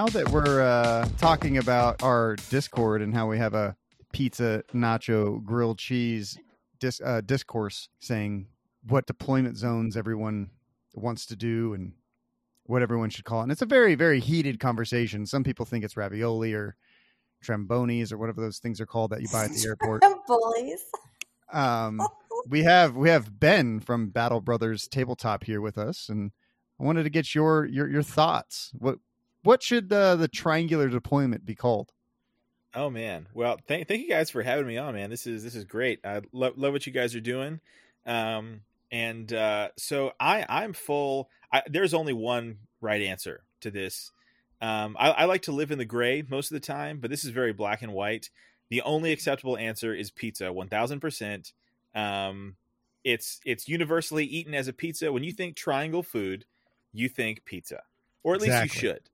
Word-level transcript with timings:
now 0.00 0.06
that 0.06 0.30
we're 0.30 0.62
uh, 0.62 1.06
talking 1.18 1.58
about 1.58 2.02
our 2.02 2.34
Discord 2.48 3.02
and 3.02 3.14
how 3.14 3.26
we 3.26 3.36
have 3.36 3.52
a 3.52 3.76
pizza, 4.14 4.64
nacho, 4.72 5.44
grilled 5.44 5.78
cheese 5.78 6.38
dis- 6.78 7.02
uh, 7.04 7.20
discourse 7.20 7.90
saying 7.98 8.46
what 8.88 9.06
deployment 9.06 9.58
zones 9.58 9.98
everyone 9.98 10.48
wants 10.94 11.26
to 11.26 11.36
do 11.36 11.74
and 11.74 11.92
what 12.64 12.80
everyone 12.80 13.10
should 13.10 13.26
call 13.26 13.40
it. 13.40 13.42
And 13.42 13.52
it's 13.52 13.60
a 13.60 13.66
very, 13.66 13.94
very 13.94 14.20
heated 14.20 14.58
conversation. 14.58 15.26
Some 15.26 15.44
people 15.44 15.66
think 15.66 15.84
it's 15.84 15.98
ravioli 15.98 16.54
or 16.54 16.76
trombonis 17.44 18.10
or 18.10 18.16
whatever 18.16 18.40
those 18.40 18.58
things 18.58 18.80
are 18.80 18.86
called 18.86 19.10
that 19.10 19.20
you 19.20 19.28
buy 19.30 19.44
at 19.44 19.50
the 19.50 19.62
airport. 19.66 20.02
Um, 21.52 22.00
we 22.48 22.62
have 22.62 22.96
we 22.96 23.10
have 23.10 23.38
Ben 23.38 23.80
from 23.80 24.08
Battle 24.08 24.40
Brothers 24.40 24.88
Tabletop 24.88 25.44
here 25.44 25.60
with 25.60 25.76
us, 25.76 26.08
and 26.08 26.32
I 26.80 26.84
wanted 26.84 27.02
to 27.02 27.10
get 27.10 27.34
your 27.34 27.66
your 27.66 27.86
your 27.86 28.02
thoughts. 28.02 28.70
What 28.78 28.98
what 29.42 29.62
should 29.62 29.92
uh, 29.92 30.16
the 30.16 30.28
triangular 30.28 30.88
deployment 30.88 31.44
be 31.44 31.54
called? 31.54 31.92
Oh 32.72 32.88
man, 32.88 33.26
well, 33.34 33.58
thank 33.66 33.88
thank 33.88 34.02
you 34.02 34.08
guys 34.08 34.30
for 34.30 34.42
having 34.42 34.66
me 34.66 34.76
on, 34.78 34.94
man. 34.94 35.10
This 35.10 35.26
is 35.26 35.42
this 35.42 35.56
is 35.56 35.64
great. 35.64 36.00
I 36.04 36.22
love 36.32 36.56
love 36.56 36.72
what 36.72 36.86
you 36.86 36.92
guys 36.92 37.14
are 37.16 37.20
doing. 37.20 37.60
Um, 38.06 38.60
and 38.92 39.32
uh, 39.32 39.70
so 39.76 40.12
I 40.20 40.46
I'm 40.48 40.72
full. 40.72 41.30
I, 41.52 41.62
there's 41.66 41.94
only 41.94 42.12
one 42.12 42.58
right 42.80 43.02
answer 43.02 43.42
to 43.62 43.70
this. 43.72 44.12
Um, 44.60 44.96
I, 44.98 45.10
I 45.10 45.24
like 45.24 45.42
to 45.42 45.52
live 45.52 45.72
in 45.72 45.78
the 45.78 45.84
gray 45.84 46.22
most 46.28 46.52
of 46.52 46.54
the 46.54 46.64
time, 46.66 47.00
but 47.00 47.10
this 47.10 47.24
is 47.24 47.30
very 47.30 47.52
black 47.52 47.82
and 47.82 47.92
white. 47.92 48.30
The 48.68 48.82
only 48.82 49.10
acceptable 49.10 49.56
answer 49.56 49.92
is 49.92 50.12
pizza, 50.12 50.52
one 50.52 50.68
thousand 50.68 51.00
percent. 51.00 51.52
Um, 51.92 52.56
it's 53.02 53.40
it's 53.44 53.66
universally 53.68 54.26
eaten 54.26 54.54
as 54.54 54.68
a 54.68 54.72
pizza. 54.72 55.12
When 55.12 55.24
you 55.24 55.32
think 55.32 55.56
triangle 55.56 56.04
food, 56.04 56.44
you 56.92 57.08
think 57.08 57.44
pizza, 57.44 57.82
or 58.22 58.34
at 58.36 58.42
Exactly. 58.42 58.68
least 58.68 58.74
you 58.74 58.80
should. 58.80 59.09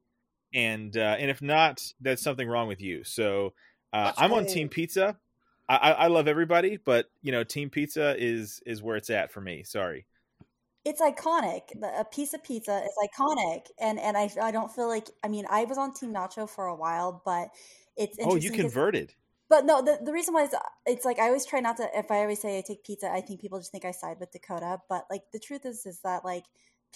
And 0.57 0.97
uh, 0.97 1.17
and 1.19 1.31
if 1.31 1.43
not, 1.43 1.83
that's 2.01 2.23
something 2.23 2.49
wrong 2.49 2.67
with 2.67 2.81
you. 2.81 3.05
So 3.05 3.53
uh, 3.93 4.13
I'm 4.17 4.33
on. 4.33 4.47
Team 4.47 4.69
Pizza. 4.69 5.17
I, 5.69 5.93
I, 5.93 6.07
love 6.07 6.29
everybody, 6.29 6.79
but 6.83 7.11
you 7.23 7.33
know, 7.33 7.45
Team 7.45 7.71
Pizza 7.71 8.15
is 8.19 8.63
is 8.65 8.83
where 8.83 8.97
it's 8.97 9.11
at 9.11 9.33
for 9.33 9.41
me. 9.41 9.65
Sorry. 9.65 10.07
It's 10.85 11.01
iconic. 11.01 11.63
A 11.83 12.05
piece 12.05 12.33
of 12.33 12.45
pizza 12.45 12.83
is 12.85 12.93
iconic, 13.05 13.67
and 13.81 13.99
and 13.99 14.17
I 14.17 14.31
I 14.41 14.51
don't 14.51 14.73
feel 14.73 14.89
like 14.89 15.11
I 15.23 15.29
mean 15.29 15.45
I 15.51 15.65
was 15.65 15.77
on 15.77 15.93
Team 15.93 16.15
Nacho 16.15 16.49
for 16.49 16.67
a 16.67 16.75
while, 16.75 17.21
but 17.25 17.49
it's 17.97 18.17
Oh, 18.23 18.37
you 18.37 18.51
converted. 18.51 19.13
But 19.49 19.65
no, 19.65 19.83
the, 19.83 19.99
the 20.03 20.13
reason 20.13 20.35
why 20.35 20.45
is 20.45 20.55
uh, 20.55 20.59
it's 20.87 21.05
like 21.05 21.19
I 21.19 21.27
always 21.27 21.45
try 21.45 21.61
not 21.61 21.77
to. 21.79 21.89
If 21.93 22.11
I 22.11 22.21
always 22.21 22.41
say 22.41 22.59
I 22.59 22.63
take 22.67 22.85
pizza, 22.85 23.11
I 23.11 23.21
think 23.21 23.41
people 23.41 23.59
just 23.59 23.73
think 23.73 23.85
I 23.85 23.91
side 23.91 24.19
with 24.21 24.33
Dakotah. 24.33 24.81
But 24.89 25.07
like 25.11 25.23
the 25.33 25.41
truth 25.41 25.67
is, 25.67 25.85
is 25.85 26.01
that 26.05 26.25
like 26.25 26.45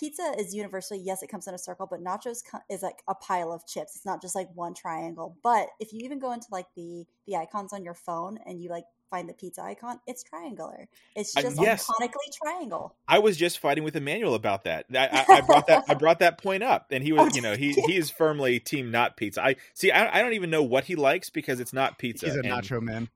pizza 0.01 0.35
is 0.39 0.55
universally 0.55 0.99
yes, 1.05 1.23
it 1.23 1.29
comes 1.29 1.47
in 1.47 1.55
a 1.55 1.59
circle, 1.59 1.87
but 1.89 2.03
nachos 2.03 2.43
co- 2.51 2.59
is 2.71 2.83
like 2.83 3.03
a 3.07 3.15
pile 3.15 3.53
of 3.53 3.67
chips. 3.67 3.95
It's 3.95 4.07
not 4.07 4.23
just 4.23 4.35
like 4.35 4.49
one 4.55 4.73
triangle. 4.75 5.37
But 5.43 5.69
if 5.79 5.93
you 5.93 6.01
even 6.03 6.19
go 6.19 6.33
into 6.33 6.47
like 6.51 6.67
the 6.75 7.05
the 7.27 7.37
icons 7.37 7.73
on 7.73 7.85
your 7.85 7.95
phone 7.95 8.39
and 8.47 8.61
you 8.61 8.71
like 8.71 8.85
find 9.11 9.29
the 9.29 9.35
pizza 9.35 9.63
icon, 9.63 10.01
it's 10.07 10.23
triangular. 10.23 10.89
It's 11.15 11.37
Uh, 11.37 11.43
just 11.43 11.61
yes. 11.61 11.87
iconically 11.87 12.33
triangle. 12.43 12.97
I 13.07 13.19
was 13.19 13.37
just 13.37 13.59
fighting 13.59 13.85
with 13.85 13.95
Emmanuel 13.95 14.35
about 14.35 14.65
that. 14.65 14.87
I, 14.93 15.09
I, 15.29 15.37
I 15.37 15.41
brought 15.43 15.67
that 15.67 15.85
I 15.89 15.95
brought 16.03 16.21
that 16.21 16.39
point 16.39 16.63
up, 16.63 16.87
and 16.91 17.05
he 17.05 17.13
was, 17.13 17.35
you 17.37 17.43
know, 17.43 17.55
he 17.55 17.73
he 17.73 17.97
is 17.97 18.11
firmly 18.11 18.59
team 18.59 18.91
not 18.91 19.17
pizza. 19.17 19.45
I 19.45 19.57
see. 19.75 19.91
I, 19.93 20.19
I 20.19 20.23
don't 20.23 20.33
even 20.33 20.49
know 20.51 20.63
what 20.63 20.85
he 20.85 20.97
likes 20.97 21.29
because 21.29 21.61
it's 21.61 21.73
not 21.73 21.99
pizza. 21.99 22.27
He's 22.27 22.37
a 22.37 22.41
and 22.41 22.49
nacho 22.49 22.81
man. 22.81 23.09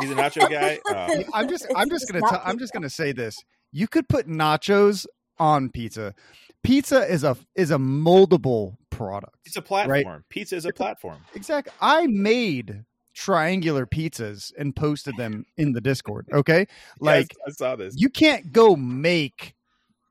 He's 0.00 0.10
a 0.10 0.14
nacho 0.14 0.48
guy. 0.48 0.78
Uh, 0.88 1.24
I'm 1.34 1.48
just 1.48 1.66
I'm 1.74 1.88
just 1.88 2.02
just 2.02 2.12
gonna 2.12 2.20
not 2.20 2.30
tell, 2.30 2.42
I'm 2.44 2.58
just 2.58 2.72
gonna 2.72 2.90
say 2.90 3.12
this. 3.12 3.36
You 3.72 3.88
could 3.88 4.08
put 4.08 4.28
nachos 4.28 5.06
on 5.38 5.70
pizza. 5.70 6.14
Pizza 6.62 7.10
is 7.10 7.24
a 7.24 7.36
is 7.54 7.70
a 7.70 7.76
moldable 7.78 8.76
product. 8.90 9.36
it's 9.44 9.56
a 9.56 9.62
platform. 9.62 10.24
Pizza 10.28 10.56
is 10.56 10.64
a 10.64 10.72
platform. 10.72 11.18
Exactly. 11.34 11.72
I 11.80 12.06
made 12.08 12.84
triangular 13.14 13.86
pizzas 13.86 14.52
and 14.58 14.74
posted 14.76 15.16
them 15.16 15.44
in 15.56 15.72
the 15.72 15.80
Discord. 15.80 16.26
Okay, 16.32 16.66
like 17.00 17.34
Yes, 17.46 17.46
I 17.46 17.50
saw 17.52 17.76
this. 17.76 17.94
you 17.96 18.08
can't 18.08 18.52
go 18.52 18.76
make 18.76 19.54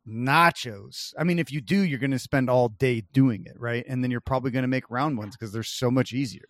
nachos. 0.08 1.14
I 1.18 1.24
mean, 1.24 1.38
if 1.40 1.52
you 1.52 1.62
do, 1.62 1.82
you're 1.82 2.00
going 2.00 2.12
to 2.12 2.20
spend 2.20 2.50
all 2.50 2.70
day 2.70 3.02
doing 3.14 3.46
it, 3.46 3.60
right? 3.60 3.86
And 3.88 4.04
then 4.04 4.10
you're 4.12 4.22
probably 4.22 4.52
going 4.52 4.64
to 4.64 4.68
make 4.70 4.90
round 4.90 5.18
ones 5.18 5.36
because 5.36 5.52
they're 5.52 5.64
so 5.64 5.92
much 5.92 6.14
easier. 6.14 6.46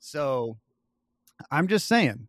So, 0.00 0.56
I'm 1.50 1.68
just 1.68 1.86
saying. 1.86 2.28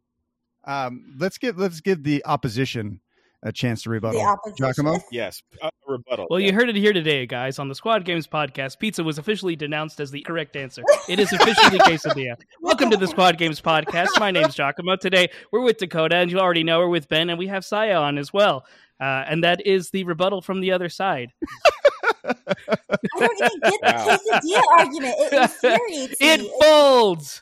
Um, 0.66 1.16
let's 1.20 1.38
give 1.38 1.58
let's 1.58 1.80
give 1.80 2.04
the 2.04 2.26
opposition 2.26 3.00
a 3.46 3.52
chance 3.52 3.84
to 3.84 3.90
rebuttal. 3.92 4.20
The. 4.44 4.54
Giacomo? 4.58 5.00
Yes, 5.12 5.42
a 5.62 5.70
rebuttal. 5.88 6.26
Well, 6.30 6.40
yeah. 6.40 6.48
you 6.48 6.54
heard 6.54 6.68
it 6.68 6.76
here 6.76 6.92
today, 6.94 7.26
guys, 7.28 7.60
on 7.60 7.70
the 7.70 7.76
Squad 7.76 8.04
Games 8.04 8.28
podcast. 8.28 8.80
Pizza 8.80 9.04
was 9.04 9.18
officially 9.20 9.56
denounced 9.56 10.00
as 10.00 10.10
the 10.12 10.22
correct 10.22 10.56
answer. 10.56 10.84
It 11.08 11.20
is 11.20 11.32
officially 11.32 11.78
quesadilla. 11.80 12.36
Welcome 12.62 12.90
to 12.90 12.98
the 12.98 13.08
Squad 13.08 13.38
Games 13.38 13.62
podcast. 13.62 14.20
My 14.20 14.32
name's 14.32 14.56
Giacomo. 14.56 14.96
Today 14.96 15.30
we're 15.52 15.62
with 15.62 15.78
Dakotah, 15.78 16.14
and 16.14 16.32
you 16.32 16.40
already 16.40 16.64
know 16.64 16.80
we're 16.80 16.90
with 16.90 17.08
Ben, 17.08 17.30
and 17.30 17.38
we 17.38 17.48
have 17.48 17.64
Saya 17.64 17.96
on 17.98 18.18
as 18.18 18.34
well. 18.34 18.66
Uh, 19.00 19.04
and 19.28 19.44
that 19.44 19.66
is 19.66 19.92
the 19.92 20.04
rebuttal 20.06 20.42
from 20.42 20.60
the 20.60 20.72
other 20.72 20.90
side. 20.90 21.32
I 22.26 22.34
don't 23.20 23.32
even 23.38 23.60
get 23.62 23.62
the 23.62 23.80
Wow. 23.84 24.18
quesadilla 24.18 24.64
argument. 24.80 25.16
It 25.20 25.34
infuriates 25.64 26.16
It 26.20 26.52
folds. 26.62 27.42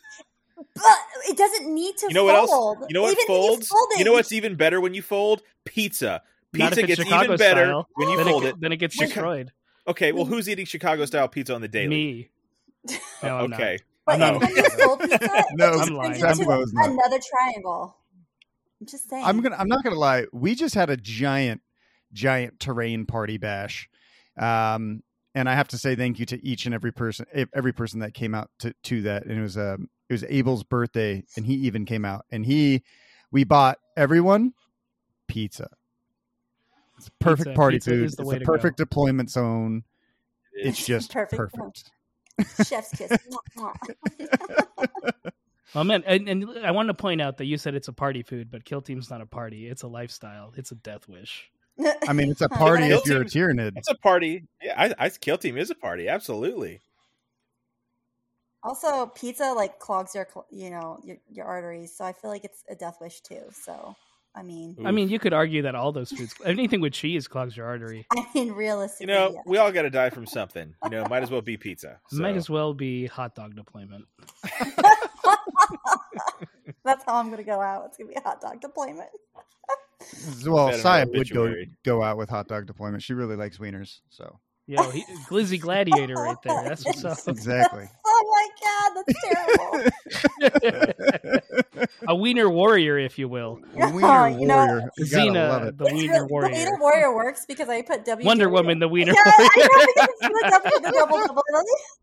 But 0.55 0.97
it 1.27 1.37
doesn't 1.37 1.73
need 1.73 1.97
to 1.97 2.07
You 2.09 2.13
know 2.15 2.23
what 2.25 2.49
fold. 2.49 2.77
else? 2.79 2.87
You 2.89 2.93
know 2.93 3.01
what 3.03 3.11
Even 3.11 3.25
when 3.27 3.41
you 3.41 3.47
folds? 3.49 3.67
fold 3.67 3.89
You 3.97 4.05
know 4.05 4.13
what's 4.13 4.31
even 4.31 4.55
better 4.55 4.79
when 4.81 4.93
you 4.93 5.01
fold? 5.01 5.41
Pizza. 5.65 6.21
Pizza 6.51 6.83
gets 6.83 7.01
Chicago 7.01 7.23
even 7.25 7.37
better 7.37 7.65
style. 7.65 7.87
when 7.95 8.09
you 8.09 8.17
then, 8.17 8.25
fold 8.27 8.43
it, 8.45 8.47
it. 8.49 8.55
then 8.61 8.71
it 8.71 8.77
gets 8.77 8.95
Chica- 8.95 9.05
destroyed. 9.07 9.51
Okay, 9.87 10.11
well, 10.11 10.25
who's 10.25 10.47
eating 10.47 10.65
Chicago 10.65 11.05
style 11.05 11.27
pizza 11.27 11.53
on 11.55 11.61
the 11.61 11.67
daily? 11.67 11.87
Me. 11.89 12.29
No, 13.23 13.37
I'm 13.37 13.49
not. 13.49 13.59
okay. 13.59 13.77
But 14.05 14.17
No. 14.19 14.37
when 14.37 14.49
you 14.55 14.63
fold 14.69 14.99
pizza, 15.01 15.43
No, 15.53 15.69
it 15.69 15.77
just 15.77 15.89
I'm 15.89 15.95
lying. 15.95 16.13
turns 16.19 16.39
into 16.39 16.65
not. 16.73 16.89
another 16.89 17.19
triangle. 17.29 17.97
I'm 18.81 18.87
just 18.87 19.09
saying. 19.09 19.23
I'm 19.25 19.39
gonna. 19.41 19.55
I'm 19.57 19.67
not 19.69 19.83
gonna 19.83 19.95
lie. 19.97 20.25
We 20.33 20.55
just 20.55 20.75
had 20.75 20.89
a 20.89 20.97
giant, 20.97 21.61
giant 22.11 22.59
terrain 22.59 23.05
party 23.05 23.37
bash, 23.37 23.87
um, 24.37 25.03
and 25.33 25.47
I 25.47 25.55
have 25.55 25.69
to 25.69 25.77
say 25.77 25.95
thank 25.95 26.19
you 26.19 26.25
to 26.27 26.45
each 26.45 26.65
and 26.65 26.75
every 26.75 26.91
person, 26.91 27.25
every 27.53 27.71
person 27.73 27.99
that 28.01 28.13
came 28.13 28.35
out 28.35 28.49
to 28.59 28.73
to 28.83 29.01
that. 29.03 29.25
And 29.25 29.39
it 29.39 29.41
was 29.41 29.57
um, 29.57 29.89
it 30.13 30.21
was 30.21 30.31
Abel's 30.31 30.63
birthday, 30.63 31.23
and 31.35 31.45
he 31.45 31.53
even 31.55 31.85
came 31.85 32.05
out, 32.05 32.25
and 32.31 32.45
he, 32.45 32.83
we 33.31 33.43
bought 33.43 33.77
everyone 33.97 34.53
pizza. 35.27 35.69
It's 36.97 37.07
a 37.07 37.11
perfect 37.19 37.47
Pizza- 37.47 37.55
party 37.55 37.75
pizza 37.77 37.89
food. 37.89 38.03
is 38.05 38.15
the 38.15 38.21
It's 38.23 38.29
way 38.29 38.35
a 38.37 38.39
to 38.39 38.45
perfect 38.45 38.77
deployment 38.77 39.29
zone. 39.31 39.83
It 40.53 40.67
It's 40.67 40.85
just 40.85 41.11
Perfect. 41.11 41.53
perfect. 41.55 41.89
Chef's 42.67 42.91
kiss. 42.91 43.11
Mwah, 43.57 43.73
mwah. 45.75 45.83
Man, 45.85 46.03
and, 46.05 46.29
and 46.29 46.65
I 46.65 46.69
want 46.71 46.89
to 46.89 46.93
point 46.93 47.19
out 47.21 47.37
that 47.37 47.45
you 47.45 47.57
said 47.57 47.73
it's 47.73 47.87
a 47.87 47.93
party 47.93 48.21
food, 48.21 48.51
but 48.51 48.63
Kill 48.63 48.81
Team's 48.81 49.09
not 49.09 49.21
a 49.21 49.25
party. 49.25 49.67
It's 49.67 49.81
a 49.81 49.87
lifestyle. 49.87 50.53
It's 50.55 50.71
a 50.71 50.75
death 50.75 51.07
wish. 51.09 51.49
I 52.07 52.13
mean, 52.13 52.29
it's 52.29 52.41
a 52.41 52.49
party 52.49 52.85
if 52.85 53.05
you're 53.07 53.21
a 53.21 53.25
Team's- 53.27 53.33
Tyranid. 53.57 53.71
It's 53.75 53.89
a 53.89 53.95
party. 53.95 54.43
Yeah, 54.61 54.75
I, 54.99 55.05
I 55.05 55.09
Kill 55.09 55.39
Team 55.39 55.57
is 55.57 55.71
a 55.71 55.75
party. 55.75 56.07
Absolutely. 56.07 56.79
Also, 58.63 59.07
pizza 59.07 59.53
like 59.55 59.79
clogs 59.79 60.15
your, 60.15 60.27
you 60.49 60.69
know, 60.69 60.99
your, 61.03 61.17
your 61.31 61.45
arteries. 61.45 61.95
So 61.95 62.05
I 62.05 62.13
feel 62.13 62.29
like 62.31 62.43
it's 62.43 62.63
a 62.69 62.75
death 62.75 62.97
wish 63.01 63.21
too. 63.21 63.41
So 63.51 63.95
I 64.35 64.41
mean, 64.41 64.75
I 64.83 64.91
mean, 64.91 65.09
you 65.09 65.19
could 65.19 65.33
argue 65.33 65.61
that 65.61 65.75
all 65.75 65.91
those 65.91 66.11
foods, 66.11 66.33
anything 66.43 66.81
with 66.81 66.93
cheese, 66.93 67.27
clogs 67.27 67.55
your 67.55 67.67
artery. 67.67 68.07
I 68.11 68.25
mean, 68.33 68.51
realistically, 68.53 69.13
You 69.13 69.19
know, 69.19 69.31
yeah. 69.33 69.41
we 69.45 69.57
all 69.57 69.71
got 69.71 69.83
to 69.83 69.91
die 69.91 70.09
from 70.09 70.25
something. 70.25 70.73
You 70.83 70.89
know, 70.89 71.05
might 71.07 71.21
as 71.21 71.29
well 71.29 71.41
be 71.41 71.55
pizza. 71.55 71.99
Might 72.11 72.35
as 72.35 72.49
well 72.49 72.73
be 72.73 73.05
hot 73.05 73.35
dog 73.35 73.55
deployment. 73.55 74.05
That's 76.83 77.03
how 77.05 77.15
I'm 77.15 77.29
gonna 77.29 77.43
go 77.43 77.61
out. 77.61 77.85
It's 77.87 77.97
gonna 77.97 78.09
be 78.09 78.15
a 78.15 78.21
hot 78.21 78.41
dog 78.41 78.59
deployment. 78.59 79.09
Well, 80.45 80.67
Better 80.67 80.81
Saya 80.81 81.05
would 81.07 81.29
go 81.29 81.53
go 81.83 82.01
out 82.01 82.17
with 82.17 82.29
hot 82.29 82.47
dog 82.47 82.65
deployment. 82.65 83.03
She 83.03 83.13
really 83.13 83.35
likes 83.35 83.57
wieners, 83.59 83.99
so 84.09 84.39
Yo, 84.65 84.89
he, 84.91 85.03
Glizzy 85.27 85.59
Gladiator 85.59 86.13
right 86.15 86.37
there. 86.43 86.63
That's 86.63 86.85
what's 86.85 87.03
up. 87.05 87.17
exactly. 87.27 87.83
Oh 88.75 88.93
my 88.95 89.03
god, 89.03 89.03
that's 89.07 89.91
terrible. 90.41 91.89
A 92.07 92.15
wiener 92.15 92.49
warrior, 92.49 92.97
if 92.97 93.17
you 93.17 93.27
will. 93.29 93.59
Wiener 93.75 93.91
Oh, 94.05 94.25
you 94.25 94.45
know- 94.47 94.55
warrior. 94.57 94.89
You 94.97 95.05
gotta 95.09 95.29
Xena, 95.29 95.49
love 95.49 95.63
it. 95.63 95.77
the 95.77 95.85
wiener 95.85 96.19
The 96.19 96.25
warrior. 96.27 96.51
Wiener 96.53 96.77
warrior 96.79 97.15
works 97.15 97.45
because 97.47 97.69
I 97.69 97.81
put 97.81 98.05
W. 98.05 98.25
Wonder 98.25 98.49
Woman, 98.49 98.79
the 98.79 98.87
wiener 98.87 99.13
Yeah, 99.13 99.21
I 99.25 99.49
know 99.57 99.85
because 99.87 100.07
it's 100.09 100.19
the 100.21 100.49
double, 100.49 100.79
the 100.81 100.91
double, 100.91 101.17
double. 101.27 101.43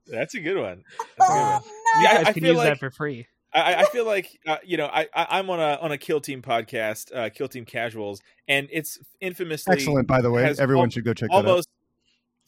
That's 0.06 0.34
a 0.34 0.40
good 0.40 0.56
one. 0.58 0.82
That's 1.18 1.30
a 1.30 1.32
good 1.32 1.38
Oh 1.38 1.52
one. 1.52 1.62
no! 1.62 2.00
You 2.00 2.02
Yeah, 2.04 2.14
guys 2.18 2.26
I 2.28 2.32
can 2.32 2.44
use 2.44 2.56
like- 2.56 2.68
that 2.68 2.78
for 2.78 2.90
free. 2.90 3.26
I, 3.52 3.74
I 3.74 3.84
feel 3.86 4.06
like 4.06 4.28
uh, 4.46 4.58
you 4.64 4.76
know 4.76 4.86
I, 4.86 5.08
I 5.12 5.38
I'm 5.40 5.50
on 5.50 5.58
a 5.58 5.76
on 5.82 5.90
a 5.90 5.98
Kill 5.98 6.20
Team 6.20 6.40
podcast, 6.40 7.12
uh, 7.12 7.30
Kill 7.30 7.48
Team 7.48 7.64
Casuals, 7.64 8.20
and 8.46 8.68
it's 8.70 8.96
infamously 9.20 9.72
Excellent, 9.74 10.06
by 10.06 10.20
the 10.22 10.30
way. 10.30 10.44
Everyone 10.56 10.84
al- 10.86 10.90
should 10.90 11.04
go 11.04 11.12
check 11.14 11.30
that 11.30 11.34
out. 11.36 11.46
almost 11.46 11.68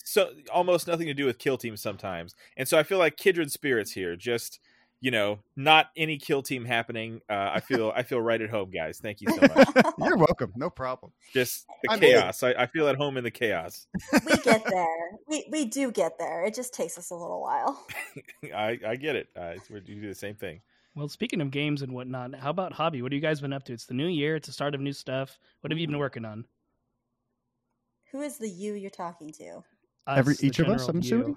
so 0.05 0.31
almost 0.53 0.87
nothing 0.87 1.07
to 1.07 1.15
do 1.15 1.27
with 1.27 1.39
Kill 1.39 1.59
Team 1.59 1.77
sometimes, 1.77 2.35
and 2.57 2.67
so 2.69 2.79
I 2.79 2.83
feel 2.83 2.99
like 2.99 3.17
kindred 3.17 3.51
spirits 3.51 3.93
here. 3.93 4.17
Just 4.17 4.61
you 5.03 5.11
know, 5.11 5.41
not 5.57 5.89
any 5.97 6.17
kill 6.17 6.43
team 6.43 6.65
happening. 6.65 7.21
Uh, 7.29 7.51
I 7.55 7.61
feel 7.69 7.93
I 7.95 8.05
feel 8.05 8.21
right 8.21 8.41
at 8.41 8.49
home, 8.49 8.71
guys. 8.71 8.99
Thank 9.03 9.21
you 9.21 9.29
so 9.31 9.41
much. 9.41 9.69
You're 9.99 10.17
welcome. 10.17 10.53
No 10.57 10.71
problem. 10.71 11.13
Just 11.35 11.67
the 11.83 11.91
I 11.91 11.99
chaos. 11.99 12.43
I, 12.43 12.53
I 12.53 12.67
feel 12.67 12.89
at 12.89 12.97
home 12.97 13.19
in 13.19 13.25
the 13.25 13.31
chaos. 13.31 13.87
we 14.13 14.37
get 14.39 14.65
there. 14.71 15.11
We 15.27 15.45
we 15.51 15.65
do 15.67 15.91
get 15.91 16.19
there. 16.19 16.45
It 16.45 16.55
just 16.55 16.73
takes 16.73 16.97
us 16.97 17.11
a 17.11 17.17
little 17.17 17.43
while. 17.43 17.85
I, 18.55 18.79
I 18.87 18.97
get 18.97 19.17
it. 19.17 19.29
Uh, 19.37 19.55
we 19.69 19.81
do 19.81 20.09
the 20.09 20.15
same 20.15 20.37
thing. 20.37 20.61
Well, 20.95 21.09
speaking 21.09 21.41
of 21.41 21.51
games 21.51 21.83
and 21.83 21.93
whatnot, 21.93 22.35
how 22.37 22.51
about 22.51 22.73
hobby? 22.73 23.03
What 23.03 23.13
have 23.13 23.17
you 23.17 23.23
guys 23.23 23.41
been 23.41 23.53
up 23.53 23.65
to? 23.65 23.73
It's 23.73 23.87
the 23.87 23.95
new 23.95 24.09
year. 24.09 24.37
It's 24.37 24.47
the 24.47 24.53
start 24.53 24.75
of 24.75 24.81
new 24.81 24.93
stuff. 24.93 25.39
What 25.63 25.73
have 25.73 25.79
you 25.79 25.87
been 25.87 25.99
working 25.99 26.25
on? 26.25 26.45
Who 28.13 28.21
is 28.21 28.37
the 28.37 28.49
you 28.49 28.75
you're 28.75 28.91
talking 28.91 29.33
to? 29.39 29.65
Every 30.07 30.35
Us, 30.35 30.41
the 30.41 30.47
each 30.47 30.59
of 30.59 30.69
us. 30.69 30.89
I'm 30.89 30.97
you. 30.97 31.01
assuming. 31.01 31.37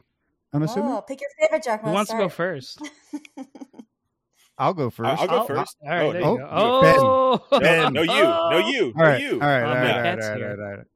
I'm 0.54 0.64
assuming. 0.64 0.92
Oh, 0.92 1.02
pick 1.02 1.20
your 1.22 1.30
favorite 1.40 1.64
Giacomo. 1.64 1.90
Who 1.90 1.94
wants 1.94 2.12
to 2.12 2.18
go 2.18 2.30
first? 2.30 2.82
I'll 4.58 4.74
go 4.74 4.90
1st 4.90 5.06
I'll 5.20 5.28
go 5.28 5.42
Oh, 5.42 5.46
first. 5.48 5.76
All 5.84 5.90
right, 5.90 6.02
Oh, 6.06 6.14
there 6.14 6.22
no. 6.22 6.36
you. 6.36 6.42
Oh, 6.50 7.46
Oh, 7.52 7.60
Ben. 7.60 7.94
No, 7.94 8.02
you, 8.02 8.08
no 8.08 8.14
you, 8.14 8.26
all 8.26 8.50
no 8.52 8.58
you. 8.68 8.94
all 8.96 9.02
right, 9.02 9.24
all 9.34 9.40
right, 9.40 9.60
yeah. 9.60 9.68
all 9.68 9.74
right, 9.76 10.04
Cat's 10.04 10.26
all 10.26 10.30
right, 10.32 10.38
here. 10.38 10.50
all 10.52 10.56
right, 10.58 10.72
all 10.72 10.78
right. 10.78 10.88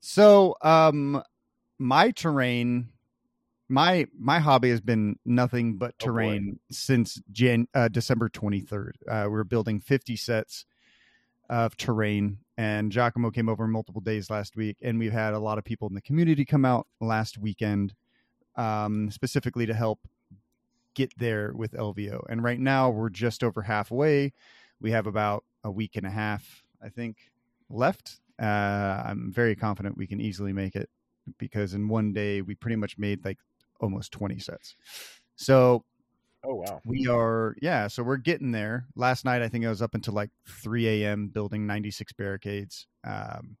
So, 0.00 0.56
um, 0.62 1.22
my 1.78 2.10
terrain, 2.10 2.88
my 3.68 4.06
my 4.18 4.40
hobby 4.40 4.70
has 4.70 4.80
been 4.80 5.18
nothing 5.24 5.76
but 5.78 5.94
Oh, 6.00 6.04
terrain 6.06 6.58
since 6.72 7.20
Jan 7.30 7.68
uh, 7.74 7.88
December 7.88 8.28
twenty 8.28 8.60
third. 8.60 8.98
Uh, 9.08 9.28
we're 9.30 9.44
building 9.44 9.78
fifty 9.78 10.16
sets 10.16 10.64
of 11.48 11.76
terrain, 11.76 12.38
and 12.56 12.90
Giacomo 12.90 13.30
came 13.30 13.48
over 13.48 13.66
multiple 13.66 14.00
days 14.00 14.30
last 14.30 14.56
week, 14.56 14.76
and 14.82 14.98
we've 14.98 15.12
had 15.12 15.34
a 15.34 15.38
lot 15.38 15.58
of 15.58 15.64
people 15.64 15.88
in 15.88 15.94
the 15.94 16.00
community 16.00 16.44
come 16.44 16.64
out 16.64 16.86
last 17.00 17.38
weekend, 17.38 17.94
um, 18.56 19.10
specifically 19.10 19.66
to 19.66 19.74
help 19.74 20.00
get 20.94 21.12
there 21.18 21.52
with 21.54 21.72
LVO. 21.72 22.24
And 22.28 22.42
right 22.42 22.58
now, 22.58 22.90
we're 22.90 23.10
just 23.10 23.44
over 23.44 23.62
halfway. 23.62 24.32
We 24.80 24.90
have 24.90 25.06
about 25.06 25.44
a 25.62 25.70
week 25.70 25.96
and 25.96 26.06
a 26.06 26.10
half, 26.10 26.64
I 26.82 26.88
think, 26.88 27.18
left. 27.68 28.20
Uh, 28.40 29.02
I'm 29.04 29.32
very 29.32 29.54
confident 29.54 29.96
we 29.96 30.06
can 30.06 30.20
easily 30.20 30.52
make 30.52 30.74
it 30.74 30.88
because 31.38 31.74
in 31.74 31.88
one 31.88 32.12
day 32.12 32.42
we 32.42 32.54
pretty 32.54 32.76
much 32.76 32.98
made 32.98 33.24
like 33.24 33.38
almost 33.80 34.12
20 34.12 34.38
sets. 34.38 34.74
So 35.36 35.84
Oh 36.48 36.54
wow. 36.54 36.80
we 36.84 37.08
are, 37.08 37.56
yeah, 37.60 37.88
so 37.88 38.04
we're 38.04 38.18
getting 38.18 38.52
there. 38.52 38.86
Last 38.94 39.24
night, 39.24 39.42
I 39.42 39.48
think 39.48 39.66
I 39.66 39.68
was 39.68 39.82
up 39.82 39.94
until 39.96 40.14
like 40.14 40.30
3 40.46 41.02
a.m. 41.02 41.26
building 41.28 41.66
96 41.66 42.12
barricades. 42.12 42.86
Um, 43.02 43.56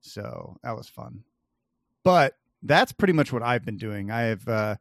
so 0.00 0.56
that 0.62 0.76
was 0.76 0.88
fun. 0.88 1.24
But 2.04 2.34
that's 2.62 2.92
pretty 2.92 3.14
much 3.14 3.32
what 3.32 3.42
I've 3.42 3.64
been 3.64 3.78
doing. 3.78 4.12
I 4.12 4.22
have, 4.22 4.46
uh, 4.46 4.76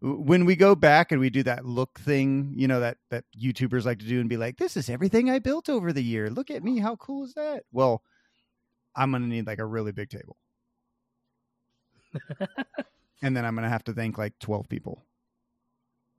when 0.00 0.44
we 0.44 0.54
go 0.54 0.76
back 0.76 1.10
and 1.10 1.20
we 1.20 1.28
do 1.28 1.42
that 1.42 1.64
look 1.64 1.98
thing, 1.98 2.52
you 2.54 2.68
know, 2.68 2.78
that, 2.78 2.98
that 3.10 3.24
YouTubers 3.36 3.84
like 3.84 3.98
to 3.98 4.06
do 4.06 4.20
and 4.20 4.28
be 4.28 4.36
like, 4.36 4.56
this 4.56 4.76
is 4.76 4.88
everything 4.88 5.28
I 5.28 5.40
built 5.40 5.68
over 5.68 5.92
the 5.92 6.04
year. 6.04 6.30
Look 6.30 6.52
at 6.52 6.62
me. 6.62 6.78
How 6.78 6.94
cool 6.96 7.24
is 7.24 7.34
that? 7.34 7.64
Well, 7.72 8.02
I'm 8.94 9.10
going 9.10 9.22
to 9.22 9.28
need 9.28 9.48
like 9.48 9.58
a 9.58 9.66
really 9.66 9.92
big 9.92 10.10
table. 10.10 10.36
and 13.22 13.36
then 13.36 13.44
I'm 13.44 13.56
going 13.56 13.64
to 13.64 13.70
have 13.70 13.84
to 13.84 13.92
thank 13.92 14.18
like 14.18 14.38
12 14.38 14.68
people 14.68 15.02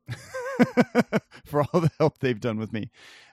for 1.46 1.62
all 1.62 1.82
the 1.82 1.92
help 2.00 2.20
they've 2.20 2.40
done 2.40 2.58
with 2.58 2.74
me. 2.74 2.90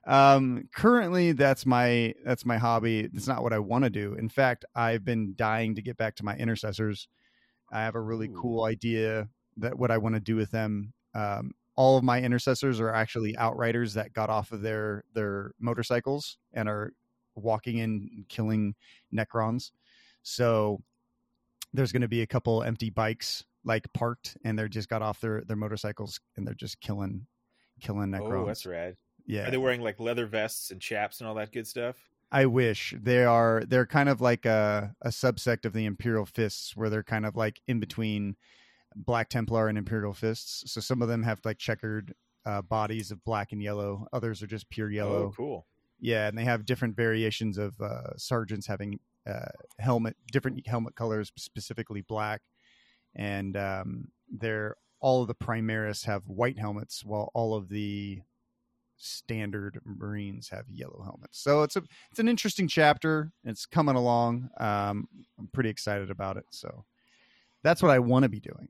Um, 0.07 0.69
currently 0.75 1.33
that's 1.33 1.65
my, 1.65 2.15
that's 2.25 2.45
my 2.45 2.59
hobby. 2.59 3.09
It's 3.13 3.27
not 3.27 3.43
what 3.43 3.53
I 3.53 3.59
want 3.59 3.85
to 3.85 3.91
do. 3.91 4.15
In 4.15 4.29
fact, 4.29 4.65
I've 4.75 5.05
been 5.05 5.35
dying 5.37 5.75
to 5.75 5.83
get 5.83 5.97
back 5.97 6.17
to 6.17 6.25
my 6.25 6.37
intercessors. 6.37 7.09
I 7.73 7.81
have 7.81 7.95
a 7.95 8.01
really 8.01 8.29
Ooh. 8.29 8.39
cool 8.41 8.65
idea 8.65 9.29
that 9.57 9.79
what 9.79 9.91
I 9.91 9.99
want 9.99 10.15
to 10.15 10.21
do 10.21 10.37
with 10.37 10.51
them. 10.51 10.93
Um, 11.15 11.53
all 11.77 11.97
of 11.97 12.05
my 12.05 12.21
intercessors 12.21 12.81
are 12.81 12.93
actually 12.93 13.37
outriders 13.37 13.95
that 13.95 14.13
got 14.13 14.31
off 14.31 14.53
of 14.53 14.63
their 14.63 15.05
their 15.13 15.53
motorcycles 15.59 16.39
and 16.53 16.69
are 16.69 16.93
walking 17.35 17.79
in 17.79 18.09
and 18.15 18.29
killing 18.29 18.75
necrons. 19.13 19.73
So 20.23 20.81
there's 21.73 21.93
going 21.93 22.03
to 22.03 22.09
be 22.09 22.23
a 22.23 22.27
couple 22.27 22.63
empty 22.63 22.91
bikes 22.91 23.45
like 23.65 23.93
parked 23.93 24.37
and 24.45 24.59
they're 24.59 24.69
just 24.69 24.89
got 24.89 25.03
off 25.03 25.21
their 25.21 25.43
their 25.43 25.57
motorcycles 25.57 26.21
and 26.37 26.47
they're 26.47 26.55
just 26.55 26.81
killing 26.81 27.27
killing 27.81 28.11
necrons. 28.11 28.43
Oh, 28.43 28.47
that's 28.47 28.67
rad. 28.67 28.97
yeah. 29.27 29.49
Are 29.49 29.51
they 29.51 29.57
wearing 29.57 29.81
like 29.81 30.01
leather 30.01 30.27
vests 30.27 30.71
and 30.71 30.81
chaps 30.81 31.21
and 31.21 31.29
all 31.29 31.35
that 31.37 31.53
good 31.53 31.67
stuff? 31.67 31.97
I 32.33 32.47
wish 32.47 32.95
they 33.01 33.25
are. 33.25 33.63
They're 33.67 33.87
kind 33.87 34.09
of 34.09 34.21
like 34.21 34.45
a 34.45 34.95
a 35.03 35.09
subsect 35.09 35.65
of 35.65 35.73
the 35.73 35.85
Imperial 35.85 36.27
Fists, 36.27 36.77
where 36.77 36.91
they're 36.91 37.03
kind 37.03 37.27
of 37.27 37.37
like 37.37 37.61
in 37.69 37.81
between 37.81 38.37
Black 38.97 39.29
Templar 39.29 39.69
and 39.69 39.79
Imperial 39.79 40.13
Fists. 40.13 40.71
So 40.73 40.81
some 40.81 41.03
of 41.03 41.09
them 41.09 41.23
have 41.23 41.41
like 41.45 41.59
checkered 41.59 42.15
uh, 42.45 42.63
bodies 42.63 43.11
of 43.11 43.23
black 43.25 43.53
and 43.53 43.63
yellow. 43.63 44.07
Others 44.13 44.43
are 44.43 44.47
just 44.47 44.69
pure 44.71 44.91
yellow. 44.91 45.25
Oh, 45.27 45.35
cool. 45.37 45.67
Yeah, 46.01 46.29
and 46.29 46.37
they 46.37 46.45
have 46.45 46.67
different 46.67 46.97
variations 46.97 47.57
of 47.57 47.81
uh, 47.81 48.17
sergeants 48.17 48.67
having 48.67 48.99
uh, 49.27 49.47
helmet, 49.79 50.17
different 50.31 50.67
helmet 50.67 50.95
colors, 50.97 51.33
specifically 51.37 52.03
black, 52.03 52.43
and 53.15 53.57
um, 53.57 54.09
they're 54.31 54.77
all 55.01 55.23
of 55.23 55.29
the 55.29 55.35
Primaris 55.35 56.07
have 56.07 56.27
white 56.27 56.59
helmets, 56.59 57.05
while 57.05 57.31
all 57.35 57.55
of 57.55 57.69
the 57.69 58.23
standard 58.97 59.81
Marines 59.85 60.49
have 60.49 60.69
yellow 60.69 61.03
helmets. 61.05 61.39
So 61.39 61.63
it's 61.63 61.77
a 61.77 61.83
it's 62.11 62.21
an 62.21 62.29
interesting 62.29 62.69
chapter. 62.69 63.33
It's 63.45 63.67
coming 63.67 63.97
along. 63.97 64.51
Um, 64.59 65.09
I'm 65.39 65.49
pretty 65.53 65.71
excited 65.71 66.11
about 66.11 66.37
it. 66.37 66.47
So 66.51 66.85
that's 67.63 67.83
what 67.83 67.91
I 67.91 67.99
want 67.99 68.23
to 68.23 68.29
be 68.29 68.41
doing. 68.41 68.69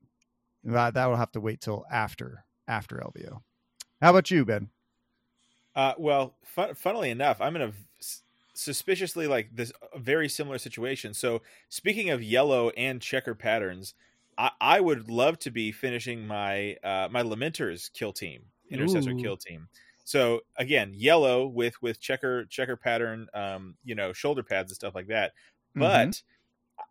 That 0.64 0.94
that 0.94 1.06
will 1.06 1.16
have 1.16 1.32
to 1.32 1.40
wait 1.40 1.60
till 1.60 1.84
after 1.90 2.44
after 2.66 2.96
LVO. 2.96 3.40
How 4.00 4.10
about 4.10 4.30
you, 4.30 4.44
Ben? 4.44 4.70
Uh, 5.74 5.94
well, 5.98 6.36
fun, 6.44 6.74
funnily 6.74 7.10
enough, 7.10 7.40
I'm 7.40 7.56
in 7.56 7.62
a 7.62 7.72
suspiciously 8.54 9.26
like 9.26 9.54
this 9.54 9.72
very 9.96 10.28
similar 10.28 10.58
situation. 10.58 11.12
So, 11.14 11.42
speaking 11.68 12.10
of 12.10 12.22
yellow 12.22 12.70
and 12.70 13.00
checker 13.00 13.34
patterns, 13.34 13.94
I, 14.38 14.50
I 14.60 14.80
would 14.80 15.10
love 15.10 15.38
to 15.40 15.50
be 15.50 15.72
finishing 15.72 16.26
my 16.26 16.74
uh, 16.82 17.08
my 17.10 17.22
Lamenters 17.22 17.92
kill 17.92 18.12
team, 18.12 18.46
intercessor 18.70 19.14
Ooh. 19.14 19.16
kill 19.16 19.36
team. 19.36 19.68
So 20.04 20.42
again, 20.56 20.92
yellow 20.94 21.46
with 21.46 21.80
with 21.82 22.00
checker 22.00 22.44
checker 22.46 22.76
pattern, 22.76 23.28
um, 23.34 23.76
you 23.84 23.94
know, 23.94 24.12
shoulder 24.12 24.42
pads 24.42 24.70
and 24.70 24.76
stuff 24.76 24.94
like 24.94 25.08
that. 25.08 25.32
But 25.76 26.22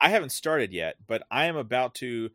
I 0.01 0.09
haven't 0.09 0.31
started 0.31 0.73
yet. 0.73 0.97
But 1.05 1.23
I 1.31 1.45
am 1.45 1.55
about 1.57 1.95
to. 1.95 2.31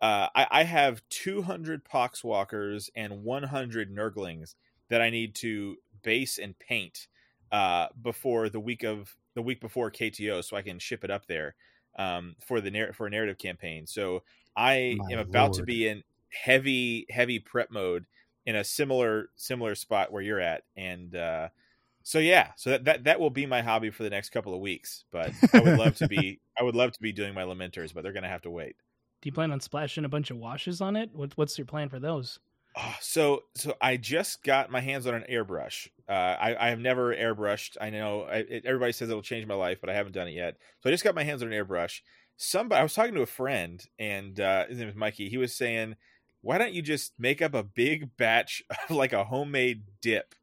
Uh, 0.00 0.28
I, 0.34 0.46
I 0.50 0.64
have 0.64 1.02
200 1.10 1.84
poxwalkers 1.84 2.90
and 2.96 3.22
100 3.22 3.94
nurglings 3.94 4.54
that 4.88 5.00
I 5.00 5.10
need 5.10 5.34
to 5.36 5.76
base 6.02 6.38
and 6.38 6.58
paint 6.58 7.06
uh, 7.52 7.88
before 8.00 8.48
the 8.48 8.58
week 8.60 8.82
of 8.82 9.16
the 9.34 9.42
week 9.42 9.60
before 9.60 9.90
KTO, 9.90 10.42
so 10.42 10.56
I 10.56 10.62
can 10.62 10.78
ship 10.78 11.04
it 11.04 11.10
up 11.10 11.26
there 11.26 11.54
um, 11.96 12.36
for 12.44 12.60
the 12.60 12.70
narr- 12.70 12.92
for 12.92 13.06
a 13.06 13.10
narrative 13.10 13.38
campaign. 13.38 13.86
So 13.86 14.24
I 14.56 14.96
My 14.98 15.12
am 15.12 15.18
about 15.18 15.54
to 15.54 15.62
be 15.62 15.88
in 15.88 16.02
heavy 16.30 17.06
heavy 17.10 17.38
prep 17.38 17.70
mode 17.70 18.06
in 18.46 18.56
a 18.56 18.64
similar 18.64 19.30
similar 19.36 19.74
spot 19.74 20.12
where 20.12 20.22
you're 20.22 20.40
at, 20.40 20.62
and 20.76 21.14
uh, 21.14 21.48
so 22.02 22.18
yeah, 22.18 22.48
so 22.56 22.70
that, 22.70 22.84
that 22.84 23.04
that 23.04 23.20
will 23.20 23.30
be 23.30 23.46
my 23.46 23.62
hobby 23.62 23.90
for 23.90 24.02
the 24.02 24.10
next 24.10 24.30
couple 24.30 24.54
of 24.54 24.60
weeks. 24.60 25.04
But 25.12 25.32
I 25.52 25.60
would 25.60 25.78
love 25.78 25.96
to 25.96 26.08
be 26.08 26.40
I 26.58 26.62
would 26.62 26.74
love 26.74 26.92
to 26.92 27.00
be 27.00 27.12
doing 27.12 27.34
my 27.34 27.42
lamenters, 27.42 27.94
but 27.94 28.02
they're 28.02 28.12
gonna 28.12 28.28
have 28.28 28.42
to 28.42 28.50
wait. 28.50 28.76
Do 29.20 29.28
you 29.28 29.32
plan 29.32 29.52
on 29.52 29.60
splashing 29.60 30.04
a 30.04 30.08
bunch 30.08 30.30
of 30.30 30.36
washes 30.36 30.80
on 30.80 30.96
it? 30.96 31.10
What, 31.14 31.36
what's 31.36 31.56
your 31.56 31.64
plan 31.64 31.88
for 31.88 32.00
those? 32.00 32.40
Oh, 32.76 32.94
so 33.00 33.44
so 33.54 33.74
I 33.80 33.96
just 33.96 34.42
got 34.42 34.70
my 34.70 34.80
hands 34.80 35.06
on 35.06 35.14
an 35.14 35.24
airbrush. 35.30 35.88
Uh, 36.08 36.12
I, 36.12 36.56
I 36.66 36.70
have 36.70 36.80
never 36.80 37.14
airbrushed. 37.14 37.76
I 37.80 37.90
know 37.90 38.22
I, 38.22 38.38
it, 38.38 38.64
everybody 38.64 38.92
says 38.92 39.10
it'll 39.10 39.22
change 39.22 39.46
my 39.46 39.54
life, 39.54 39.78
but 39.80 39.90
I 39.90 39.94
haven't 39.94 40.12
done 40.12 40.26
it 40.26 40.32
yet. 40.32 40.56
So 40.80 40.88
I 40.88 40.92
just 40.92 41.04
got 41.04 41.14
my 41.14 41.22
hands 41.22 41.42
on 41.42 41.52
an 41.52 41.64
airbrush. 41.64 42.00
Somebody, 42.36 42.80
I 42.80 42.82
was 42.82 42.94
talking 42.94 43.14
to 43.14 43.22
a 43.22 43.26
friend, 43.26 43.84
and 43.98 44.38
uh, 44.40 44.66
his 44.66 44.78
name 44.78 44.88
is 44.88 44.94
Mikey. 44.94 45.28
He 45.28 45.36
was 45.36 45.54
saying, 45.54 45.96
"Why 46.40 46.58
don't 46.58 46.72
you 46.72 46.82
just 46.82 47.12
make 47.18 47.40
up 47.40 47.54
a 47.54 47.62
big 47.62 48.16
batch 48.16 48.62
of 48.88 48.96
like 48.96 49.12
a 49.12 49.24
homemade 49.24 49.82
dip, 50.00 50.34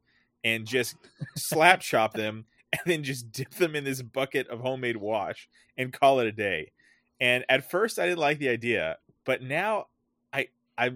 and 0.44 0.66
just 0.66 0.96
slap 1.36 1.80
chop 1.80 2.14
them, 2.14 2.46
and 2.72 2.80
then 2.86 3.02
just 3.02 3.32
dip 3.32 3.50
them 3.54 3.76
in 3.76 3.84
this 3.84 4.02
bucket 4.02 4.48
of 4.48 4.60
homemade 4.60 4.96
wash 4.96 5.48
and 5.76 5.92
call 5.92 6.20
it 6.20 6.26
a 6.26 6.32
day?" 6.32 6.72
And 7.20 7.44
at 7.48 7.70
first, 7.70 7.98
I 7.98 8.06
didn't 8.06 8.18
like 8.18 8.38
the 8.38 8.48
idea, 8.48 8.96
but 9.24 9.42
now 9.42 9.86
I 10.32 10.48
I 10.78 10.92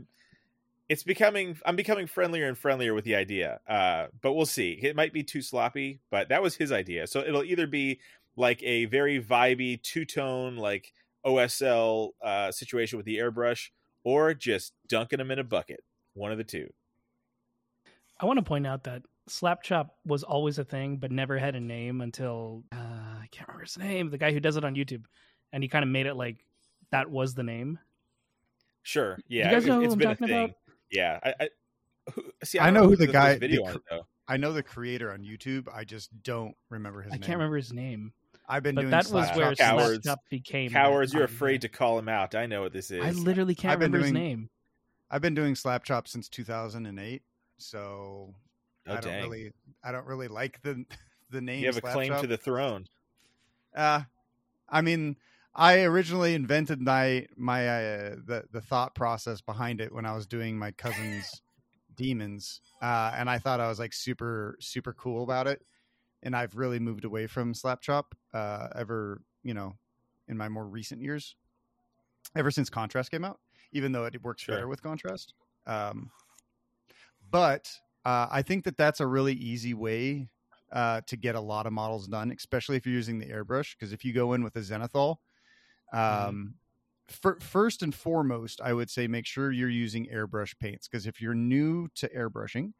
it's 0.88 1.02
becoming 1.02 1.56
i'm 1.64 1.76
becoming 1.76 2.06
friendlier 2.06 2.46
and 2.46 2.58
friendlier 2.58 2.94
with 2.94 3.04
the 3.04 3.14
idea 3.14 3.60
uh 3.66 4.06
but 4.20 4.34
we'll 4.34 4.46
see 4.46 4.78
it 4.82 4.94
might 4.94 5.12
be 5.12 5.22
too 5.22 5.42
sloppy 5.42 6.00
but 6.10 6.28
that 6.28 6.42
was 6.42 6.54
his 6.54 6.72
idea 6.72 7.06
so 7.06 7.20
it'll 7.20 7.44
either 7.44 7.66
be 7.66 7.98
like 8.36 8.62
a 8.62 8.84
very 8.86 9.22
vibey 9.22 9.80
two-tone 9.82 10.56
like 10.56 10.92
osl 11.24 12.10
uh 12.22 12.50
situation 12.52 12.96
with 12.96 13.06
the 13.06 13.16
airbrush 13.18 13.68
or 14.04 14.34
just 14.34 14.72
dunking 14.88 15.18
them 15.18 15.30
in 15.30 15.38
a 15.38 15.44
bucket 15.44 15.80
one 16.14 16.30
of 16.32 16.38
the 16.38 16.44
two 16.44 16.68
I 18.20 18.26
want 18.26 18.38
to 18.38 18.42
point 18.44 18.66
out 18.66 18.84
that 18.84 19.02
slap 19.26 19.62
chop 19.64 19.96
was 20.06 20.22
always 20.22 20.58
a 20.60 20.64
thing, 20.64 20.98
but 20.98 21.10
never 21.10 21.36
had 21.36 21.56
a 21.56 21.60
name 21.60 22.00
until 22.00 22.62
uh, 22.72 22.76
I 22.76 23.26
can't 23.32 23.48
remember 23.48 23.64
his 23.64 23.76
name. 23.76 24.08
The 24.10 24.18
guy 24.18 24.32
who 24.32 24.38
does 24.38 24.56
it 24.56 24.64
on 24.64 24.76
YouTube, 24.76 25.04
and 25.52 25.64
he 25.64 25.68
kind 25.68 25.82
of 25.82 25.88
made 25.88 26.06
it 26.06 26.14
like 26.14 26.36
that 26.92 27.10
was 27.10 27.34
the 27.34 27.42
name. 27.42 27.78
sure 28.82 29.18
yeah 29.28 29.46
You 29.46 29.50
guys 29.56 29.64
it- 29.64 29.68
know 29.68 29.76
who 29.80 29.84
it's 29.84 29.92
I'm 29.94 29.98
been 29.98 30.08
a 30.10 30.14
talking 30.14 30.28
thing 30.28 30.44
about? 30.44 30.56
yeah 30.92 31.18
I, 31.24 31.34
I 31.40 31.48
who, 32.12 32.22
see, 32.44 32.58
I 32.60 32.66
don't 32.66 32.74
know 32.74 32.82
who 32.88 32.96
the 32.96 33.06
there's 33.06 33.12
guy- 33.12 33.38
video 33.38 33.62
the 33.64 33.68
on 33.70 33.74
it 33.76 33.82
though. 33.90 34.06
I 34.28 34.36
know 34.36 34.52
the 34.52 34.62
creator 34.62 35.12
on 35.12 35.20
YouTube. 35.22 35.66
I 35.74 35.84
just 35.84 36.10
don't 36.22 36.54
remember 36.70 37.02
his 37.02 37.12
I 37.12 37.16
name. 37.16 37.22
can't 37.22 37.36
remember 37.38 37.56
his 37.56 37.72
name, 37.72 38.12
I've 38.46 38.62
been 38.62 38.74
but 38.74 38.82
doing 38.82 38.90
that 38.90 39.10
was 39.10 39.28
where 39.36 39.46
since- 39.54 39.58
Cowards. 39.58 40.06
Slapchop 40.06 40.16
became. 40.30 40.70
Cowards, 40.70 41.14
you're 41.14 41.24
afraid 41.24 41.62
to 41.62 41.68
call 41.68 41.98
him 41.98 42.08
out. 42.08 42.34
I 42.34 42.46
know 42.46 42.62
what 42.62 42.72
this 42.72 42.90
is. 42.90 43.02
I 43.02 43.10
literally 43.10 43.54
can't 43.54 43.72
I've 43.72 43.78
been 43.78 43.92
remember 43.92 44.04
his 44.06 44.12
doing- 44.12 44.22
name. 44.24 44.50
I've 45.10 45.22
been 45.22 45.34
doing 45.34 45.54
Slapchop 45.54 46.08
since 46.08 46.28
2008, 46.28 47.22
so 47.58 48.34
oh 48.86 48.92
I 48.92 48.94
don't 48.94 49.02
dang! 49.04 49.22
really 49.22 49.52
I 49.82 49.92
don't 49.92 50.06
really 50.06 50.28
like 50.28 50.60
the 50.62 50.84
the 51.30 51.40
name. 51.40 51.60
you 51.60 51.66
have 51.66 51.76
a 51.76 51.80
claim 51.80 52.12
Slapchop. 52.12 52.20
to 52.22 52.26
the 52.26 52.36
throne. 52.36 52.86
Uh, 53.74 54.02
I 54.68 54.80
mean, 54.82 55.16
I 55.54 55.82
originally 55.82 56.34
invented 56.34 56.80
my 56.80 57.26
my 57.36 57.68
uh, 57.68 58.16
the 58.26 58.44
the 58.50 58.60
thought 58.60 58.94
process 58.94 59.40
behind 59.40 59.80
it 59.80 59.92
when 59.92 60.04
I 60.04 60.14
was 60.14 60.26
doing 60.26 60.58
my 60.58 60.72
cousin's 60.72 61.42
demons, 61.96 62.60
uh, 62.82 63.12
and 63.16 63.30
I 63.30 63.38
thought 63.38 63.60
I 63.60 63.68
was 63.68 63.78
like 63.78 63.92
super 63.92 64.56
super 64.60 64.92
cool 64.92 65.22
about 65.22 65.46
it. 65.46 65.62
And 66.24 66.34
I've 66.34 66.56
really 66.56 66.80
moved 66.80 67.04
away 67.04 67.26
from 67.26 67.52
Slapchop 67.54 68.04
uh, 68.32 68.68
ever 68.74 69.22
you 69.42 69.54
know 69.54 69.74
in 70.26 70.36
my 70.36 70.48
more 70.48 70.66
recent 70.66 71.00
years, 71.00 71.36
ever 72.34 72.50
since 72.50 72.70
Contrast 72.70 73.10
came 73.10 73.24
out. 73.24 73.38
Even 73.72 73.92
though 73.92 74.04
it 74.04 74.22
works 74.22 74.42
Sure. 74.42 74.56
better 74.56 74.68
with 74.68 74.82
Contrast, 74.82 75.34
um, 75.66 76.10
but 77.30 77.70
uh, 78.04 78.28
I 78.30 78.42
think 78.42 78.64
that 78.64 78.76
that's 78.76 79.00
a 79.00 79.06
really 79.06 79.32
easy 79.34 79.74
way 79.74 80.28
uh, 80.72 81.00
to 81.06 81.16
get 81.16 81.34
a 81.34 81.40
lot 81.40 81.66
of 81.66 81.72
models 81.72 82.06
done, 82.06 82.30
especially 82.30 82.76
if 82.76 82.86
you're 82.86 82.94
using 82.94 83.18
the 83.18 83.26
airbrush. 83.26 83.76
Because 83.78 83.92
if 83.92 84.04
you 84.04 84.12
go 84.12 84.34
in 84.34 84.44
with 84.44 84.56
a 84.56 84.60
Zenithal, 84.60 85.16
um, 85.92 86.54
fir- 87.08 87.40
first 87.40 87.82
and 87.82 87.94
foremost, 87.94 88.60
I 88.60 88.72
would 88.72 88.90
say 88.90 89.06
make 89.06 89.26
sure 89.26 89.52
you're 89.52 89.68
using 89.68 90.06
airbrush 90.06 90.58
paints. 90.58 90.88
Because 90.88 91.06
if 91.06 91.20
you're 91.20 91.34
new 91.34 91.88
to 91.96 92.08
airbrushing, 92.08 92.72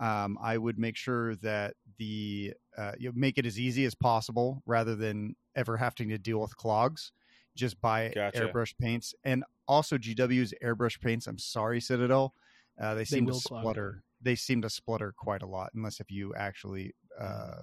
um, 0.00 0.38
I 0.40 0.58
would 0.58 0.78
make 0.78 0.96
sure 0.96 1.36
that 1.36 1.74
the 1.98 2.54
uh, 2.76 2.92
you 2.98 3.12
make 3.14 3.38
it 3.38 3.46
as 3.46 3.58
easy 3.58 3.84
as 3.84 3.94
possible 3.94 4.62
rather 4.66 4.96
than 4.96 5.36
ever 5.54 5.76
having 5.76 6.08
to 6.08 6.18
deal 6.18 6.40
with 6.40 6.56
clogs. 6.56 7.12
Just 7.54 7.80
buy 7.80 8.10
Gotcha. 8.14 8.40
airbrush 8.40 8.76
paints 8.76 9.14
and 9.22 9.44
also 9.68 9.96
GW's 9.96 10.52
airbrush 10.62 11.00
paints. 11.00 11.26
I'm 11.26 11.38
sorry, 11.38 11.80
Citadel. 11.80 12.34
Uh, 12.80 12.94
they 12.94 13.04
seem 13.04 13.26
to 13.26 13.32
will 13.32 13.40
clog. 13.40 13.62
splutter. 13.62 14.02
They 14.20 14.34
seem 14.34 14.62
to 14.62 14.70
splutter 14.70 15.14
quite 15.16 15.42
a 15.42 15.46
lot, 15.46 15.70
unless 15.74 16.00
if 16.00 16.10
you 16.10 16.34
actually. 16.34 16.94
Uh, 17.18 17.54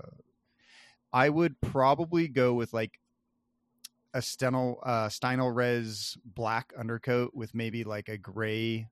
I 1.11 1.27
would 1.27 1.59
probably 1.59 2.29
go 2.29 2.53
with 2.53 2.71
like 2.71 2.99
a 4.13 4.19
Stenel 4.19 4.77
uh, 4.83 5.07
Stynylrez 5.07 6.17
black 6.23 6.73
undercoat 6.77 7.31
with 7.33 7.53
maybe 7.53 7.83
like 7.83 8.07
a 8.07 8.17
gray 8.17 8.87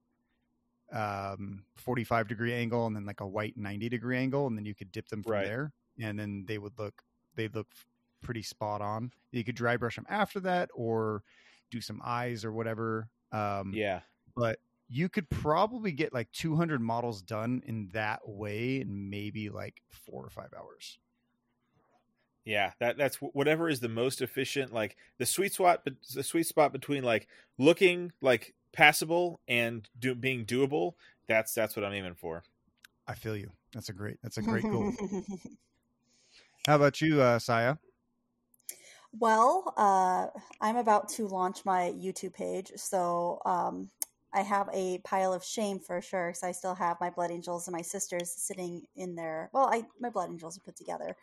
um 0.91 1.65
45 1.75 2.27
degree 2.27 2.53
angle 2.53 2.87
and 2.87 2.95
then 2.95 3.05
like 3.05 3.21
a 3.21 3.27
white 3.27 3.55
90 3.57 3.89
degree 3.89 4.17
angle 4.17 4.47
and 4.47 4.57
then 4.57 4.65
you 4.65 4.75
could 4.75 4.91
dip 4.91 5.07
them 5.09 5.23
from 5.23 5.41
Right. 5.41 5.43
there 5.43 5.73
and 5.99 6.17
then 6.19 6.45
they 6.47 6.57
would 6.57 6.77
look 6.79 7.03
they'd 7.35 7.55
look 7.55 7.67
pretty 8.21 8.41
spot 8.41 8.81
on 8.81 9.11
you 9.31 9.43
could 9.43 9.55
dry 9.55 9.77
brush 9.77 9.95
them 9.95 10.05
after 10.09 10.39
that 10.39 10.69
or 10.73 11.23
do 11.71 11.79
some 11.81 12.01
eyes 12.03 12.43
or 12.43 12.51
whatever 12.51 13.09
um 13.31 13.79
Yeah, 13.79 14.01
but 14.35 14.59
you 14.87 15.09
could 15.09 15.29
probably 15.29 15.91
get 15.91 16.13
like 16.13 16.31
200 16.31 16.81
models 16.81 17.21
done 17.21 17.61
in 17.65 17.89
that 17.89 18.27
way 18.27 18.81
in 18.81 19.09
maybe 19.09 19.49
like 19.49 19.81
four 19.91 20.25
or 20.25 20.29
five 20.29 20.53
hours 20.57 20.99
yeah. 22.45 22.73
That 22.79 22.97
that's 22.97 23.17
whatever 23.17 23.69
is 23.69 23.79
the 23.79 23.89
most 23.89 24.21
efficient. 24.21 24.73
Like 24.73 24.97
the 25.17 25.25
sweet 25.25 25.53
spot 25.53 25.85
the 25.85 26.23
sweet 26.23 26.47
spot 26.47 26.71
between 26.71 27.03
like 27.03 27.27
looking 27.57 28.11
like 28.21 28.55
passable 28.73 29.39
and 29.47 29.87
do, 29.97 30.15
being 30.15 30.45
doable. 30.45 30.93
That's 31.27 31.53
that's 31.53 31.75
what 31.75 31.85
I'm 31.85 31.93
aiming 31.93 32.15
for. 32.15 32.43
i 33.07 33.13
feel 33.15 33.35
you 33.35 33.51
that's 33.73 33.89
a 33.89 33.93
great 33.93 34.17
that's 34.21 34.37
a 34.37 34.41
great 34.41 34.63
goal 34.63 34.93
how 36.67 36.75
about 36.75 37.01
you 37.01 37.21
uh 37.21 37.39
saya 37.39 37.75
Well, 39.17 39.73
uh, 39.75 40.27
I'm 40.61 40.77
about 40.77 41.09
to 41.17 41.27
launch 41.27 41.65
my 41.65 41.93
YouTube 41.97 42.33
page, 42.35 42.71
so 42.75 43.41
um, 43.43 43.89
I 44.33 44.41
have 44.41 44.69
a 44.71 44.99
pile 44.99 45.33
of 45.33 45.43
shame 45.43 45.79
for 45.79 45.99
sure 46.01 46.27
because 46.29 46.43
I 46.43 46.51
still 46.51 46.75
have 46.75 46.97
my 47.01 47.09
blood 47.09 47.31
angels 47.31 47.67
and 47.67 47.73
my 47.75 47.81
sisters 47.81 48.31
sitting 48.31 48.83
in 48.95 49.15
there. 49.15 49.49
Well, 49.51 49.65
I 49.65 49.85
my 49.99 50.11
blood 50.11 50.29
angels 50.29 50.57
are 50.57 50.61
put 50.61 50.75
together, 50.75 51.15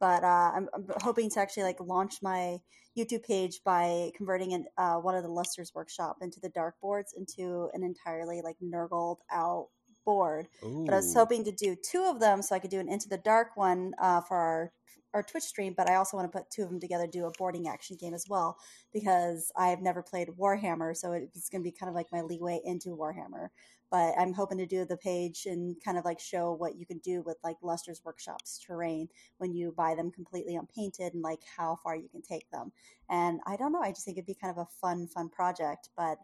but 0.00 0.24
uh, 0.24 0.52
I'm, 0.54 0.68
I'm 0.74 0.86
hoping 1.02 1.30
to 1.30 1.40
actually 1.40 1.64
like 1.64 1.80
launch 1.80 2.16
my 2.22 2.58
YouTube 2.98 3.24
page 3.24 3.60
by 3.64 4.10
converting 4.16 4.64
uh, 4.78 4.96
one 4.96 5.14
of 5.14 5.22
the 5.22 5.28
Luster's 5.30 5.72
workshop 5.74 6.16
into 6.22 6.40
the 6.40 6.48
dark 6.48 6.74
boards 6.80 7.14
into 7.16 7.68
an 7.74 7.84
entirely 7.84 8.40
like 8.42 8.56
nurgled 8.60 9.18
out 9.30 9.68
board 10.04 10.48
but 10.62 10.94
I 10.94 10.96
was 10.96 11.14
hoping 11.14 11.44
to 11.44 11.52
do 11.52 11.76
two 11.76 12.04
of 12.04 12.20
them 12.20 12.42
so 12.42 12.54
I 12.54 12.58
could 12.58 12.70
do 12.70 12.80
an 12.80 12.88
Into 12.88 13.08
the 13.08 13.18
Dark 13.18 13.56
one 13.56 13.92
uh, 14.00 14.22
for 14.22 14.36
our 14.36 14.72
our 15.12 15.22
Twitch 15.22 15.44
stream. 15.44 15.74
But 15.76 15.90
I 15.90 15.96
also 15.96 16.16
want 16.16 16.30
to 16.30 16.38
put 16.38 16.50
two 16.50 16.62
of 16.62 16.70
them 16.70 16.80
together, 16.80 17.06
do 17.06 17.26
a 17.26 17.32
boarding 17.38 17.68
action 17.68 17.96
game 18.00 18.14
as 18.14 18.26
well 18.28 18.56
because 18.92 19.50
I've 19.56 19.82
never 19.82 20.02
played 20.02 20.28
Warhammer, 20.28 20.96
so 20.96 21.12
it's 21.12 21.48
going 21.48 21.62
to 21.62 21.68
be 21.68 21.76
kind 21.76 21.88
of 21.88 21.94
like 21.94 22.06
my 22.12 22.22
leeway 22.22 22.60
into 22.64 22.90
Warhammer. 22.96 23.48
But 23.90 24.14
I'm 24.18 24.32
hoping 24.32 24.58
to 24.58 24.66
do 24.66 24.84
the 24.84 24.96
page 24.96 25.46
and 25.46 25.76
kind 25.84 25.98
of 25.98 26.04
like 26.04 26.20
show 26.20 26.52
what 26.52 26.76
you 26.76 26.86
can 26.86 26.98
do 26.98 27.22
with 27.22 27.36
like 27.42 27.56
Luster's 27.62 28.02
Workshops 28.04 28.58
terrain 28.64 29.08
when 29.38 29.52
you 29.52 29.72
buy 29.76 29.94
them 29.94 30.10
completely 30.10 30.56
unpainted 30.56 31.14
and 31.14 31.22
like 31.22 31.40
how 31.56 31.76
far 31.82 31.96
you 31.96 32.08
can 32.08 32.22
take 32.22 32.48
them. 32.50 32.70
And 33.08 33.40
I 33.46 33.56
don't 33.56 33.72
know, 33.72 33.82
I 33.82 33.90
just 33.90 34.04
think 34.04 34.16
it'd 34.16 34.26
be 34.26 34.34
kind 34.34 34.56
of 34.56 34.58
a 34.58 34.68
fun, 34.80 35.08
fun 35.08 35.28
project. 35.28 35.90
But 35.96 36.18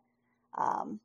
um, 0.57 1.01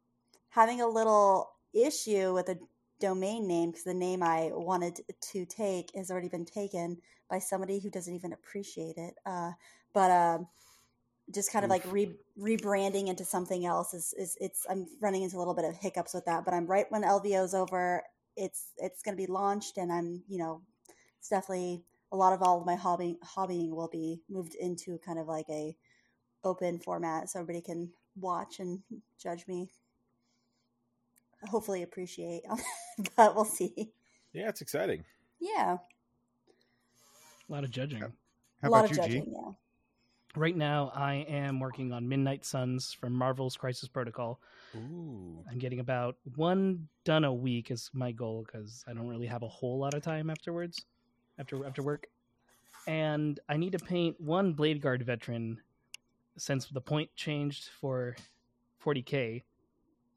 having 0.50 0.82
a 0.82 0.88
little 0.88 1.51
issue 1.74 2.34
with 2.34 2.50
a 2.50 2.60
domain 3.00 3.48
name 3.48 3.72
because 3.72 3.84
the 3.84 3.94
name 3.94 4.22
I 4.22 4.51
wanted 4.53 5.01
to 5.34 5.46
take 5.46 5.91
has 5.96 6.12
already 6.12 6.30
been 6.30 6.46
taken 6.46 6.98
by 7.30 7.39
somebody 7.39 7.80
who 7.80 7.89
doesn't 7.89 8.13
even 8.13 8.34
appreciate 8.34 8.98
it. 8.98 9.15
Uh, 9.25 9.51
but 9.94 10.12
um, 10.12 10.48
just 11.33 11.51
kind 11.51 11.65
of 11.65 11.69
like 11.71 11.83
re- 11.91 12.15
rebranding 12.39 13.07
into 13.07 13.25
something 13.25 13.65
else 13.65 13.93
is, 13.93 14.13
is 14.17 14.38
it's 14.41 14.65
I'm 14.69 14.88
running 15.01 15.23
into 15.23 15.38
a 15.38 15.39
little 15.39 15.53
bit 15.55 15.65
of 15.65 15.75
hiccups 15.77 16.13
with 16.13 16.25
that. 16.25 16.45
But 16.45 16.53
I'm 16.53 16.67
right 16.67 16.85
when 16.89 17.03
LVO's 17.03 17.53
over. 17.53 18.03
It's 18.38 18.67
it's 18.77 19.01
going 19.03 19.17
to 19.17 19.21
be 19.23 19.31
launched, 19.31 19.77
and 19.77 19.91
I'm 19.91 20.23
you 20.27 20.38
know 20.39 20.61
it's 21.19 21.29
definitely 21.29 21.83
a 22.11 22.17
lot 22.17 22.33
of 22.33 22.41
all 22.41 22.59
of 22.59 22.65
my 22.65 22.75
hobby 22.75 23.17
hobbying 23.25 23.71
will 23.71 23.89
be 23.89 24.21
moved 24.29 24.55
into 24.55 24.97
kind 25.00 25.19
of 25.19 25.27
like 25.27 25.47
a 25.50 25.75
open 26.43 26.79
format 26.79 27.29
so 27.29 27.39
everybody 27.39 27.61
can 27.61 27.91
watch 28.17 28.59
and 28.59 28.79
judge 29.21 29.47
me 29.47 29.69
hopefully 31.50 31.83
appreciate 31.83 32.43
but 33.17 33.35
we'll 33.35 33.45
see 33.45 33.91
Yeah, 34.33 34.50
it's 34.50 34.61
exciting. 34.61 35.03
yeah 35.39 35.77
A 37.50 37.51
lot 37.51 37.63
of 37.63 37.71
judging. 37.71 38.00
How 38.00 38.09
a 38.63 38.69
lot 38.69 38.85
about 38.85 38.85
of 38.85 38.91
you, 38.91 38.97
judging 38.97 39.23
G? 39.23 39.27
yeah 39.33 39.51
Right 40.35 40.55
now, 40.55 40.91
I 40.95 41.25
am 41.27 41.59
working 41.59 41.91
on 41.91 42.07
Midnight 42.07 42.45
Suns 42.45 42.93
from 42.93 43.11
Marvel's 43.11 43.57
Crisis 43.57 43.89
Protocol. 43.89 44.39
Ooh. 44.75 45.43
I'm 45.50 45.57
getting 45.57 45.81
about 45.81 46.15
one 46.35 46.88
done 47.03 47.25
a 47.25 47.33
week 47.33 47.69
is 47.69 47.89
my 47.93 48.13
goal 48.13 48.45
because 48.45 48.85
I 48.88 48.93
don't 48.93 49.07
really 49.07 49.27
have 49.27 49.43
a 49.43 49.47
whole 49.50 49.77
lot 49.77 49.93
of 49.93 50.03
time 50.03 50.29
afterwards, 50.29 50.85
after 51.38 51.65
after 51.65 51.83
work. 51.83 52.07
And 52.88 53.39
I 53.50 53.57
need 53.57 53.73
to 53.73 53.79
paint 53.79 54.21
one 54.21 54.53
Blade 54.53 54.81
Guard 54.81 55.03
veteran 55.03 55.59
since 56.38 56.65
the 56.67 56.81
point 56.81 57.13
changed 57.15 57.69
for 57.81 58.15
40k, 58.83 59.43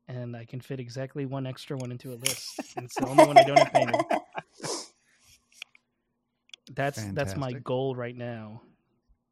and 0.07 0.37
I 0.37 0.45
can 0.45 0.61
fit 0.61 0.79
exactly 0.79 1.27
one 1.27 1.45
extra 1.47 1.77
one 1.77 1.91
into 1.91 2.13
a 2.13 2.17
list. 2.17 2.61
And 2.77 2.85
it's 2.87 2.95
the 2.95 3.09
only 3.09 3.27
one 3.27 3.37
I 3.37 3.43
don't 3.43 3.59
have 3.59 3.73
painted. 3.73 4.01
That's 6.73 7.05
that's 7.13 7.37
my 7.37 7.53
goal 7.53 7.95
right 7.95 8.17
now. 8.17 8.63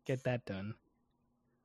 Get 0.06 0.24
that 0.24 0.44
done. 0.44 0.74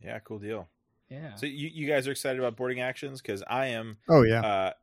Yeah, 0.03 0.19
cool 0.19 0.39
deal. 0.39 0.67
Yeah. 1.09 1.35
So 1.35 1.45
you, 1.45 1.69
you 1.73 1.87
guys 1.87 2.07
are 2.07 2.11
excited 2.11 2.39
about 2.39 2.55
boarding 2.55 2.81
actions 2.81 3.21
because 3.21 3.43
I 3.47 3.67
am 3.67 3.97
oh 4.09 4.23
yeah 4.23 4.41
uh, 4.41 4.73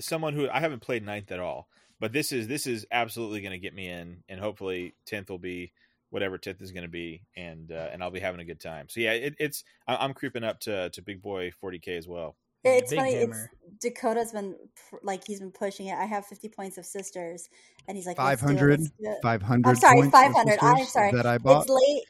someone 0.00 0.34
who 0.34 0.48
I 0.48 0.60
haven't 0.60 0.80
played 0.80 1.04
ninth 1.04 1.32
at 1.32 1.40
all, 1.40 1.68
but 2.00 2.12
this 2.12 2.32
is 2.32 2.46
this 2.46 2.66
is 2.66 2.86
absolutely 2.92 3.40
going 3.40 3.52
to 3.52 3.58
get 3.58 3.74
me 3.74 3.88
in, 3.88 4.22
and 4.28 4.38
hopefully 4.40 4.94
tenth 5.06 5.30
will 5.30 5.38
be 5.38 5.72
whatever 6.10 6.38
tenth 6.38 6.62
is 6.62 6.72
going 6.72 6.84
to 6.84 6.88
be, 6.90 7.22
and 7.36 7.72
uh, 7.72 7.88
and 7.92 8.02
I'll 8.02 8.10
be 8.10 8.20
having 8.20 8.40
a 8.40 8.44
good 8.44 8.60
time. 8.60 8.88
So 8.88 9.00
yeah, 9.00 9.12
it, 9.12 9.34
it's 9.38 9.64
I- 9.86 9.96
I'm 9.96 10.14
creeping 10.14 10.44
up 10.44 10.60
to 10.60 10.90
to 10.90 11.02
big 11.02 11.22
boy 11.22 11.50
40k 11.62 11.96
as 11.98 12.06
well. 12.06 12.36
it's 12.64 12.90
Big 12.90 12.98
funny 12.98 13.12
it's 13.12 13.48
dakotah's 13.82 14.32
been 14.32 14.56
like 15.02 15.24
he's 15.24 15.38
been 15.38 15.52
pushing 15.52 15.86
it 15.86 15.94
i 15.94 16.04
have 16.04 16.26
50 16.26 16.48
points 16.48 16.78
of 16.78 16.84
sisters 16.84 17.48
and 17.86 17.96
he's 17.96 18.06
like 18.08 18.18
let's 18.18 18.42
do 18.42 18.48
it, 18.48 18.58
500 18.58 18.80
let's 18.80 18.90
do 18.90 19.06
it. 19.06 19.18
500 19.22 19.68
I'm 19.68 19.76
sorry, 19.76 20.10
500. 20.10 20.58
I'm 20.60 20.84
sorry. 20.84 21.12
that 21.12 21.26
i 21.26 21.38
bought 21.38 21.62
it's 21.62 21.70
late 21.70 22.02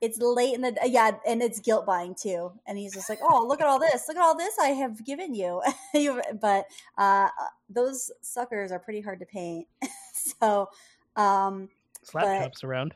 it's 0.00 0.18
late 0.20 0.54
in 0.54 0.60
the 0.60 0.76
yeah 0.86 1.10
and 1.26 1.42
it's 1.42 1.60
guilt 1.60 1.84
buying 1.84 2.14
too 2.14 2.52
and 2.66 2.78
he's 2.78 2.94
just 2.94 3.08
like 3.08 3.18
oh 3.22 3.44
look 3.46 3.60
at 3.60 3.66
all 3.66 3.78
this 3.78 4.04
look 4.08 4.16
at 4.16 4.22
all 4.22 4.36
this 4.36 4.54
i 4.60 4.68
have 4.68 5.04
given 5.04 5.34
you 5.34 5.60
but 6.40 6.66
uh 6.96 7.28
those 7.68 8.10
suckers 8.20 8.70
are 8.70 8.78
pretty 8.78 9.00
hard 9.00 9.18
to 9.18 9.26
paint 9.26 9.66
so 10.12 10.68
um 11.16 11.68
chops 12.40 12.64
around. 12.64 12.94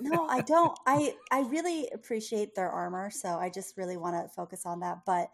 no 0.00 0.26
i 0.28 0.40
don't 0.40 0.76
i 0.86 1.14
i 1.30 1.40
really 1.42 1.88
appreciate 1.92 2.54
their 2.54 2.70
armor 2.70 3.10
so 3.10 3.36
i 3.36 3.50
just 3.50 3.76
really 3.76 3.96
want 3.96 4.14
to 4.14 4.28
focus 4.34 4.64
on 4.64 4.80
that 4.80 4.98
but 5.04 5.30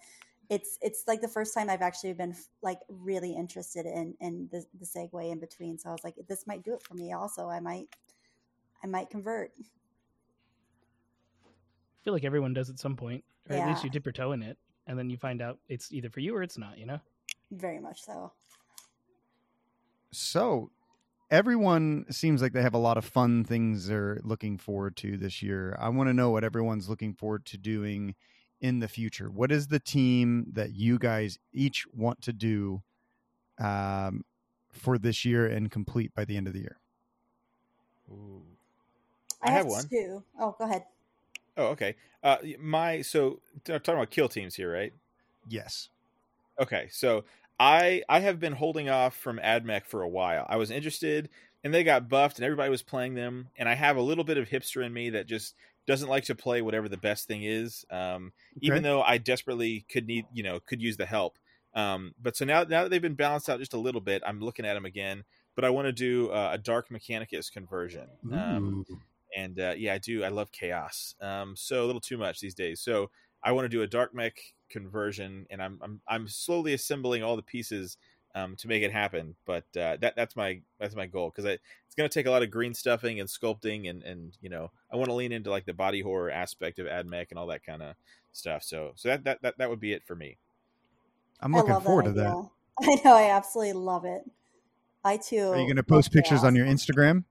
it's 0.50 0.78
it's 0.82 1.04
like 1.06 1.20
the 1.20 1.28
first 1.28 1.54
time 1.54 1.70
I've 1.70 1.82
actually 1.82 2.12
been 2.12 2.34
like 2.62 2.78
really 2.88 3.32
interested 3.32 3.86
in 3.86 4.14
in 4.20 4.48
the, 4.52 4.64
the 4.78 4.84
segue 4.84 5.30
in 5.30 5.38
between. 5.38 5.78
So 5.78 5.88
I 5.88 5.92
was 5.92 6.04
like, 6.04 6.16
this 6.28 6.46
might 6.46 6.62
do 6.62 6.74
it 6.74 6.82
for 6.82 6.94
me. 6.94 7.12
Also, 7.12 7.48
I 7.48 7.60
might 7.60 7.88
I 8.82 8.86
might 8.86 9.10
convert. 9.10 9.52
I 12.04 12.06
feel 12.06 12.12
like 12.12 12.24
everyone 12.24 12.52
does 12.52 12.68
at 12.68 12.78
some 12.78 12.96
point, 12.96 13.24
or 13.48 13.56
at 13.56 13.66
least 13.66 13.82
you 13.82 13.88
dip 13.88 14.04
your 14.04 14.12
toe 14.12 14.32
in 14.32 14.42
it, 14.42 14.58
and 14.86 14.98
then 14.98 15.08
you 15.08 15.16
find 15.16 15.40
out 15.40 15.58
it's 15.70 15.90
either 15.90 16.10
for 16.10 16.20
you 16.20 16.36
or 16.36 16.42
it's 16.42 16.58
not. 16.58 16.76
You 16.76 16.84
know. 16.84 17.00
Very 17.50 17.80
much 17.80 18.02
so. 18.02 18.30
So, 20.10 20.70
everyone 21.30 22.04
seems 22.10 22.42
like 22.42 22.52
they 22.52 22.60
have 22.60 22.74
a 22.74 22.78
lot 22.78 22.98
of 22.98 23.06
fun 23.06 23.42
things 23.42 23.86
they're 23.86 24.20
looking 24.22 24.58
forward 24.58 24.96
to 24.96 25.16
this 25.16 25.42
year. 25.42 25.74
I 25.80 25.88
want 25.88 26.10
to 26.10 26.12
know 26.12 26.28
what 26.28 26.44
everyone's 26.44 26.90
looking 26.90 27.14
forward 27.14 27.46
to 27.46 27.56
doing 27.56 28.14
in 28.60 28.80
the 28.80 28.88
future. 28.88 29.30
What 29.30 29.50
is 29.50 29.68
the 29.68 29.80
team 29.80 30.48
that 30.52 30.74
you 30.74 30.98
guys 30.98 31.38
each 31.54 31.86
want 31.94 32.20
to 32.22 32.34
do 32.34 32.82
um, 33.58 34.24
for 34.72 34.98
this 34.98 35.24
year 35.24 35.46
and 35.46 35.70
complete 35.70 36.14
by 36.14 36.26
the 36.26 36.36
end 36.36 36.48
of 36.48 36.52
the 36.52 36.60
year? 36.60 36.78
Ooh. 38.10 38.42
I, 39.42 39.48
I 39.48 39.50
have, 39.52 39.64
have 39.64 39.66
one. 39.66 39.88
two. 39.88 40.22
Oh, 40.38 40.54
go 40.58 40.64
ahead. 40.66 40.84
Oh, 41.56 41.66
okay. 41.66 41.94
Uh, 42.22 42.38
my 42.58 43.02
so 43.02 43.40
t- 43.64 43.72
talking 43.72 43.94
about 43.94 44.10
kill 44.10 44.28
teams 44.28 44.54
here, 44.54 44.72
right? 44.72 44.92
Yes. 45.48 45.88
Okay, 46.60 46.88
so 46.90 47.24
I 47.58 48.02
I 48.08 48.20
have 48.20 48.40
been 48.40 48.52
holding 48.52 48.88
off 48.88 49.16
from 49.16 49.38
AdMech 49.38 49.86
for 49.86 50.02
a 50.02 50.08
while. 50.08 50.46
I 50.48 50.56
was 50.56 50.70
interested, 50.70 51.30
and 51.62 51.72
they 51.74 51.84
got 51.84 52.08
buffed, 52.08 52.38
and 52.38 52.44
everybody 52.44 52.70
was 52.70 52.82
playing 52.82 53.14
them. 53.14 53.50
And 53.56 53.68
I 53.68 53.74
have 53.74 53.96
a 53.96 54.02
little 54.02 54.24
bit 54.24 54.38
of 54.38 54.48
hipster 54.48 54.84
in 54.84 54.92
me 54.92 55.10
that 55.10 55.26
just 55.26 55.54
doesn't 55.86 56.08
like 56.08 56.24
to 56.24 56.34
play 56.34 56.62
whatever 56.62 56.88
the 56.88 56.96
best 56.96 57.26
thing 57.26 57.42
is, 57.42 57.84
um, 57.90 58.32
even 58.60 58.82
though 58.82 59.02
I 59.02 59.18
desperately 59.18 59.84
could 59.88 60.06
need 60.06 60.26
you 60.32 60.42
know 60.42 60.60
could 60.60 60.80
use 60.82 60.96
the 60.96 61.06
help. 61.06 61.38
Um, 61.74 62.14
but 62.20 62.36
so 62.36 62.44
now 62.44 62.62
now 62.64 62.84
that 62.84 62.90
they've 62.90 63.02
been 63.02 63.14
balanced 63.14 63.48
out 63.50 63.58
just 63.58 63.74
a 63.74 63.78
little 63.78 64.00
bit, 64.00 64.22
I'm 64.26 64.40
looking 64.40 64.64
at 64.66 64.74
them 64.74 64.84
again. 64.86 65.24
But 65.56 65.64
I 65.64 65.70
want 65.70 65.86
to 65.86 65.92
do 65.92 66.30
uh, 66.30 66.50
a 66.54 66.58
Dark 66.58 66.88
Mechanicus 66.90 67.50
conversion. 67.52 68.08
Um. 68.32 68.78
And 69.34 69.58
uh, 69.58 69.74
yeah, 69.76 69.94
I 69.94 69.98
do. 69.98 70.24
I 70.24 70.28
love 70.28 70.52
chaos. 70.52 71.14
Um, 71.20 71.54
so 71.56 71.84
a 71.84 71.86
little 71.86 72.00
too 72.00 72.18
much 72.18 72.40
these 72.40 72.54
days. 72.54 72.80
So 72.80 73.10
I 73.42 73.52
want 73.52 73.64
to 73.64 73.68
do 73.68 73.82
a 73.82 73.86
dark 73.86 74.14
mech 74.14 74.38
conversion, 74.70 75.46
and 75.50 75.62
I'm 75.62 75.78
I'm 75.82 76.00
I'm 76.08 76.28
slowly 76.28 76.74
assembling 76.74 77.22
all 77.22 77.36
the 77.36 77.42
pieces 77.42 77.96
um, 78.34 78.56
to 78.56 78.68
make 78.68 78.82
it 78.82 78.92
happen. 78.92 79.36
But 79.46 79.64
uh, 79.76 79.96
that 80.00 80.14
that's 80.16 80.36
my 80.36 80.60
that's 80.78 80.96
my 80.96 81.06
goal 81.06 81.30
because 81.30 81.44
it's 81.44 81.94
going 81.96 82.08
to 82.08 82.12
take 82.12 82.26
a 82.26 82.30
lot 82.30 82.42
of 82.42 82.50
green 82.50 82.74
stuffing 82.74 83.20
and 83.20 83.28
sculpting, 83.28 83.88
and 83.88 84.02
and 84.02 84.36
you 84.40 84.50
know 84.50 84.70
I 84.92 84.96
want 84.96 85.08
to 85.08 85.14
lean 85.14 85.32
into 85.32 85.50
like 85.50 85.66
the 85.66 85.74
body 85.74 86.00
horror 86.00 86.30
aspect 86.30 86.78
of 86.78 86.86
AdMech 86.86 87.26
and 87.30 87.38
all 87.38 87.46
that 87.48 87.64
kind 87.64 87.82
of 87.82 87.94
stuff. 88.32 88.62
So 88.62 88.92
so 88.96 89.08
that 89.08 89.24
that 89.24 89.42
that, 89.42 89.58
that 89.58 89.70
would 89.70 89.80
be 89.80 89.92
it 89.92 90.04
for 90.04 90.14
me. 90.14 90.38
I'm 91.40 91.52
looking 91.52 91.72
love 91.72 91.84
forward 91.84 92.04
to 92.04 92.10
idea. 92.10 92.22
that. 92.22 92.48
I 92.82 93.00
know. 93.04 93.16
I 93.16 93.30
absolutely 93.30 93.74
love 93.74 94.04
it. 94.04 94.22
I 95.04 95.18
too. 95.18 95.50
Are 95.50 95.58
you 95.58 95.66
going 95.66 95.76
to 95.76 95.82
post 95.82 96.12
pictures 96.12 96.40
chaos. 96.40 96.44
on 96.44 96.56
your 96.56 96.66
Instagram? 96.66 97.24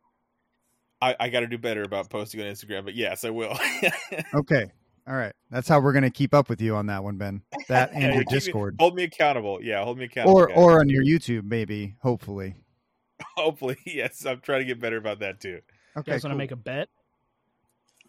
I, 1.03 1.15
I 1.19 1.29
got 1.29 1.41
to 1.41 1.47
do 1.47 1.57
better 1.57 1.83
about 1.83 2.09
posting 2.09 2.39
on 2.41 2.47
Instagram, 2.47 2.85
but 2.85 2.95
yes, 2.95 3.23
I 3.25 3.29
will. 3.29 3.57
Okay. 4.33 4.65
All 5.07 5.13
right. 5.15 5.33
That's 5.51 5.67
how 5.67 5.79
we're 5.81 5.91
going 5.91 6.03
to 6.03 6.09
keep 6.09 6.33
up 6.33 6.47
with 6.49 6.61
you 6.61 6.75
on 6.75 6.85
that 6.87 7.03
one, 7.03 7.17
Ben. 7.17 7.41
That 7.67 7.91
and 7.93 8.01
Yeah, 8.03 8.07
your 8.13 8.23
keep 8.23 8.31
me- 8.31 8.39
Discord. 8.39 8.75
hold 8.79 8.95
me 8.95 9.03
accountable. 9.03 9.59
Yeah, 9.61 9.83
hold 9.83 9.97
me 9.97 10.05
accountable. 10.05 10.37
Or 10.37 10.47
guys. 10.47 10.57
or 10.57 10.79
on 10.79 10.87
your 10.89 11.03
YouTube, 11.03 11.43
maybe, 11.43 11.95
hopefully. 12.01 12.55
hopefully, 13.35 13.77
yes. 13.85 14.25
I'm 14.25 14.39
trying 14.39 14.59
to 14.61 14.65
get 14.65 14.79
better 14.79 14.97
about 14.97 15.19
that 15.19 15.39
too. 15.41 15.49
You 15.49 15.61
Okay. 15.97 16.13
guys 16.13 16.23
want 16.23 16.33
to 16.33 16.37
make 16.37 16.51
a 16.51 16.55
bet 16.55 16.87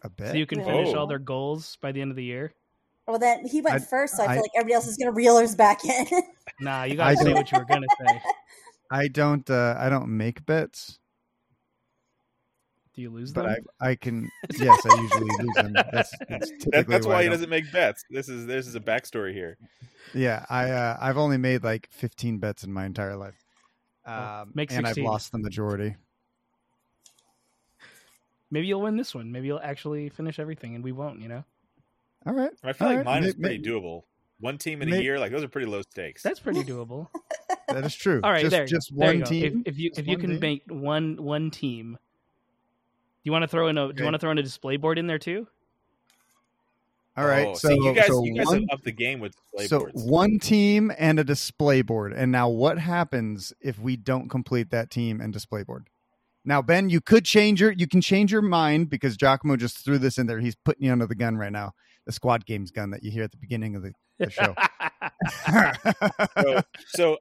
a 0.01 0.09
bet? 0.09 0.31
so 0.31 0.37
you 0.37 0.45
can 0.45 0.63
finish 0.63 0.89
Oh. 0.93 0.99
all 0.99 1.07
their 1.07 1.19
goals 1.19 1.77
by 1.81 1.91
the 1.91 2.01
end 2.01 2.11
of 2.11 2.17
the 2.17 2.23
year? 2.23 2.53
Well, 3.07 3.19
then 3.19 3.45
he 3.45 3.61
went 3.61 3.75
I- 3.75 3.79
first, 3.79 4.15
so 4.15 4.23
I, 4.23 4.27
I- 4.27 4.33
feel 4.35 4.41
like 4.43 4.51
everybody 4.55 4.73
else 4.73 4.87
is 4.87 4.97
going 4.97 5.07
to 5.07 5.15
reel 5.15 5.35
us 5.35 5.53
back 5.53 5.83
in. 5.85 6.05
Nah, 6.61 6.83
you 6.83 6.93
I 6.93 7.13
gotta 7.13 7.17
say 7.17 7.33
what 7.33 7.51
you 7.51 7.59
were 7.59 7.65
gonna 7.65 7.85
say. 7.99 8.21
I 8.89 9.07
don't 9.09 9.49
uh 9.49 9.75
I 9.77 9.89
don't 9.89 10.15
make 10.15 10.45
bets, 10.45 10.99
Do 12.95 13.01
you 13.01 13.09
lose 13.09 13.33
but 13.33 13.43
them? 13.43 13.65
I 13.81 13.89
I 13.89 13.95
can 13.95 14.29
yes, 14.57 14.79
I 14.89 15.01
usually 15.01 15.29
lose 15.39 15.55
them. 15.55 15.73
That's, 15.73 16.13
that's 16.29 16.51
That, 16.71 16.85
that's 16.87 17.05
why 17.05 17.13
why 17.15 17.23
he 17.23 17.29
doesn't 17.29 17.49
make 17.49 17.71
bets. 17.71 18.03
This 18.09 18.29
is 18.29 18.45
this 18.45 18.67
is 18.67 18.75
a 18.75 18.79
backstory 18.79 19.33
here. 19.33 19.57
Yeah, 20.13 20.45
I 20.49 20.69
uh, 20.71 20.97
I've 21.01 21.17
only 21.17 21.37
made 21.37 21.63
like 21.63 21.89
15 21.91 22.37
bets 22.39 22.63
in 22.63 22.71
my 22.71 22.85
entire 22.85 23.17
life. 23.17 23.35
Um, 24.05 24.51
make 24.53 24.71
and 24.71 24.87
I've 24.87 24.97
lost 24.97 25.31
the 25.31 25.39
majority. 25.39 25.95
Maybe 28.51 28.67
you'll 28.67 28.81
win 28.81 28.95
this 28.95 29.13
one. 29.13 29.31
Maybe 29.31 29.47
you'll 29.47 29.59
actually 29.61 30.09
finish 30.09 30.39
everything, 30.39 30.75
and 30.75 30.83
we 30.83 30.91
won't. 30.91 31.21
You 31.21 31.27
know, 31.27 31.43
All 32.25 32.33
right. 32.33 32.51
I 32.63 32.73
feel 32.73 32.87
All 32.87 32.93
like 32.93 32.97
right, 32.97 33.05
mine 33.05 33.21
may- 33.23 33.27
is 33.29 33.35
pretty 33.35 33.57
may- 33.57 33.63
doable. 33.63 34.03
One 34.39 34.57
team 34.57 34.81
in 34.81 34.91
a 34.91 34.97
year, 34.97 35.17
like 35.17 35.31
those 35.31 35.43
are 35.43 35.47
pretty 35.47 35.67
low 35.67 35.81
stakes. 35.81 36.21
that's 36.21 36.41
pretty 36.41 36.63
doable. 36.63 37.07
That 37.69 37.85
is 37.85 37.95
true. 37.95 38.19
All 38.21 38.29
right, 38.31 38.41
just, 38.41 38.51
there, 38.51 38.65
just 38.65 38.91
there 38.95 39.07
one 39.07 39.17
you 39.19 39.23
go. 39.23 39.29
team. 39.29 39.63
If, 39.65 39.73
if 39.73 39.79
you 39.79 39.91
if 39.97 40.07
you 40.07 40.17
can 40.17 40.31
team? 40.31 40.39
make 40.39 40.63
one 40.69 41.23
one 41.23 41.51
team, 41.51 41.93
do 41.93 41.99
you 43.25 43.31
want 43.31 43.43
to 43.43 43.47
throw 43.47 43.67
in 43.67 43.77
a 43.77 43.91
do 43.91 43.99
you 43.99 44.05
want 44.05 44.13
to 44.13 44.19
throw 44.19 44.31
in 44.31 44.37
a 44.37 44.43
display 44.43 44.77
board 44.77 44.97
in 44.97 45.07
there 45.07 45.19
too? 45.19 45.47
All 47.17 47.25
right. 47.25 47.47
Oh, 47.47 47.53
so 47.55 47.69
see, 47.69 47.75
you 47.75 47.93
guys, 47.93 48.07
so 48.07 48.23
you 48.23 48.35
guys 48.35 48.45
one, 48.47 48.59
have 48.61 48.69
upped 48.73 48.83
the 48.83 48.91
game 48.91 49.19
with 49.19 49.33
display 49.35 49.67
so 49.67 49.79
boards. 49.79 50.03
one 50.03 50.37
team 50.37 50.91
and 50.97 51.17
a 51.17 51.23
display 51.23 51.81
board. 51.81 52.11
And 52.11 52.31
now 52.31 52.49
what 52.49 52.77
happens 52.77 53.53
if 53.61 53.79
we 53.79 53.95
don't 53.95 54.27
complete 54.27 54.69
that 54.71 54.89
team 54.89 55.21
and 55.21 55.31
display 55.31 55.63
board? 55.63 55.87
Now, 56.43 56.61
Ben, 56.61 56.89
you 56.89 57.01
could 57.01 57.25
change 57.25 57.61
your 57.61 57.71
you 57.71 57.87
can 57.87 58.01
change 58.01 58.31
your 58.31 58.41
mind 58.41 58.89
because 58.89 59.17
Giacomo 59.17 59.55
just 59.55 59.83
threw 59.83 59.97
this 59.97 60.17
in 60.17 60.27
there. 60.27 60.39
He's 60.39 60.55
putting 60.55 60.85
you 60.85 60.91
under 60.91 61.07
the 61.07 61.15
gun 61.15 61.37
right 61.37 61.51
now. 61.51 61.71
The 62.05 62.11
squad 62.11 62.45
games 62.45 62.69
gun 62.69 62.91
that 62.91 63.01
you 63.01 63.09
hear 63.09 63.23
at 63.23 63.31
the 63.31 63.37
beginning 63.37 63.75
of 63.75 63.81
the, 63.81 63.93
the 64.19 64.29
show. 64.29 64.53
so, 66.43 66.61
so 66.89 67.17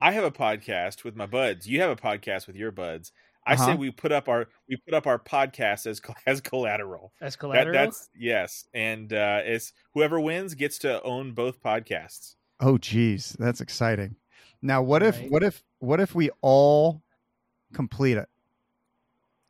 I 0.00 0.12
have 0.12 0.22
a 0.22 0.30
podcast 0.30 1.02
with 1.02 1.16
my 1.16 1.26
buds. 1.26 1.66
You 1.66 1.80
have 1.80 1.90
a 1.90 1.96
podcast 1.96 2.46
with 2.46 2.54
your 2.54 2.70
buds. 2.70 3.10
I 3.48 3.56
say 3.56 3.62
Uh-huh. 3.72 3.76
we 3.76 3.90
put 3.90 4.12
up 4.12 4.28
our 4.28 4.46
we 4.68 4.76
put 4.76 4.94
up 4.94 5.06
our 5.06 5.18
podcast 5.18 5.86
as 5.86 6.00
as 6.26 6.40
collateral. 6.40 7.12
As 7.20 7.34
That, 7.34 7.38
collateral. 7.40 7.72
that's 7.72 8.08
yes, 8.14 8.66
and 8.74 9.12
uh, 9.12 9.40
it's 9.44 9.72
whoever 9.94 10.20
wins 10.20 10.54
gets 10.54 10.78
to 10.80 11.02
own 11.02 11.32
both 11.32 11.62
podcasts. 11.62 12.34
Oh 12.60 12.78
geez, 12.78 13.36
that's 13.38 13.60
exciting. 13.60 14.16
Now 14.62 14.82
what 14.82 15.02
if 15.02 15.18
Right. 15.18 15.30
what 15.30 15.42
if 15.42 15.62
what 15.78 16.00
if 16.00 16.14
we 16.14 16.30
all 16.42 17.02
complete 17.72 18.16
it? 18.18 18.28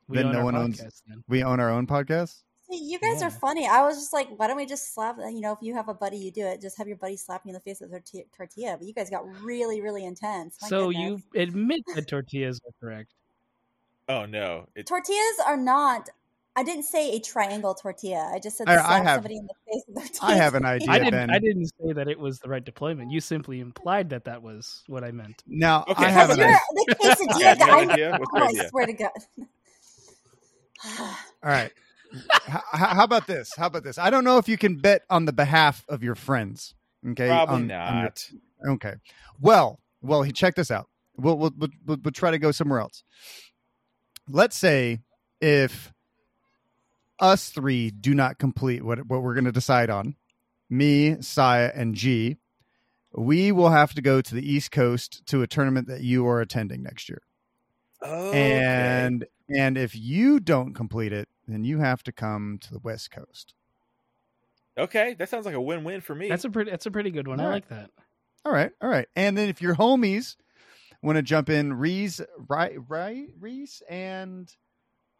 we 0.09 0.17
then 0.17 0.27
own 0.27 0.33
no 0.33 0.39
our 0.39 0.45
one 0.45 0.57
owns- 0.57 1.03
then. 1.07 1.23
We 1.29 1.43
own 1.43 1.61
our 1.61 1.71
own 1.71 1.87
podcast? 1.87 2.43
You 2.71 2.99
guys 2.99 3.21
Yeah. 3.23 3.29
are 3.29 3.31
funny. 3.31 3.67
I 3.67 3.83
was 3.83 3.97
just 3.97 4.13
like, 4.13 4.29
why 4.39 4.47
don't 4.47 4.57
we 4.59 4.67
just 4.67 4.93
slap? 4.95 5.17
You 5.19 5.41
know, 5.41 5.53
if 5.53 5.59
you 5.63 5.73
have 5.75 5.89
a 5.89 5.95
buddy, 5.95 6.19
you 6.19 6.31
do 6.31 6.45
it. 6.47 6.61
Just 6.61 6.77
have 6.77 6.87
your 6.87 6.99
buddy 6.99 7.17
slap 7.17 7.41
you 7.47 7.49
in 7.51 7.55
the 7.55 7.61
face 7.61 7.81
with 7.81 7.89
a 7.91 7.93
tortilla. 8.01 8.25
tortilla. 8.37 8.77
But 8.79 8.87
you 8.87 8.93
guys 8.93 9.09
got 9.09 9.25
really, 9.43 9.81
really 9.81 10.05
intense. 10.05 10.59
My 10.61 10.69
So 10.69 10.89
goodness. 10.91 11.23
you 11.35 11.41
admit 11.41 11.81
that 11.95 12.07
tortillas 12.09 12.61
are 12.67 12.73
correct. 12.79 13.15
Oh 14.09 14.25
no! 14.27 14.67
It, 14.75 14.87
tortillas 14.87 15.37
are 15.47 15.57
not. 15.57 16.09
I 16.57 16.65
didn't 16.65 16.85
say 16.85 17.15
a 17.15 17.21
triangle 17.21 17.73
tortilla. 17.75 18.31
I 18.35 18.41
just 18.41 18.57
said 18.57 18.69
I- 18.69 18.97
I 18.99 19.01
have- 19.01 19.17
somebody 19.19 19.37
in 19.37 19.47
the 19.47 19.55
face 19.71 19.83
with 19.87 20.05
a 20.05 20.09
tortilla. 20.09 20.21
I 20.31 20.35
have 20.37 20.55
an 20.57 20.65
idea, 20.65 20.91
I 20.91 20.99
didn't. 20.99 21.13
Ben. 21.13 21.31
I 21.31 21.39
didn't 21.39 21.67
say 21.67 21.93
that 21.93 22.09
it 22.09 22.19
was 22.19 22.41
the 22.41 22.49
right 22.49 22.65
deployment. 22.65 23.13
You 23.13 23.21
simply 23.21 23.61
implied 23.61 24.11
that 24.11 24.25
that 24.25 24.43
was 24.43 24.83
what 24.89 25.05
I 25.05 25.13
meant. 25.13 25.45
Now 25.47 25.85
Okay, 25.89 26.07
I 26.07 26.11
how 26.11 26.27
have 26.27 26.37
Because 26.37 26.39
an 26.39 26.39
you're 26.41 26.49
idea. 26.49 26.59
the 26.87 26.95
quesadilla 27.01 27.41
Yeah, 27.41 27.55
do 27.55 27.61
guy. 27.61 27.83
an 27.83 27.91
idea? 27.91 28.11
What's 28.19 28.31
oh, 28.35 28.37
your 28.39 28.43
Oh, 28.43 28.47
I 28.47 28.49
idea? 28.49 28.69
swear 28.71 28.87
to 28.87 28.93
God. 28.95 29.11
All 30.99 31.51
right. 31.51 31.73
how, 32.47 32.63
how 32.73 33.05
about 33.05 33.27
this? 33.27 33.51
How 33.57 33.67
about 33.67 33.85
this? 33.85 33.99
I 33.99 34.11
don't 34.11 34.25
know 34.25 34.39
if 34.39 34.49
you 34.49 34.57
can 34.57 34.79
bet 34.79 35.03
on 35.11 35.27
the 35.27 35.33
behalf 35.33 35.85
of 35.89 36.03
your 36.03 36.15
friends. 36.15 36.75
Okay. 37.11 37.29
probably 37.29 37.55
on- 37.55 37.71
on 37.71 37.95
your- 37.97 38.03
not. 38.05 38.31
okay. 38.71 38.95
Well, 39.41 39.79
well, 40.03 40.23
he 40.23 40.33
check 40.33 40.55
this 40.57 40.71
out. 40.71 40.89
We'll, 41.17 41.37
we'll 41.37 41.53
we'll 41.57 41.69
we'll 41.87 41.99
we'll 42.05 42.13
try 42.13 42.31
to 42.31 42.39
go 42.39 42.51
somewhere 42.53 42.81
else. 42.81 43.03
Let's 44.29 44.57
say 44.57 45.01
if 45.41 45.93
us 47.19 47.51
three 47.51 47.91
do 47.91 48.15
not 48.15 48.39
complete 48.39 48.85
what 48.85 49.07
what 49.07 49.23
we're 49.23 49.35
going 49.35 49.45
to 49.45 49.53
decide 49.53 49.91
on, 49.91 50.17
me, 50.71 51.21
Saya, 51.21 51.71
and 51.75 51.95
G, 51.95 52.37
we 53.13 53.53
will 53.53 53.71
have 53.71 53.95
to 53.95 54.03
go 54.03 54.21
to 54.21 54.35
the 54.35 54.53
East 54.53 54.71
Coast 54.71 55.27
to 55.27 55.43
a 55.43 55.47
tournament 55.47 55.89
that 55.89 56.03
you 56.03 56.27
are 56.27 56.41
attending 56.41 56.83
next 56.83 57.09
year. 57.09 57.23
Oh, 58.03 58.33
and 58.33 59.25
and 59.49 59.77
if 59.77 59.97
you 59.97 60.39
don't 60.41 60.75
complete 60.75 61.13
it 61.13 61.29
then 61.49 61.65
you 61.65 61.79
have 61.79 62.03
to 62.05 62.13
come 62.13 62.59
to 62.61 62.71
the 62.71 62.79
west 62.79 63.11
coast 63.11 63.55
okay, 64.79 65.15
that 65.15 65.29
sounds 65.29 65.45
like 65.45 65.55
a 65.55 65.61
win-win 65.61 66.01
for 66.01 66.15
me. 66.15 66.29
That's 66.29 66.45
a 66.45 66.51
pretty. 66.51 66.71
That's 66.71 66.87
a 66.87 66.91
pretty 66.91 67.11
good 67.11 67.27
one. 67.27 67.41
I 67.41 67.45
All 67.45 67.49
right. 67.49 67.55
like 67.57 67.69
that. 67.69 67.91
all 68.45 68.53
right 68.53 68.71
all 68.81 68.89
right 68.89 69.09
and 69.17 69.37
then 69.37 69.49
if 69.49 69.61
your 69.61 69.75
homies 69.75 70.37
want 71.03 71.17
to 71.17 71.23
jump 71.23 71.49
in 71.49 71.73
reese 71.75 72.21
right 72.49 72.75
right 72.89 73.29
reese 73.39 73.83
and 73.89 74.49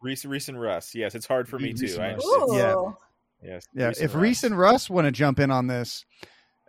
Reese, 0.01 0.25
Reese 0.25 0.49
and 0.49 0.61
Russ. 0.61 0.95
Yes, 0.95 1.17
it's 1.17 1.27
hard 1.27 1.49
for 1.49 1.59
me 1.59 1.73
Reese 1.73 1.97
too. 1.97 2.01
I 2.01 2.13
Russ. 2.15 2.25
Yeah. 2.53 2.85
Yes. 3.43 3.67
yeah 3.75 3.89
if 4.01 4.13
and 4.15 4.23
reese 4.23 4.43
and 4.45 4.57
russ 4.59 4.89
want 4.91 5.07
to 5.07 5.13
jump 5.13 5.39
in 5.41 5.51
on 5.51 5.67
this 5.69 6.05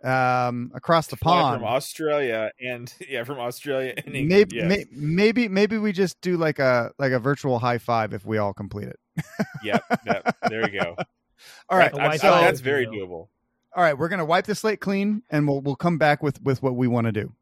um 0.02 0.70
across 0.74 1.08
the 1.08 1.16
Fly 1.16 1.32
pond 1.40 1.60
from 1.60 1.68
Australia 1.68 2.50
and 2.60 2.92
yeah, 3.08 3.24
from 3.24 3.38
Australia 3.38 3.92
and 3.96 4.14
England. 4.14 4.28
maybe 4.28 4.56
yes. 4.56 4.68
may, 4.68 4.84
maybe 4.92 5.48
maybe 5.48 5.78
we 5.78 5.92
just 5.92 6.20
do 6.22 6.36
like 6.36 6.58
a 6.58 6.90
like 6.98 7.12
a 7.12 7.18
virtual 7.18 7.58
high 7.58 7.78
five 7.78 8.14
if 8.14 8.24
we 8.24 8.38
all 8.38 8.54
complete 8.54 8.88
it 8.88 8.98
Yep. 9.62 9.84
That, 10.06 10.36
there 10.48 10.70
you 10.70 10.80
go. 10.80 10.96
all 11.68 11.76
right 11.78 11.92
A 11.92 11.96
That- 11.96 12.00
I- 12.00 12.16
Wi-Fi 12.16 12.40
that's 12.42 12.60
very 12.60 12.86
doable. 12.86 12.92
doable. 13.08 13.28
All 13.76 13.84
right, 13.84 13.96
we're 13.96 14.08
gonna 14.08 14.24
wipe 14.24 14.46
the 14.46 14.54
slate 14.56 14.80
clean, 14.80 15.22
and 15.30 15.46
we'll 15.46 15.60
we'll 15.60 15.76
come 15.76 15.96
back 15.98 16.22
with 16.24 16.42
with 16.42 16.60
what 16.62 16.74
we 16.74 16.88
want 16.88 17.06
to 17.06 17.12
do. 17.12 17.32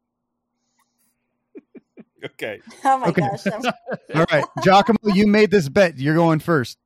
Okay. 2.25 2.61
Oh 2.85 2.97
my 2.97 3.07
Okay. 3.07 3.21
gosh. 3.21 3.45
All 4.15 4.25
right, 4.31 4.45
Giacomo, 4.63 4.97
you 5.13 5.27
made 5.27 5.51
this 5.51 5.69
bet. 5.69 5.97
You're 5.97 6.15
going 6.15 6.39
first. 6.39 6.77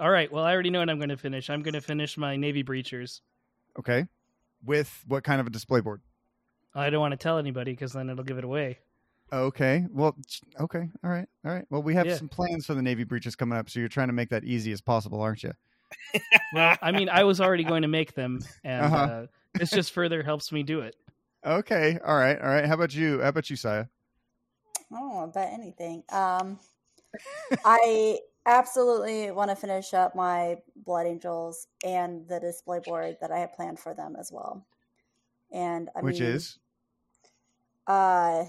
All 0.00 0.10
right. 0.10 0.30
Well, 0.32 0.44
I 0.44 0.52
already 0.52 0.70
know 0.70 0.78
what 0.80 0.90
I'm 0.90 0.98
going 0.98 1.08
to 1.08 1.16
finish. 1.16 1.50
I'm 1.50 1.62
going 1.62 1.74
to 1.74 1.80
finish 1.80 2.16
my 2.16 2.36
Navy 2.36 2.62
Breachers. 2.62 3.20
Okay. 3.78 4.06
With 4.64 5.04
what 5.06 5.24
kind 5.24 5.40
of 5.40 5.46
a 5.46 5.50
display 5.50 5.80
board? 5.80 6.00
I 6.74 6.90
don't 6.90 7.00
want 7.00 7.12
to 7.12 7.16
tell 7.16 7.38
anybody 7.38 7.72
because 7.72 7.92
then 7.92 8.08
it'll 8.10 8.24
give 8.24 8.38
it 8.38 8.44
away. 8.44 8.78
Okay. 9.32 9.84
Well, 9.90 10.16
okay. 10.60 10.88
All 11.04 11.10
right. 11.10 11.26
All 11.44 11.52
right. 11.52 11.64
Well, 11.70 11.82
we 11.82 11.94
have 11.94 12.06
Yeah. 12.06 12.16
some 12.16 12.28
plans 12.28 12.66
for 12.66 12.74
the 12.74 12.82
Navy 12.82 13.04
breaches 13.04 13.36
coming 13.36 13.58
up, 13.58 13.68
so 13.70 13.80
you're 13.80 13.88
trying 13.88 14.08
to 14.08 14.12
make 14.14 14.30
that 14.30 14.44
easy 14.44 14.72
as 14.72 14.80
possible, 14.80 15.20
aren't 15.20 15.42
you? 15.42 15.52
Well, 16.54 16.76
I 16.80 16.92
mean, 16.92 17.08
I 17.10 17.24
was 17.24 17.40
already 17.40 17.64
going 17.64 17.82
to 17.82 17.88
make 17.88 18.14
them, 18.14 18.40
and 18.64 18.84
Uh-huh. 18.84 18.96
uh, 18.96 19.26
this 19.54 19.70
just 19.70 19.92
further 19.92 20.22
helps 20.22 20.50
me 20.50 20.62
do 20.62 20.80
it. 20.80 20.96
Okay. 21.44 21.98
All 22.04 22.16
right. 22.16 22.40
All 22.40 22.48
right. 22.48 22.64
How 22.64 22.74
about 22.74 22.94
you? 22.94 23.20
How 23.20 23.28
about 23.28 23.50
you, 23.50 23.56
Saya? 23.56 23.86
I 24.92 24.98
don't 24.98 25.14
want 25.14 25.32
to 25.32 25.38
bet 25.38 25.52
anything. 25.52 26.02
Um, 26.10 26.58
I 27.64 28.18
absolutely 28.46 29.30
want 29.30 29.50
to 29.50 29.56
finish 29.56 29.92
up 29.94 30.14
my 30.14 30.56
Blood 30.76 31.06
Angels 31.06 31.66
and 31.84 32.26
the 32.28 32.40
display 32.40 32.80
board 32.80 33.16
that 33.20 33.30
I 33.30 33.38
have 33.38 33.52
planned 33.54 33.78
for 33.78 33.94
them 33.94 34.16
as 34.18 34.30
well. 34.32 34.66
And 35.52 35.88
I 35.96 36.00
Which 36.00 36.20
mean, 36.20 36.30
is 36.30 36.58
uh, 37.86 38.44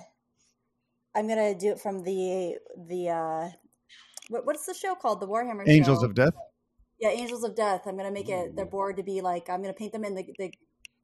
I'm 1.15 1.27
gonna 1.27 1.55
do 1.55 1.71
it 1.71 1.79
from 1.79 2.03
the 2.03 2.57
the 2.87 3.09
uh, 3.09 3.49
what, 4.29 4.45
what's 4.45 4.65
the 4.65 4.73
show 4.73 4.95
called? 4.95 5.21
The 5.21 5.27
Warhammer 5.27 5.67
Angels 5.67 5.99
show. 5.99 6.05
of 6.05 6.13
Death. 6.13 6.33
Yeah, 6.99 7.09
Angels 7.09 7.43
of 7.43 7.55
Death. 7.55 7.83
I'm 7.85 7.97
gonna 7.97 8.11
make 8.11 8.29
it 8.29 8.55
their 8.55 8.65
board 8.65 8.97
to 8.97 9.03
be 9.03 9.21
like 9.21 9.49
I'm 9.49 9.61
gonna 9.61 9.73
paint 9.73 9.93
them 9.93 10.03
in 10.03 10.15
the, 10.15 10.25
the 10.37 10.51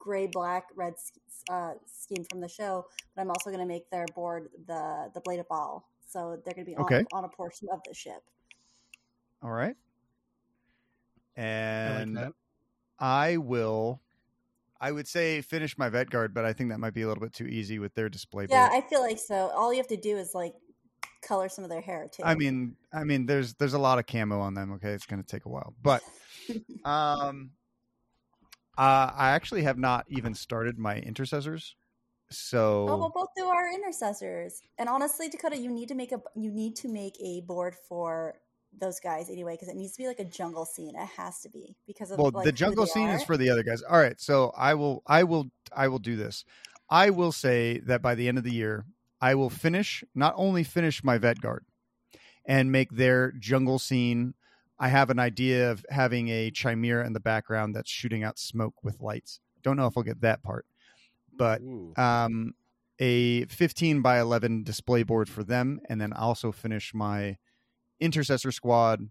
gray, 0.06 0.28
black, 0.28 0.68
red 0.76 0.94
uh, 1.50 1.72
scheme 1.84 2.24
from 2.30 2.40
the 2.40 2.48
show, 2.48 2.86
but 3.14 3.22
I'm 3.22 3.30
also 3.30 3.50
gonna 3.50 3.66
make 3.66 3.90
their 3.90 4.06
board 4.14 4.48
the 4.66 5.10
the 5.12 5.20
blade 5.20 5.40
of 5.40 5.48
ball. 5.48 5.88
So 6.08 6.40
they're 6.44 6.54
gonna 6.54 6.64
be 6.64 6.76
on, 6.76 6.84
Okay. 6.84 7.04
on 7.12 7.24
a 7.24 7.28
portion 7.28 7.68
of 7.72 7.80
the 7.86 7.92
ship. 7.92 8.22
All 9.42 9.50
right. 9.50 9.74
I 11.36 11.90
like 11.90 12.02
And. 12.06 12.32
I 12.98 13.36
will. 13.36 14.00
I 14.80 14.92
would 14.92 15.08
say 15.08 15.40
finish 15.42 15.76
my 15.76 15.88
vet 15.88 16.08
guard, 16.08 16.32
but 16.32 16.44
I 16.44 16.52
think 16.52 16.70
that 16.70 16.78
might 16.78 16.94
be 16.94 17.02
a 17.02 17.08
little 17.08 17.22
bit 17.22 17.32
too 17.32 17.46
easy 17.46 17.78
with 17.78 17.94
their 17.94 18.08
display 18.08 18.46
Yeah, 18.48 18.68
board. 18.68 18.84
I 18.84 18.88
feel 18.88 19.00
like 19.00 19.18
so. 19.18 19.50
All 19.50 19.72
you 19.72 19.78
have 19.78 19.88
to 19.88 19.96
do 19.96 20.16
is 20.16 20.34
like 20.34 20.54
color 21.22 21.48
some 21.48 21.64
of 21.64 21.70
their 21.70 21.80
hair 21.80 22.08
too. 22.10 22.22
I 22.24 22.34
mean, 22.36 22.76
I 22.92 23.04
mean, 23.04 23.26
there's 23.26 23.54
there's 23.54 23.74
a 23.74 23.78
lot 23.78 23.98
of 23.98 24.06
camo 24.06 24.38
on 24.40 24.54
them. 24.54 24.72
Okay, 24.74 24.90
it's 24.90 25.06
going 25.06 25.22
to 25.22 25.26
take 25.26 25.44
a 25.44 25.48
while, 25.48 25.74
but 25.82 26.02
um, 26.84 27.50
uh, 28.78 29.10
I 29.14 29.30
actually 29.30 29.62
have 29.62 29.78
not 29.78 30.06
even 30.08 30.34
started 30.34 30.78
my 30.78 30.96
intercessors, 30.96 31.76
so 32.30 32.86
Oh, 32.88 32.96
we'll 32.98 33.12
both 33.14 33.28
do 33.36 33.44
our 33.46 33.72
intercessors. 33.72 34.60
And 34.78 34.88
honestly, 34.88 35.28
Dakotah, 35.28 35.60
you 35.60 35.70
need 35.70 35.88
to 35.88 35.94
make 35.94 36.12
a 36.12 36.20
you 36.34 36.50
need 36.50 36.76
to 36.76 36.88
make 36.88 37.16
a 37.20 37.40
board 37.42 37.74
for 37.88 38.34
those 38.78 39.00
guys 39.00 39.30
anyway 39.30 39.54
because 39.54 39.68
it 39.68 39.76
needs 39.76 39.92
to 39.92 40.02
be 40.02 40.06
like 40.06 40.20
a 40.20 40.24
jungle 40.24 40.64
scene. 40.64 40.94
It 40.94 41.08
has 41.16 41.40
to 41.40 41.48
be 41.48 41.76
because 41.86 42.10
of 42.10 42.18
well, 42.18 42.30
like, 42.32 42.44
the 42.44 42.52
jungle 42.52 42.86
scene 42.86 43.08
is 43.08 43.22
for 43.22 43.36
the 43.36 43.50
other 43.50 43.62
guys. 43.62 43.82
All 43.82 43.98
right, 43.98 44.20
so 44.20 44.52
I 44.56 44.74
will, 44.74 45.02
I 45.06 45.24
will, 45.24 45.50
I 45.74 45.88
will 45.88 45.98
do 45.98 46.16
this. 46.16 46.44
I 46.88 47.10
will 47.10 47.32
say 47.32 47.78
that 47.80 48.02
by 48.02 48.14
the 48.14 48.28
end 48.28 48.38
of 48.38 48.44
the 48.44 48.52
year, 48.52 48.84
I 49.20 49.34
will 49.34 49.50
finish 49.50 50.04
not 50.14 50.34
only 50.36 50.62
finish 50.62 51.02
my 51.02 51.18
vet 51.18 51.40
guard 51.40 51.64
and 52.44 52.70
make 52.70 52.90
their 52.90 53.32
jungle 53.32 53.78
scene. 53.78 54.34
I 54.78 54.88
have 54.88 55.10
an 55.10 55.18
idea 55.18 55.70
of 55.70 55.84
having 55.90 56.28
a 56.28 56.50
chimera 56.50 57.06
in 57.06 57.12
the 57.12 57.20
background 57.20 57.74
that's 57.74 57.90
shooting 57.90 58.22
out 58.22 58.38
smoke 58.38 58.74
with 58.82 59.00
lights. 59.00 59.40
Don't 59.62 59.76
know 59.76 59.86
if 59.86 59.96
I'll 59.96 60.02
get 60.02 60.20
that 60.20 60.42
part, 60.42 60.66
but 61.36 61.60
um, 61.96 62.54
a 62.98 63.44
15 63.46 64.02
by 64.02 64.20
11 64.20 64.64
display 64.64 65.02
board 65.02 65.28
for 65.28 65.42
them, 65.42 65.80
and 65.88 66.00
then 66.00 66.12
also 66.12 66.52
finish 66.52 66.92
my 66.94 67.36
intercessor 68.00 68.52
squad 68.52 69.08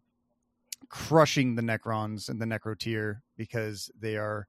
crushing 0.89 1.55
the 1.55 1.61
Necrons 1.61 2.29
and 2.29 2.39
the 2.41 2.45
Necro 2.45 2.77
tier 2.77 3.23
because 3.37 3.89
they 3.99 4.17
are 4.17 4.47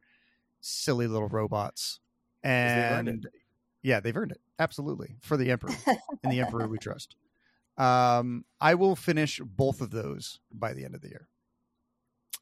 silly 0.61 1.07
little 1.07 1.29
robots. 1.29 2.01
And 2.43 3.27
yeah, 3.83 4.01
they've 4.01 4.17
earned 4.17 4.33
it 4.33 4.41
absolutely 4.59 5.17
for 5.21 5.37
the 5.37 5.51
Emperor 5.51 5.75
and 6.23 6.33
the 6.33 6.41
Emperor 6.41 6.69
we 6.69 6.79
trust. 6.79 7.17
Um, 7.79 8.45
I 8.61 8.75
will 8.75 8.97
finish 8.97 9.41
both 9.45 9.81
of 9.81 9.91
those 9.91 10.41
by 10.53 10.73
the 10.73 10.85
end 10.85 10.95
of 10.95 11.03
the 11.03 11.09
year. 11.09 11.29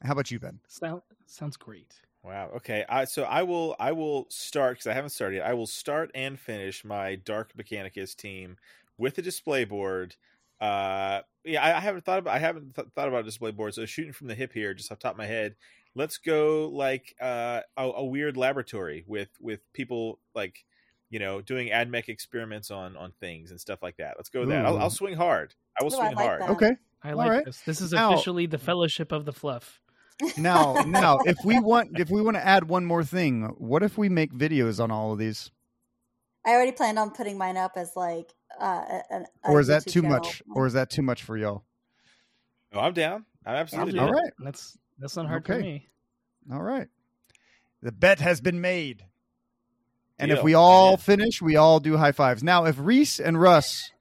How 0.01 0.13
about 0.13 0.31
you, 0.31 0.39
Ben? 0.39 0.59
Sound, 0.67 1.01
sounds 1.25 1.57
great. 1.57 1.93
Wow. 2.23 2.51
Okay. 2.57 2.83
I 2.89 3.05
so 3.05 3.23
I 3.23 3.43
will 3.43 3.75
I 3.79 3.91
will 3.91 4.25
start 4.29 4.77
because 4.77 4.87
I 4.87 4.93
haven't 4.93 5.11
started. 5.11 5.37
Yet. 5.37 5.45
I 5.45 5.53
will 5.53 5.67
start 5.67 6.09
and 6.15 6.39
finish 6.39 6.83
my 6.83 7.15
Dark 7.15 7.53
Mechanicus 7.55 8.15
team 8.15 8.57
with 8.97 9.17
a 9.19 9.21
display 9.21 9.63
board. 9.63 10.15
Uh, 10.59 11.21
yeah, 11.43 11.63
I, 11.63 11.77
I 11.77 11.79
haven't 11.79 12.03
thought 12.03 12.19
about 12.19 12.33
I 12.33 12.39
haven't 12.39 12.73
th- 12.75 12.87
thought 12.95 13.07
about 13.07 13.21
a 13.21 13.25
display 13.25 13.51
board. 13.51 13.75
So 13.75 13.85
shooting 13.85 14.13
from 14.13 14.27
the 14.27 14.35
hip 14.35 14.53
here, 14.53 14.73
just 14.73 14.91
off 14.91 14.99
the 14.99 15.03
top 15.03 15.13
of 15.13 15.17
my 15.19 15.27
head, 15.27 15.55
let's 15.93 16.17
go 16.17 16.69
like 16.69 17.15
uh, 17.21 17.61
a, 17.77 17.83
a 17.83 18.03
weird 18.03 18.37
laboratory 18.37 19.03
with 19.07 19.29
with 19.39 19.59
people 19.73 20.19
like 20.33 20.65
you 21.09 21.19
know 21.19 21.41
doing 21.41 21.69
admech 21.69 22.09
experiments 22.09 22.71
on 22.71 22.97
on 22.97 23.11
things 23.19 23.51
and 23.51 23.59
stuff 23.59 23.81
like 23.81 23.97
that. 23.97 24.15
Let's 24.17 24.29
go 24.29 24.41
with 24.41 24.49
that. 24.49 24.65
I'll, 24.65 24.77
I'll 24.77 24.89
swing 24.89 25.15
hard. 25.15 25.53
I 25.79 25.83
will 25.83 25.93
Ooh, 25.93 25.97
I 25.97 25.99
swing 26.07 26.15
like 26.15 26.25
hard. 26.27 26.41
that. 26.41 26.49
Okay. 26.51 26.77
I 27.03 27.13
like 27.13 27.29
right. 27.29 27.45
this. 27.45 27.61
This 27.61 27.81
is 27.81 27.91
Now- 27.91 28.13
officially 28.13 28.47
the 28.47 28.57
Fellowship 28.57 29.11
of 29.11 29.25
the 29.25 29.33
Fluff. 29.33 29.79
Now, 30.37 30.73
now, 30.87 31.19
if 31.25 31.37
we 31.43 31.59
want, 31.59 31.99
if 31.99 32.09
we 32.09 32.21
want 32.21 32.35
to 32.37 32.45
add 32.45 32.67
one 32.67 32.85
more 32.85 33.03
thing, 33.03 33.43
what 33.57 33.83
if 33.83 33.97
we 33.97 34.09
make 34.09 34.33
videos 34.33 34.81
on 34.81 34.89
all 34.89 35.11
of 35.11 35.19
these? 35.19 35.51
I 36.45 36.51
already 36.51 36.71
planned 36.71 36.97
on 36.97 37.11
putting 37.11 37.37
mine 37.37 37.57
up 37.57 37.73
as 37.75 37.91
like 37.95 38.33
uh, 38.59 39.01
an, 39.09 39.25
or 39.43 39.59
is 39.59 39.67
that 39.67 39.83
too 39.83 40.01
channel. 40.01 40.17
much? 40.17 40.41
Or 40.53 40.65
is 40.65 40.73
that 40.73 40.89
too 40.89 41.01
much 41.01 41.23
for 41.23 41.37
y'all? 41.37 41.63
Oh, 42.73 42.79
I'm 42.79 42.93
down. 42.93 43.25
I'm 43.45 43.55
absolutely 43.55 43.93
do 43.93 43.99
down. 43.99 44.09
All 44.09 44.17
it. 44.17 44.21
right. 44.21 44.33
That's 44.39 44.77
that's 44.99 45.15
not 45.15 45.27
hard 45.27 45.45
for 45.45 45.57
me. 45.57 45.87
All 46.51 46.61
right. 46.61 46.87
The 47.81 47.91
bet 47.91 48.19
has 48.19 48.41
been 48.41 48.61
made. 48.61 49.03
And 50.17 50.31
if 50.31 50.43
we 50.43 50.53
all 50.53 50.93
I'm 50.93 50.97
finish, 50.97 51.41
we 51.41 51.55
all 51.57 51.79
do 51.79 51.97
high 51.97 52.11
fives. 52.13 52.41
Now, 52.43 52.65
if 52.65 52.77
Reese 52.79 53.19
and 53.19 53.39
Russ 53.39 53.91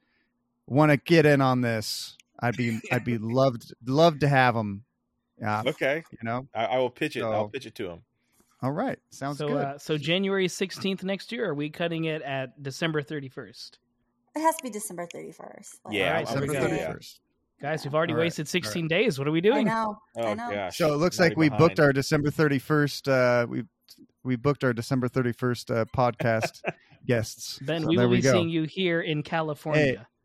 want 0.66 0.90
to 0.92 0.96
get 0.96 1.26
in 1.26 1.40
on 1.40 1.60
this, 1.60 2.16
I'd 2.40 2.56
be 2.56 2.80
I'd 2.92 3.04
be 3.04 3.18
loved 3.20 3.72
loved 3.84 4.20
to 4.20 4.28
have 4.28 4.54
them. 4.54 4.84
Yeah, 5.40 5.62
Okay. 5.66 6.04
you 6.12 6.18
know. 6.22 6.46
I, 6.54 6.64
I 6.66 6.78
will 6.78 6.90
pitch 6.90 7.16
it. 7.16 7.22
I'll 7.24 7.48
pitch 7.48 7.66
it 7.66 7.74
to 7.76 7.88
them. 7.88 8.02
All 8.62 8.70
right, 8.70 8.98
sounds 9.10 9.38
so, 9.38 9.48
good. 9.48 9.56
uh, 9.64 9.78
so 9.78 9.98
January 9.98 10.48
sixteenth 10.48 11.02
next 11.02 11.32
year. 11.32 11.50
Are 11.50 11.54
we 11.54 11.68
cutting 11.68 12.04
it 12.04 12.22
at 12.22 12.62
December 12.62 13.02
thirty 13.02 13.28
first? 13.28 13.78
It 14.36 14.40
has 14.40 14.56
to 14.56 14.62
be 14.64 14.70
December 14.70 15.06
31st. 15.14 15.74
Like, 15.84 15.94
Yeah, 15.94 16.06
All 16.08 16.12
right, 16.14 16.18
I'm 16.18 16.24
December 16.24 16.40
we 16.40 16.48
with 16.48 16.58
go. 16.58 16.62
you. 16.62 16.68
thirty 16.80 16.92
first. 16.94 17.20
Guys, 17.62 17.84
we've 17.84 17.94
already 17.94 18.12
All 18.14 18.18
right. 18.18 18.24
wasted 18.24 18.48
sixteen 18.48 18.88
days. 18.88 19.18
What 19.18 19.28
are 19.28 19.32
we 19.32 19.40
doing? 19.40 19.68
I 19.68 19.72
know. 19.74 19.98
I 20.16 20.20
Oh 20.22 20.34
know. 20.34 20.50
gosh. 20.50 20.76
So 20.78 20.92
it 20.94 20.96
looks 20.96 21.18
Already 21.20 21.34
like 21.34 21.38
we 21.38 21.48
booked 21.50 21.78
our 21.80 21.92
December 21.92 22.30
thirty 22.30 22.58
first. 22.58 23.08
Uh, 23.08 23.46
we 23.48 23.64
we 24.24 24.36
booked 24.36 24.64
our 24.64 24.72
December 24.72 25.08
thirty 25.08 25.32
first 25.32 25.70
uh, 25.70 25.84
podcast 25.96 26.60
guests. 27.06 27.58
Ben, 27.60 27.82
So 27.82 27.88
we 27.88 27.96
there 27.96 28.08
will 28.08 28.16
be 28.16 28.22
go. 28.22 28.32
seeing 28.32 28.48
you 28.48 28.64
here 28.64 29.00
in 29.00 29.22
California. 29.22 30.06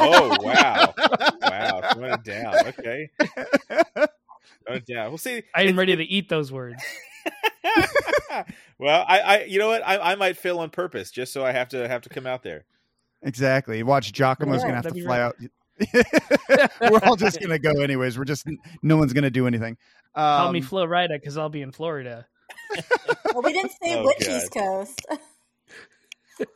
Oh 0.00 0.34
wow! 0.40 0.94
wow, 1.42 1.90
throwing 1.92 2.12
it 2.14 2.24
down. 2.24 2.54
Okay, 2.68 3.10
throwing 3.18 4.78
it 4.78 4.86
down. 4.86 5.08
We'll 5.10 5.18
see. 5.18 5.42
I 5.54 5.64
am 5.64 5.78
ready 5.78 5.94
to 5.96 6.02
eat 6.02 6.30
those 6.30 6.50
words. 6.50 6.82
well, 8.78 9.04
I, 9.06 9.20
I, 9.20 9.44
you 9.44 9.58
know 9.58 9.68
what? 9.68 9.86
I, 9.86 10.12
I 10.12 10.14
might 10.14 10.36
fail 10.38 10.60
on 10.60 10.70
purpose 10.70 11.10
just 11.10 11.32
so 11.32 11.44
I 11.44 11.52
have 11.52 11.68
to 11.70 11.86
have 11.88 12.00
to 12.02 12.08
come 12.08 12.26
out 12.26 12.42
there. 12.42 12.64
Exactly. 13.22 13.82
Watch 13.82 14.12
Giacomo's 14.12 14.62
Yeah, 14.62 14.68
gonna 14.68 14.74
have 14.82 14.92
to 14.94 15.02
fly 15.02 15.20
right. 15.20 15.34
out. 16.80 16.90
We're 16.92 17.00
all 17.08 17.16
just 17.16 17.40
gonna 17.40 17.58
go 17.58 17.80
anyways. 17.82 18.16
We're 18.18 18.24
just 18.24 18.46
no 18.82 18.96
one's 18.96 19.12
gonna 19.12 19.30
do 19.30 19.46
anything. 19.46 19.76
Um, 20.14 20.24
Call 20.24 20.52
me 20.52 20.60
Flo 20.62 20.86
Rida 20.86 21.20
because 21.20 21.36
I'll 21.36 21.48
be 21.50 21.62
in 21.62 21.72
Florida. 21.72 22.26
well, 23.32 23.42
we 23.42 23.52
didn't 23.52 23.72
say 23.82 23.94
Oh, 23.96 24.04
which 24.04 24.26
God. 24.26 24.36
East 24.36 24.52
Coast. 24.52 25.06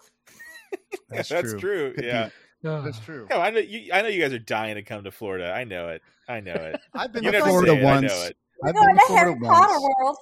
that's, 1.09 1.29
That's 1.29 1.51
true. 1.51 1.61
true. 1.61 1.95
Yeah. 2.03 2.29
Ah. 2.65 2.81
That's 2.81 3.01
true. 3.01 3.27
No, 3.29 3.41
I 3.41 3.51
know 3.51 3.59
you. 3.59 3.93
I 3.93 4.03
know 4.03 4.09
you 4.09 4.21
guys 4.23 4.33
are 4.33 4.39
dying 4.39 4.77
to 4.77 4.83
come 4.83 5.03
to 5.05 5.11
Florida. 5.11 5.53
I 5.53 5.65
know 5.65 5.89
it. 5.89 6.03
I 6.29 6.41
know 6.41 6.53
it. 6.53 6.81
I've 6.95 7.13
been 7.13 7.25
You 7.25 7.33
to 7.33 7.41
Florida 7.41 7.73
say 7.73 7.83
once. 7.83 8.33
We're 8.61 8.69
I've 8.69 8.75
been 8.75 8.83
to 8.85 8.95
to 8.95 9.07
Florida 9.07 9.19
Harry 9.19 9.35
Potter 9.41 9.73
once. 9.73 9.83
World. 10.01 10.17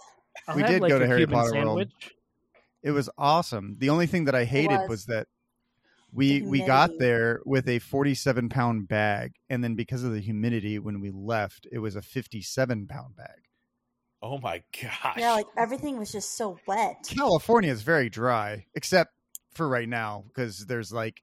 I'll 0.48 0.56
We 0.56 0.62
did 0.62 0.80
like, 0.80 0.88
go 0.88 0.98
to 0.98 1.06
Harry 1.06 1.20
Cuban 1.20 1.34
Potter 1.34 1.52
World. 1.66 1.88
It 2.82 2.92
was 2.92 3.10
awesome. 3.18 3.76
The 3.78 3.90
only 3.90 4.06
thing 4.06 4.24
that 4.24 4.34
I 4.34 4.44
hated 4.44 4.78
was. 4.78 4.88
was, 4.88 5.06
that 5.06 5.26
we 6.12 6.40
The 6.40 6.48
we 6.48 6.64
got 6.64 6.90
there 6.98 7.40
with 7.44 7.68
a 7.68 7.78
47 7.78 8.48
pound 8.48 8.88
bag, 8.88 9.34
and 9.50 9.62
then 9.62 9.74
because 9.74 10.02
of 10.02 10.12
the 10.12 10.20
humidity, 10.20 10.78
when 10.78 11.00
we 11.00 11.10
left, 11.10 11.66
it 11.70 11.78
was 11.78 11.94
a 11.94 12.02
57 12.02 12.86
pound 12.86 13.16
bag. 13.16 13.49
Oh 14.22 14.38
my 14.38 14.62
gosh. 14.82 15.16
Yeah, 15.16 15.32
like 15.32 15.46
everything 15.56 15.98
was 15.98 16.12
just 16.12 16.36
so 16.36 16.58
wet. 16.66 17.08
California 17.08 17.70
is 17.70 17.82
very 17.82 18.08
dry, 18.08 18.66
except 18.74 19.12
for 19.52 19.68
right 19.68 19.88
now 19.88 20.24
because 20.28 20.66
there's 20.66 20.92
like 20.92 21.22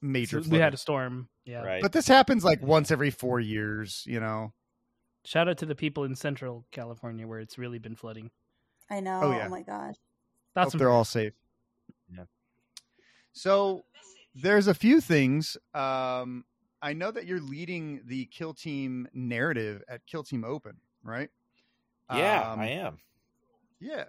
major. 0.00 0.42
So 0.42 0.50
we 0.50 0.58
had 0.58 0.74
a 0.74 0.78
storm. 0.78 1.28
Yeah. 1.44 1.62
right. 1.62 1.82
but 1.82 1.90
this 1.90 2.06
happens 2.06 2.44
like 2.44 2.62
once 2.62 2.90
every 2.92 3.10
four 3.10 3.40
years. 3.40 4.04
You 4.06 4.20
know. 4.20 4.52
Shout 5.24 5.48
out 5.48 5.58
to 5.58 5.66
the 5.66 5.74
people 5.76 6.04
in 6.04 6.16
Central 6.16 6.64
California 6.72 7.26
where 7.26 7.38
it's 7.38 7.56
really 7.56 7.78
been 7.78 7.94
flooding. 7.94 8.30
I 8.90 9.00
know. 9.00 9.20
Oh, 9.22 9.32
Oh, 9.32 9.48
my 9.48 9.62
gosh. 9.62 9.94
That's 10.54 10.72
Hope 10.72 10.80
they're 10.80 10.90
all 10.90 11.04
safe. 11.04 11.32
Yeah. 12.12 12.24
So 13.32 13.84
there's 14.34 14.66
a 14.66 14.74
few 14.74 15.00
things. 15.00 15.56
Um, 15.74 16.44
I 16.82 16.92
know 16.92 17.10
that 17.12 17.26
you're 17.26 17.40
leading 17.40 18.02
the 18.04 18.26
Kill 18.26 18.52
Team 18.52 19.06
narrative 19.14 19.82
at 19.88 20.04
Kill 20.06 20.24
Team 20.24 20.44
Open, 20.44 20.78
right? 21.04 21.30
Yeah, 22.16 22.52
Um, 22.52 22.60
I 22.60 22.66
am. 22.68 22.98
Yeah. 23.80 24.04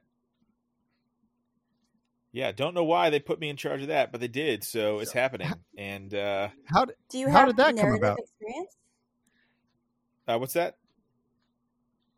Yeah, 2.32 2.52
don't 2.52 2.74
know 2.74 2.84
why 2.84 3.10
they 3.12 3.20
put 3.20 3.40
me 3.40 3.50
in 3.50 3.58
charge 3.58 3.82
of 3.84 3.90
that, 3.90 4.12
but 4.12 4.20
they 4.20 4.28
did, 4.28 4.64
so 4.64 5.00
it's 5.00 5.12
happening. 5.12 5.54
And 5.78 6.14
uh, 6.14 6.50
How 6.66 6.86
Do 6.86 7.18
you 7.20 7.30
How 7.30 7.46
did 7.46 7.58
that 7.58 7.78
come 7.78 7.94
about? 7.94 8.20
experience? 8.20 8.76
uh 10.28 10.38
what's 10.38 10.54
that? 10.54 10.76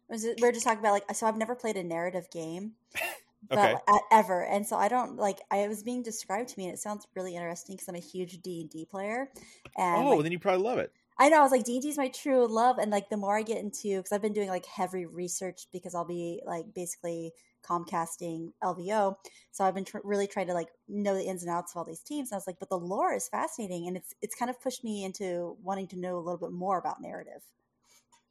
Was 0.07 0.23
it, 0.23 0.37
we're 0.39 0.51
just 0.51 0.63
talking 0.65 0.79
about 0.79 0.93
like 0.93 1.15
so 1.15 1.25
I've 1.27 1.37
never 1.37 1.55
played 1.55 1.77
a 1.77 1.83
narrative 1.83 2.27
game, 2.31 2.73
but 3.49 3.59
Okay. 3.59 3.73
at, 3.87 4.01
ever, 4.11 4.45
and 4.45 4.65
so 4.65 4.77
I 4.77 4.87
don't 4.87 5.17
like. 5.17 5.39
I 5.51 5.67
was 5.67 5.83
being 5.83 6.03
described 6.03 6.49
to 6.49 6.59
me, 6.59 6.65
and 6.65 6.73
it 6.73 6.79
sounds 6.79 7.07
really 7.15 7.35
interesting 7.35 7.75
because 7.75 7.89
I'm 7.89 7.95
a 7.95 7.99
huge 7.99 8.41
D 8.41 8.61
and 8.61 8.69
D 8.69 8.85
player, 8.85 9.29
and 9.77 10.05
oh, 10.05 10.09
like, 10.15 10.23
then 10.23 10.31
you 10.31 10.39
probably 10.39 10.63
love 10.63 10.77
it. 10.77 10.91
I 11.17 11.29
know 11.29 11.39
I 11.39 11.43
was 11.43 11.51
like 11.51 11.63
D 11.63 11.75
and 11.75 11.81
D 11.81 11.89
is 11.89 11.97
my 11.97 12.09
true 12.09 12.45
love, 12.47 12.77
and 12.77 12.91
like 12.91 13.09
the 13.09 13.17
more 13.17 13.37
I 13.37 13.41
get 13.43 13.57
into 13.59 13.97
because 13.97 14.11
I've 14.11 14.21
been 14.21 14.33
doing 14.33 14.49
like 14.49 14.65
heavy 14.65 15.05
research 15.05 15.67
because 15.71 15.95
I'll 15.95 16.05
be 16.05 16.41
like 16.45 16.65
basically 16.73 17.31
Comcasting 17.63 18.51
LVO, 18.63 19.15
so 19.51 19.63
I've 19.63 19.73
been 19.73 19.85
tr- 19.85 19.97
really 20.03 20.27
trying 20.27 20.47
to 20.47 20.53
like 20.53 20.67
know 20.87 21.15
the 21.15 21.23
ins 21.23 21.41
and 21.41 21.49
outs 21.51 21.73
of 21.73 21.77
all 21.79 21.85
these 21.85 22.01
teams. 22.01 22.29
And 22.31 22.35
I 22.35 22.37
was 22.37 22.47
like, 22.47 22.59
but 22.59 22.69
the 22.69 22.77
lore 22.77 23.13
is 23.13 23.29
fascinating, 23.29 23.87
and 23.87 23.95
it's 23.97 24.13
it's 24.21 24.35
kind 24.35 24.49
of 24.49 24.61
pushed 24.61 24.83
me 24.83 25.03
into 25.05 25.57
wanting 25.63 25.87
to 25.87 25.99
know 25.99 26.17
a 26.17 26.19
little 26.19 26.37
bit 26.37 26.51
more 26.51 26.77
about 26.77 27.01
narrative. 27.01 27.41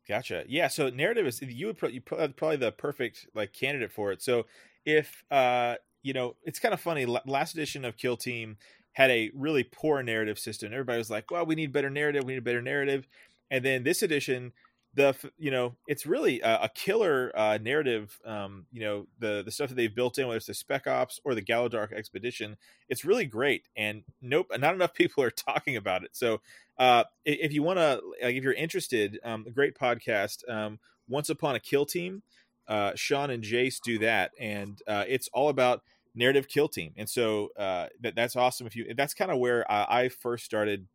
Gotcha. 0.06 0.44
Yeah. 0.48 0.68
So 0.68 0.90
narrative 0.90 1.26
is 1.26 1.40
you 1.40 1.66
would 1.66 1.78
pro- 1.78 1.88
you 1.88 2.00
pro- 2.00 2.28
probably 2.28 2.56
the 2.58 2.72
perfect 2.72 3.26
like 3.34 3.52
candidate 3.52 3.90
for 3.90 4.12
it. 4.12 4.22
So 4.22 4.44
if 4.84 5.24
uh 5.30 5.76
you 6.02 6.12
know 6.12 6.36
it's 6.42 6.58
kind 6.58 6.74
of 6.74 6.80
funny. 6.80 7.06
la- 7.06 7.22
Last 7.26 7.54
edition 7.54 7.84
of 7.84 7.96
Kill 7.96 8.16
Team 8.16 8.58
had 8.94 9.11
a 9.11 9.30
really 9.35 9.64
poor 9.64 10.02
narrative 10.02 10.38
system. 10.38 10.72
Everybody 10.72 10.98
was 10.98 11.11
like, 11.11 11.30
"Well, 11.30 11.46
we 11.46 11.54
need 11.54 11.72
better 11.72 11.90
narrative. 11.90 12.24
We 12.24 12.33
need 12.33 12.38
a 12.38 12.42
better 12.42 12.62
narrative." 12.62 13.07
And 13.50 13.64
then 13.64 13.85
this 13.85 14.02
edition, 14.02 14.52
the 14.94 15.14
you 15.37 15.50
know 15.50 15.74
it's 15.87 16.07
really 16.07 16.40
a, 16.40 16.62
a 16.62 16.70
killer 16.74 17.33
uh, 17.35 17.59
narrative. 17.61 18.18
Um, 18.24 18.66
you 18.72 18.80
know 18.80 19.07
the 19.18 19.42
the 19.44 19.50
stuff 19.50 19.68
that 19.68 19.74
they've 19.74 19.94
built 19.94 20.18
in, 20.18 20.26
whether 20.26 20.37
it's 20.37 20.46
the 20.46 20.54
Spec 20.54 20.87
Ops 20.87 21.20
or 21.24 21.35
the 21.35 21.42
Gallowdark 21.42 21.92
Expedition, 21.92 22.57
it's 22.88 23.04
really 23.04 23.26
great. 23.26 23.68
And 23.76 24.04
nope, 24.22 24.46
not 24.59 24.74
enough 24.74 24.94
people 24.94 25.22
are 25.24 25.30
talking 25.30 25.76
about 25.76 26.04
it. 26.04 26.11
So 26.12 26.40
uh, 26.78 27.04
if 27.24 27.52
you 27.52 27.62
want 27.62 27.78
to, 27.78 28.00
like, 28.22 28.37
if 28.37 28.42
you're 28.42 28.52
interested, 28.52 29.18
um, 29.24 29.44
a 29.46 29.50
great 29.50 29.76
podcast, 29.76 30.48
um, 30.48 30.78
Once 31.09 31.28
Upon 31.28 31.54
a 31.54 31.61
Kill 31.61 31.87
Team. 31.87 32.22
Uh, 32.66 32.92
Sean 32.94 33.28
and 33.28 33.44
Jace 33.44 33.78
do 33.78 33.98
that, 33.98 34.30
and 34.40 34.80
uh, 34.88 35.04
it's 35.07 35.28
all 35.35 35.50
about 35.50 35.83
narrative 36.14 36.48
kill 36.48 36.68
team. 36.68 36.92
And 36.96 37.09
so 37.09 37.50
uh, 37.59 37.88
that 38.00 38.14
that's 38.14 38.37
awesome. 38.37 38.66
If 38.66 38.77
you, 38.77 38.92
that's 38.96 39.14
kind 39.14 39.31
of 39.31 39.38
where 39.38 39.70
I, 39.70 40.05
I 40.05 40.09
first 40.09 40.44
started 40.44 40.87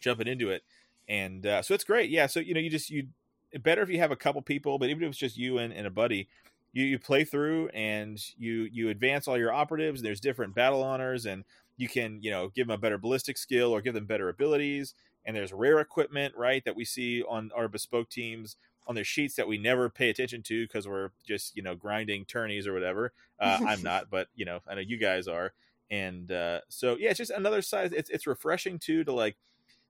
jumping 0.00 0.26
into 0.26 0.50
it, 0.50 0.62
and 1.08 1.46
uh, 1.46 1.62
so 1.62 1.74
it's 1.74 1.84
great. 1.84 2.10
Yeah. 2.10 2.26
So 2.26 2.40
you 2.40 2.54
know, 2.54 2.60
you 2.60 2.70
just 2.70 2.90
you 2.90 3.08
better 3.62 3.82
if 3.82 3.88
you 3.88 3.98
have 3.98 4.10
a 4.10 4.16
couple 4.16 4.42
people, 4.42 4.78
but 4.78 4.88
even 4.88 5.02
if 5.02 5.10
it's 5.10 5.18
just 5.18 5.36
you 5.36 5.58
and, 5.58 5.72
and 5.72 5.86
a 5.86 5.90
buddy, 5.90 6.28
you, 6.72 6.84
you 6.84 6.98
play 6.98 7.24
through 7.24 7.68
and 7.68 8.22
you 8.38 8.68
you 8.70 8.90
advance 8.90 9.26
all 9.26 9.38
your 9.38 9.52
operatives. 9.52 10.02
There's 10.02 10.20
different 10.20 10.54
battle 10.54 10.82
honors, 10.82 11.26
and 11.26 11.44
you 11.76 11.88
can 11.88 12.22
you 12.22 12.30
know 12.30 12.50
give 12.54 12.66
them 12.66 12.74
a 12.74 12.78
better 12.78 12.98
ballistic 12.98 13.38
skill 13.38 13.72
or 13.72 13.80
give 13.80 13.94
them 13.94 14.06
better 14.06 14.28
abilities. 14.28 14.94
And 15.24 15.34
there's 15.34 15.52
rare 15.52 15.80
equipment, 15.80 16.34
right, 16.36 16.64
that 16.64 16.76
we 16.76 16.84
see 16.84 17.24
on 17.24 17.50
our 17.56 17.66
bespoke 17.66 18.08
teams 18.08 18.54
on 18.86 18.94
their 18.94 19.04
sheets 19.04 19.34
that 19.34 19.48
we 19.48 19.58
never 19.58 19.90
pay 19.90 20.10
attention 20.10 20.42
to 20.44 20.64
because 20.64 20.86
we're 20.86 21.10
just 21.26 21.56
you 21.56 21.62
know 21.62 21.74
grinding 21.74 22.24
tourneys 22.24 22.66
or 22.66 22.72
whatever. 22.72 23.12
Uh, 23.38 23.58
I'm 23.66 23.82
not, 23.84 24.10
but 24.10 24.28
you 24.34 24.44
know 24.44 24.60
I 24.66 24.74
know 24.74 24.80
you 24.80 24.96
guys 24.96 25.28
are, 25.28 25.52
and 25.90 26.30
uh, 26.30 26.60
so 26.68 26.96
yeah, 26.98 27.10
it's 27.10 27.18
just 27.18 27.30
another 27.30 27.62
side. 27.62 27.92
It's 27.92 28.10
it's 28.10 28.26
refreshing 28.26 28.78
too 28.78 29.04
to 29.04 29.12
like 29.12 29.36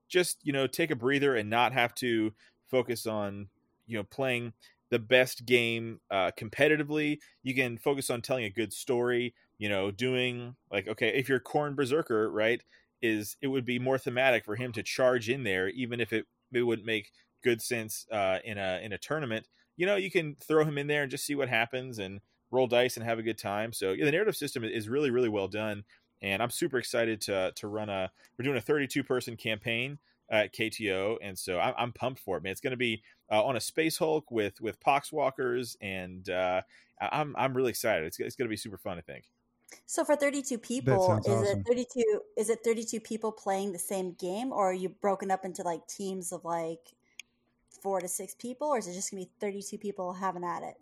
just 0.09 0.39
you 0.43 0.53
know 0.53 0.67
take 0.67 0.91
a 0.91 0.97
breather 0.97 1.37
and 1.37 1.51
not 1.51 1.73
have 1.73 1.95
to 1.97 2.33
focus 2.71 3.07
on 3.07 3.49
you 3.87 3.97
know 3.97 4.05
playing 4.05 4.53
the 4.91 4.99
best 4.99 5.45
game 5.47 6.01
uh, 6.11 6.31
competitively. 6.39 7.19
You 7.43 7.55
can 7.55 7.79
focus 7.79 8.11
on 8.11 8.23
telling 8.23 8.45
a 8.45 8.51
good 8.51 8.73
story. 8.73 9.35
You 9.59 9.69
know, 9.69 9.91
doing 9.91 10.57
like 10.71 10.89
okay, 10.89 11.09
if 11.09 11.29
you're 11.29 11.41
Khorne 11.41 11.77
Berserker, 11.77 12.31
right? 12.31 12.63
Is 13.03 13.37
it 13.43 13.49
would 13.49 13.65
be 13.65 13.79
more 13.79 13.99
thematic 13.99 14.45
for 14.45 14.57
him 14.57 14.73
to 14.73 14.83
charge 14.83 15.29
in 15.29 15.45
there, 15.45 15.69
even 15.69 16.01
if 16.01 16.13
it 16.13 16.27
it 16.53 16.63
wouldn't 16.63 16.87
make 16.87 17.11
good 17.43 17.63
sense 17.63 18.07
uh, 18.11 18.39
in 18.45 18.59
a 18.59 18.81
in 18.83 18.93
a 18.93 18.99
tournament. 18.99 19.47
You 19.77 19.87
know, 19.87 19.97
you 19.97 20.11
can 20.11 20.37
throw 20.41 20.65
him 20.65 20.79
in 20.79 20.87
there 20.87 21.03
and 21.03 21.11
just 21.11 21.27
see 21.27 21.35
what 21.35 21.49
happens 21.49 21.99
and 21.99 22.21
roll 22.51 22.67
dice 22.67 22.97
and 22.97 23.05
have 23.05 23.19
a 23.19 23.23
good 23.23 23.39
time. 23.39 23.73
So 23.73 23.93
yeah, 23.93 24.05
the 24.05 24.13
narrative 24.13 24.37
system 24.37 24.65
is 24.65 24.89
really 24.89 25.11
really 25.11 25.29
well 25.29 25.49
done, 25.49 25.85
and 26.23 26.43
I'm 26.43 26.51
super 26.51 26.79
excited 26.79 27.21
to 27.23 27.53
to 27.57 27.69
run 27.69 27.89
a. 27.89 28.11
We're 28.39 28.45
doing 28.45 28.57
a 28.57 28.63
32 28.63 29.03
person 29.05 29.37
campaign 29.37 29.99
at 30.31 30.53
KTO, 30.53 31.19
and 31.23 31.39
so 31.39 31.59
I'm, 31.59 31.75
I'm 31.79 31.93
pumped 31.93 32.21
for 32.21 32.37
it, 32.37 32.43
man. 32.43 32.53
It's 32.53 32.61
going 32.61 32.73
to 32.73 32.77
be 32.77 33.03
uh, 33.31 33.45
on 33.45 33.57
a 33.57 33.61
Space 33.61 33.99
Hulk 33.99 34.31
with 34.31 34.61
with 34.61 34.81
Poxwalkers, 34.81 35.77
and 35.81 36.29
uh, 36.29 36.63
I- 37.01 37.21
I'm 37.21 37.35
I'm 37.37 37.57
really 37.57 37.71
excited. 37.71 38.07
It's 38.07 38.19
it's 38.19 38.37
going 38.37 38.49
to 38.49 38.53
be 38.53 38.57
super 38.57 38.79
fun, 38.79 38.99
I 38.99 39.03
think. 39.03 39.25
So 39.87 40.05
for 40.05 40.17
32 40.17 40.59
people, 40.59 41.19
is 41.25 41.29
awesome. 41.29 41.61
it 41.61 41.67
32 41.67 42.21
is 42.37 42.51
it 42.51 42.61
32 42.65 43.01
people 43.01 43.33
playing 43.33 43.73
the 43.73 43.79
same 43.79 44.13
game 44.13 44.53
or 44.53 44.71
are 44.71 44.75
you 44.75 44.89
broken 44.89 45.31
up 45.31 45.45
into 45.45 45.63
like 45.63 45.87
teams 45.89 46.33
of 46.33 46.45
like 46.45 46.95
4 47.77 48.01
to 48.01 48.09
6 48.09 48.35
people 48.37 48.69
or 48.69 48.79
is 48.79 48.87
it 48.87 48.95
just 48.95 49.11
going 49.11 49.25
to 49.25 49.29
be 49.29 49.33
32 49.41 49.79
people 49.79 50.13
having 50.13 50.45
at 50.45 50.63
it? 50.63 50.77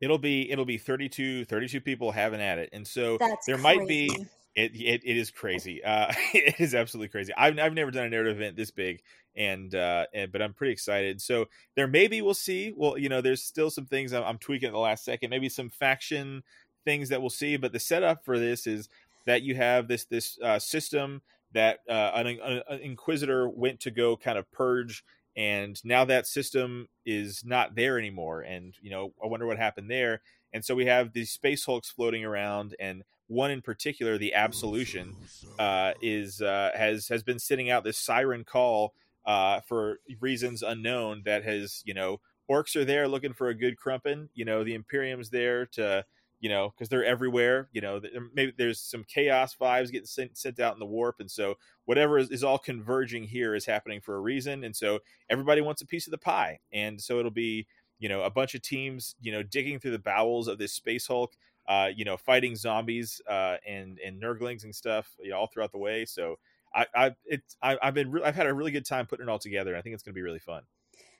It'll 0.00 0.18
be 0.18 0.50
it'll 0.50 0.64
be 0.64 0.78
32 0.78 1.44
32 1.44 1.80
people 1.82 2.10
having 2.10 2.40
at 2.40 2.58
it, 2.58 2.70
and 2.72 2.86
so 2.86 3.18
That's 3.18 3.44
there 3.44 3.58
might 3.58 3.86
be 3.86 4.06
it, 4.54 4.74
it 4.74 5.02
it 5.04 5.16
is 5.16 5.30
crazy. 5.30 5.84
Uh, 5.84 6.12
it 6.34 6.58
is 6.58 6.74
absolutely 6.74 7.08
crazy. 7.08 7.32
I've 7.36 7.58
I've 7.58 7.74
never 7.74 7.90
done 7.90 8.06
a 8.06 8.08
narrative 8.08 8.36
event 8.36 8.56
this 8.56 8.70
big, 8.70 9.02
and 9.36 9.74
uh, 9.74 10.06
and 10.12 10.32
but 10.32 10.42
I'm 10.42 10.54
pretty 10.54 10.72
excited. 10.72 11.20
So 11.20 11.46
there 11.76 11.86
maybe 11.86 12.22
we'll 12.22 12.34
see. 12.34 12.72
Well, 12.74 12.98
you 12.98 13.08
know, 13.08 13.20
there's 13.20 13.42
still 13.42 13.70
some 13.70 13.86
things 13.86 14.12
I'm, 14.12 14.24
I'm 14.24 14.38
tweaking 14.38 14.68
at 14.68 14.72
the 14.72 14.78
last 14.78 15.04
second. 15.04 15.30
Maybe 15.30 15.48
some 15.48 15.70
faction 15.70 16.42
things 16.84 17.10
that 17.10 17.20
we'll 17.20 17.30
see. 17.30 17.56
But 17.56 17.72
the 17.72 17.80
setup 17.80 18.24
for 18.24 18.38
this 18.38 18.66
is 18.66 18.88
that 19.26 19.42
you 19.42 19.54
have 19.54 19.86
this 19.86 20.06
this 20.06 20.38
uh, 20.42 20.58
system 20.58 21.22
that 21.52 21.80
uh, 21.88 22.12
an, 22.14 22.38
an 22.68 22.80
inquisitor 22.80 23.48
went 23.48 23.80
to 23.80 23.90
go 23.90 24.16
kind 24.16 24.38
of 24.38 24.50
purge. 24.50 25.04
And 25.36 25.80
now 25.84 26.04
that 26.04 26.26
system 26.26 26.88
is 27.06 27.44
not 27.44 27.74
there 27.74 27.98
anymore, 27.98 28.42
and 28.42 28.74
you 28.80 28.90
know 28.90 29.12
I 29.22 29.26
wonder 29.26 29.46
what 29.46 29.58
happened 29.58 29.90
there. 29.90 30.22
And 30.52 30.64
so 30.64 30.74
we 30.74 30.86
have 30.86 31.12
these 31.12 31.30
space 31.30 31.64
hulks 31.64 31.90
floating 31.90 32.24
around, 32.24 32.74
and 32.80 33.04
one 33.28 33.52
in 33.52 33.62
particular, 33.62 34.18
the 34.18 34.34
Absolution, 34.34 35.14
uh, 35.58 35.92
is 36.02 36.42
uh, 36.42 36.72
has 36.74 37.06
has 37.08 37.22
been 37.22 37.38
sending 37.38 37.70
out 37.70 37.84
this 37.84 37.98
siren 37.98 38.44
call 38.44 38.92
uh, 39.24 39.60
for 39.60 40.00
reasons 40.20 40.62
unknown. 40.62 41.22
That 41.24 41.44
has 41.44 41.82
you 41.86 41.94
know 41.94 42.20
orcs 42.50 42.74
are 42.74 42.84
there 42.84 43.06
looking 43.06 43.32
for 43.32 43.48
a 43.48 43.54
good 43.54 43.76
crumpin. 43.76 44.28
You 44.34 44.44
know 44.44 44.64
the 44.64 44.74
Imperium's 44.74 45.30
there 45.30 45.66
to 45.66 46.04
you 46.40 46.48
know 46.48 46.70
because 46.70 46.88
they're 46.88 47.04
everywhere. 47.04 47.68
You 47.72 47.80
know 47.80 48.00
maybe 48.34 48.52
there's 48.56 48.80
some 48.80 49.04
chaos 49.04 49.54
vibes 49.60 49.90
getting 49.90 50.06
sent, 50.06 50.36
sent 50.36 50.60
out 50.60 50.74
in 50.74 50.80
the 50.80 50.86
warp, 50.86 51.20
and 51.20 51.30
so 51.30 51.54
whatever 51.84 52.18
is, 52.18 52.30
is 52.30 52.44
all 52.44 52.58
converging 52.58 53.24
here 53.24 53.54
is 53.54 53.66
happening 53.66 54.00
for 54.00 54.16
a 54.16 54.20
reason. 54.20 54.64
And 54.64 54.74
so 54.74 55.00
everybody 55.28 55.60
wants 55.60 55.82
a 55.82 55.86
piece 55.86 56.06
of 56.06 56.10
the 56.10 56.18
pie, 56.18 56.58
and 56.72 57.00
so 57.00 57.18
it'll 57.18 57.30
be 57.30 57.66
you 57.98 58.08
know 58.08 58.22
a 58.22 58.30
bunch 58.30 58.54
of 58.54 58.62
teams 58.62 59.14
you 59.20 59.32
know 59.32 59.42
digging 59.42 59.78
through 59.78 59.92
the 59.92 59.98
bowels 59.98 60.48
of 60.48 60.58
this 60.58 60.72
space 60.72 61.06
hulk 61.06 61.36
uh, 61.70 61.88
you 61.94 62.04
know, 62.04 62.16
fighting 62.16 62.56
zombies 62.56 63.20
uh, 63.28 63.56
and 63.66 64.00
and 64.04 64.20
nurglings 64.20 64.64
and 64.64 64.74
stuff 64.74 65.14
you 65.22 65.30
know, 65.30 65.36
all 65.36 65.46
throughout 65.46 65.70
the 65.70 65.78
way. 65.78 66.04
So 66.04 66.36
I, 66.74 66.86
I 66.94 67.14
it's 67.24 67.56
I, 67.62 67.78
I've 67.80 67.94
been 67.94 68.10
re- 68.10 68.22
I've 68.24 68.34
had 68.34 68.46
a 68.46 68.54
really 68.54 68.72
good 68.72 68.84
time 68.84 69.06
putting 69.06 69.28
it 69.28 69.30
all 69.30 69.38
together. 69.38 69.76
I 69.76 69.80
think 69.80 69.94
it's 69.94 70.02
going 70.02 70.12
to 70.12 70.18
be 70.18 70.22
really 70.22 70.40
fun. 70.40 70.62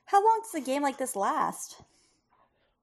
How 0.05 0.21
long 0.21 0.41
does 0.43 0.61
a 0.61 0.65
game 0.65 0.81
like 0.81 0.97
this 0.97 1.15
last? 1.15 1.81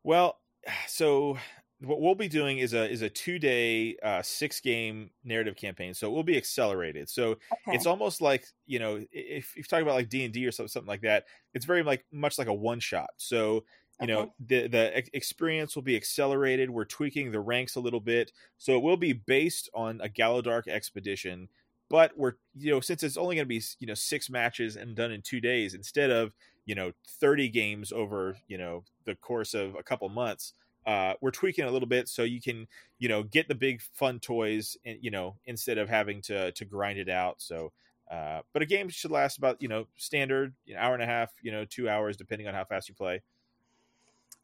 Well, 0.02 0.38
so 0.86 1.36
what 1.80 2.00
we'll 2.00 2.14
be 2.16 2.28
doing 2.28 2.58
is 2.58 2.74
a 2.74 2.88
is 2.90 3.02
a 3.02 3.08
two 3.10 3.38
day 3.38 3.96
uh, 4.02 4.22
six 4.22 4.60
game 4.60 5.10
narrative 5.22 5.56
campaign. 5.56 5.94
So 5.94 6.08
it 6.08 6.10
will 6.14 6.24
be 6.24 6.36
accelerated. 6.36 7.08
So 7.08 7.38
Okay. 7.52 7.70
it's 7.70 7.86
almost 7.86 8.20
like 8.20 8.46
you 8.66 8.78
know 8.78 8.96
if, 8.96 9.06
if 9.12 9.56
you 9.56 9.62
talk 9.62 9.82
about 9.82 9.94
like 9.94 10.08
D 10.08 10.24
and 10.24 10.34
D 10.34 10.46
or 10.46 10.50
something, 10.52 10.68
something 10.68 10.88
like 10.88 11.02
that, 11.02 11.26
it's 11.54 11.64
very 11.64 11.82
like 11.82 12.04
much 12.10 12.38
like 12.38 12.48
a 12.48 12.54
one 12.54 12.80
shot. 12.80 13.10
So 13.16 13.64
you 14.00 14.06
know 14.08 14.28
the 14.40 14.66
the 14.68 15.16
experience 15.16 15.74
will 15.76 15.82
be 15.82 15.96
accelerated. 15.96 16.70
We're 16.70 16.84
tweaking 16.84 17.30
the 17.30 17.40
ranks 17.40 17.76
a 17.76 17.80
little 17.80 18.00
bit, 18.00 18.32
so 18.56 18.76
it 18.76 18.82
will 18.82 18.96
be 18.96 19.12
based 19.12 19.68
on 19.74 20.00
a 20.00 20.08
Gallowdark 20.08 20.66
expedition. 20.68 21.48
But 21.88 22.16
we're 22.18 22.34
you 22.54 22.70
know 22.72 22.80
since 22.80 23.02
it's 23.02 23.16
only 23.16 23.36
going 23.36 23.46
to 23.46 23.48
be 23.48 23.62
you 23.78 23.86
know 23.86 23.94
six 23.94 24.28
matches 24.28 24.76
and 24.76 24.94
done 24.96 25.10
in 25.10 25.22
two 25.22 25.40
days 25.40 25.74
instead 25.74 26.10
of 26.10 26.32
you 26.66 26.74
know 26.74 26.92
30 27.06 27.48
games 27.48 27.92
over 27.92 28.36
you 28.46 28.58
know 28.58 28.84
the 29.04 29.14
course 29.16 29.54
of 29.54 29.74
a 29.74 29.82
couple 29.82 30.08
months 30.08 30.52
uh, 30.88 31.14
we're 31.20 31.30
tweaking 31.30 31.64
it 31.64 31.68
a 31.68 31.72
little 31.72 31.88
bit 31.88 32.08
so 32.08 32.24
you 32.24 32.40
can 32.40 32.66
you 32.98 33.08
know 33.08 33.22
get 33.22 33.48
the 33.48 33.54
big 33.54 33.82
fun 33.82 34.20
toys 34.20 34.76
and 34.84 34.98
you 35.02 35.10
know 35.12 35.38
instead 35.46 35.78
of 35.78 35.88
having 35.88 36.22
to 36.22 36.52
to 36.52 36.64
grind 36.64 36.98
it 36.98 37.10
out 37.10 37.40
so 37.42 37.72
uh, 38.10 38.42
but 38.54 38.62
a 38.62 38.66
game 38.66 38.88
should 38.88 39.10
last 39.12 39.38
about 39.38 39.60
you 39.62 39.68
know 39.68 39.86
standard 39.96 40.54
an 40.68 40.76
hour 40.76 40.94
and 40.94 41.02
a 41.02 41.06
half 41.06 41.32
you 41.42 41.52
know 41.52 41.64
two 41.66 41.88
hours 41.88 42.16
depending 42.16 42.48
on 42.48 42.54
how 42.54 42.64
fast 42.64 42.88
you 42.88 42.94
play 42.96 43.22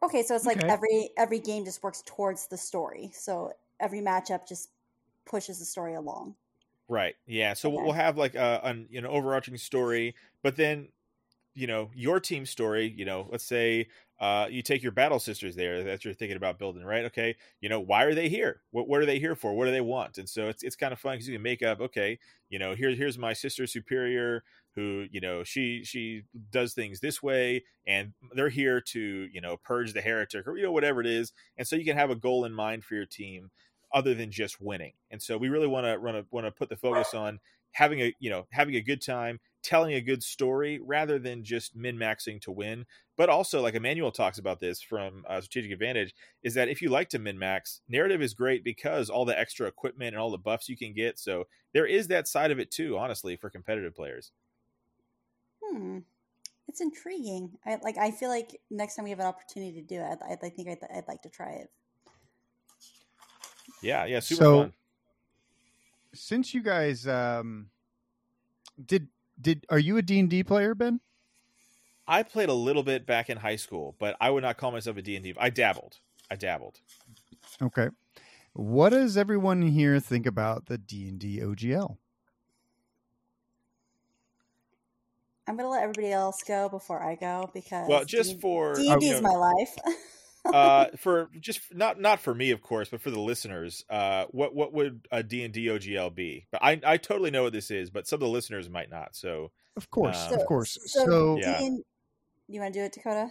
Okay, 0.02 0.22
so 0.22 0.34
it's 0.36 0.46
like 0.46 0.62
Okay. 0.62 0.68
every 0.68 1.10
every 1.16 1.38
game 1.40 1.64
just 1.64 1.82
works 1.82 2.02
towards 2.04 2.46
the 2.48 2.56
story. 2.58 3.10
So 3.12 3.52
every 3.80 4.00
matchup 4.00 4.46
just 4.46 4.70
pushes 5.24 5.58
the 5.58 5.64
story 5.64 5.94
along. 5.94 6.36
Right. 6.88 7.14
Yeah. 7.26 7.54
So 7.54 7.70
we'll- 7.70 7.80
Okay. 7.80 7.84
we'll 7.84 7.92
have 7.94 8.18
like 8.18 8.34
a 8.34 8.60
an 8.62 8.86
you 8.90 9.00
know 9.00 9.08
overarching 9.08 9.56
story, 9.56 10.14
but 10.42 10.56
then 10.56 10.92
you 11.54 11.66
know 11.66 11.90
your 11.94 12.20
team 12.20 12.46
story. 12.46 12.86
You 12.86 13.04
know, 13.06 13.28
let's 13.32 13.44
say 13.44 13.88
uh, 14.20 14.46
you 14.48 14.62
take 14.62 14.82
your 14.82 14.92
battle 14.92 15.18
sisters 15.18 15.56
there 15.56 15.82
that 15.84 16.04
you're 16.04 16.14
thinking 16.14 16.36
about 16.36 16.58
building, 16.58 16.84
right? 16.84 17.04
Okay. 17.06 17.36
You 17.60 17.68
know, 17.68 17.80
why 17.80 18.04
are 18.04 18.14
they 18.14 18.28
here? 18.28 18.62
What 18.70 18.88
what 18.88 19.00
are 19.00 19.06
they 19.06 19.18
here 19.18 19.34
for? 19.34 19.54
What 19.54 19.66
do 19.66 19.72
they 19.72 19.80
want? 19.80 20.18
And 20.18 20.28
so 20.28 20.48
it's 20.48 20.62
it's 20.62 20.76
kind 20.76 20.92
of 20.92 21.00
fun 21.00 21.14
because 21.14 21.28
you 21.28 21.34
can 21.34 21.42
make 21.42 21.62
up. 21.62 21.80
Okay, 21.80 22.18
you 22.48 22.58
know, 22.58 22.74
here 22.74 22.90
here's 22.90 23.18
my 23.18 23.32
sister 23.32 23.66
superior 23.66 24.44
who 24.74 25.06
you 25.10 25.20
know 25.20 25.44
she 25.44 25.82
she 25.84 26.22
does 26.50 26.74
things 26.74 26.98
this 26.98 27.22
way 27.22 27.62
and 27.86 28.12
they're 28.34 28.48
here 28.48 28.80
to 28.80 29.28
you 29.32 29.40
know 29.40 29.56
purge 29.56 29.92
the 29.92 30.00
heretic 30.00 30.48
or 30.48 30.56
you 30.56 30.64
know 30.64 30.72
whatever 30.72 31.00
it 31.00 31.06
is 31.06 31.32
and 31.56 31.64
so 31.64 31.76
you 31.76 31.84
can 31.84 31.96
have 31.96 32.10
a 32.10 32.16
goal 32.16 32.44
in 32.44 32.52
mind 32.52 32.82
for 32.82 32.96
your 32.96 33.06
team 33.06 33.52
other 33.94 34.12
than 34.12 34.30
just 34.30 34.60
winning. 34.60 34.92
And 35.10 35.22
so 35.22 35.38
we 35.38 35.48
really 35.48 35.68
want 35.68 35.86
to 35.86 35.96
run 35.96 36.16
a 36.16 36.24
want 36.30 36.46
to 36.46 36.50
put 36.50 36.68
the 36.68 36.76
focus 36.76 37.14
on 37.14 37.38
having 37.72 38.00
a 38.00 38.12
you 38.18 38.28
know 38.28 38.46
having 38.50 38.74
a 38.74 38.82
good 38.82 39.00
time, 39.00 39.38
telling 39.64 39.94
a 39.94 40.00
good 40.00 40.22
story 40.22 40.78
rather 40.80 41.18
than 41.18 41.42
just 41.42 41.74
min 41.74 41.96
maxing 41.96 42.40
to 42.42 42.52
win. 42.52 42.86
But 43.16 43.28
also, 43.28 43.62
like 43.62 43.74
Emmanuel 43.74 44.12
talks 44.12 44.38
about 44.38 44.60
this 44.60 44.80
from 44.82 45.24
uh, 45.28 45.40
Strategic 45.40 45.72
Advantage, 45.72 46.14
is 46.42 46.54
that 46.54 46.68
if 46.68 46.82
you 46.82 46.88
like 46.90 47.08
to 47.10 47.18
min 47.18 47.38
max, 47.38 47.80
narrative 47.88 48.20
is 48.22 48.34
great 48.34 48.62
because 48.62 49.08
all 49.08 49.24
the 49.24 49.38
extra 49.38 49.66
equipment 49.66 50.14
and 50.14 50.18
all 50.20 50.30
the 50.30 50.38
buffs 50.38 50.68
you 50.68 50.76
can 50.76 50.92
get. 50.92 51.18
So 51.18 51.46
there 51.72 51.86
is 51.86 52.08
that 52.08 52.28
side 52.28 52.50
of 52.50 52.58
it 52.58 52.70
too, 52.70 52.98
honestly, 52.98 53.36
for 53.36 53.50
competitive 53.50 53.94
players. 53.94 54.32
Hmm, 55.62 55.98
it's 56.68 56.80
intriguing. 56.80 57.52
I 57.64 57.78
like. 57.82 57.96
I 57.98 58.10
feel 58.10 58.28
like 58.28 58.60
next 58.70 58.96
time 58.96 59.04
we 59.04 59.10
have 59.10 59.20
an 59.20 59.26
opportunity 59.26 59.80
to 59.80 59.86
do 59.86 60.00
it, 60.00 60.18
I, 60.28 60.32
I 60.32 60.48
think 60.50 60.68
I'd, 60.68 60.78
I'd 60.94 61.08
like 61.08 61.22
to 61.22 61.28
try 61.30 61.50
it. 61.52 61.70
Yeah, 63.80 64.04
yeah, 64.06 64.20
super 64.20 64.42
So- 64.44 64.60
fun. 64.62 64.72
Since 66.16 66.54
you 66.54 66.62
guys 66.62 67.08
um, 67.08 67.70
did 68.86 69.08
did 69.40 69.66
are 69.70 69.78
you 69.78 69.96
a 69.96 70.02
D 70.02 70.18
and 70.18 70.30
D 70.30 70.42
player, 70.42 70.74
Ben? 70.74 71.00
I 72.06 72.22
played 72.22 72.48
a 72.48 72.54
little 72.54 72.82
bit 72.82 73.06
back 73.06 73.30
in 73.30 73.38
high 73.38 73.56
school, 73.56 73.96
but 73.98 74.16
I 74.20 74.30
would 74.30 74.42
not 74.42 74.58
call 74.58 74.70
myself 74.72 74.96
a 74.98 75.02
D&D. 75.02 75.34
I 75.38 75.50
dabbled. 75.50 76.00
I 76.30 76.36
dabbled. 76.36 76.80
Okay. 77.62 77.88
What 78.52 78.90
does 78.90 79.16
everyone 79.16 79.62
here 79.62 79.98
think 80.00 80.26
about 80.26 80.66
the 80.66 80.78
D 80.78 81.08
and 81.08 81.18
D 81.18 81.40
OGL? 81.40 81.96
I'm 85.46 85.56
gonna 85.56 85.68
let 85.68 85.82
everybody 85.82 86.10
else 86.10 86.42
go 86.42 86.68
before 86.68 87.02
I 87.02 87.16
go 87.16 87.50
because 87.52 87.88
Well, 87.88 88.04
just 88.04 88.40
for 88.40 88.74
D 88.74 88.84
you 88.84 88.92
and 88.92 89.00
D 89.00 89.10
know, 89.10 89.16
is 89.16 89.22
my 89.22 89.30
life. 89.30 89.76
uh 90.52 90.86
for 90.96 91.30
just 91.40 91.60
not 91.74 92.00
not 92.00 92.20
for 92.20 92.34
me 92.34 92.50
of 92.50 92.60
course 92.60 92.88
but 92.90 93.00
for 93.00 93.10
the 93.10 93.20
listeners 93.20 93.84
uh 93.88 94.24
what 94.30 94.54
what 94.54 94.72
would 94.72 95.06
a 95.10 95.22
d&d 95.22 95.66
ogl 95.66 96.14
be 96.14 96.46
but 96.52 96.62
i 96.62 96.78
i 96.84 96.96
totally 96.96 97.30
know 97.30 97.42
what 97.44 97.52
this 97.52 97.70
is 97.70 97.90
but 97.90 98.06
some 98.06 98.16
of 98.16 98.20
the 98.20 98.28
listeners 98.28 98.68
might 98.68 98.90
not 98.90 99.14
so 99.16 99.50
Of 99.76 99.90
course, 99.90 100.30
Um, 100.30 100.38
of 100.38 100.46
course. 100.46 100.78
So, 100.86 101.38
Yeah. 101.40 101.58
D&D 101.58 101.82
you 102.48 102.60
want 102.60 102.74
to 102.74 102.80
do 102.80 102.84
it, 102.84 102.92
Dakotah? 102.94 103.30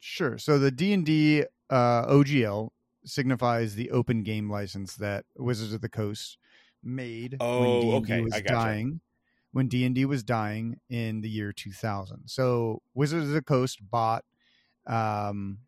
sure. 0.00 0.38
So 0.38 0.58
the 0.58 0.70
D 0.70 0.92
and 0.92 1.04
D 1.04 1.44
uh, 1.70 2.06
OGL 2.06 2.70
signifies 3.04 3.74
the 3.74 3.90
open 3.90 4.22
game 4.22 4.50
license 4.50 4.96
that 4.96 5.24
Wizards 5.36 5.72
of 5.74 5.80
the 5.82 5.88
Coast 5.88 6.38
made 6.82 7.36
Oh, 7.40 7.60
when 7.60 7.80
D 7.80 7.92
and 7.92 8.04
okay, 8.04 8.16
D 8.16 8.22
was 8.22 8.32
gotcha. 8.32 8.52
dying. 8.52 9.00
When 9.52 9.68
D 9.68 9.84
and 9.84 9.94
D 9.94 10.04
was 10.04 10.22
dying 10.22 10.80
in 10.88 11.20
the 11.20 11.28
year 11.28 11.52
2000. 11.52 12.22
So 12.26 12.82
Wizards 12.94 13.26
of 13.26 13.32
the 13.32 13.42
Coast 13.42 13.78
bought 13.90 14.24
um 14.86 15.58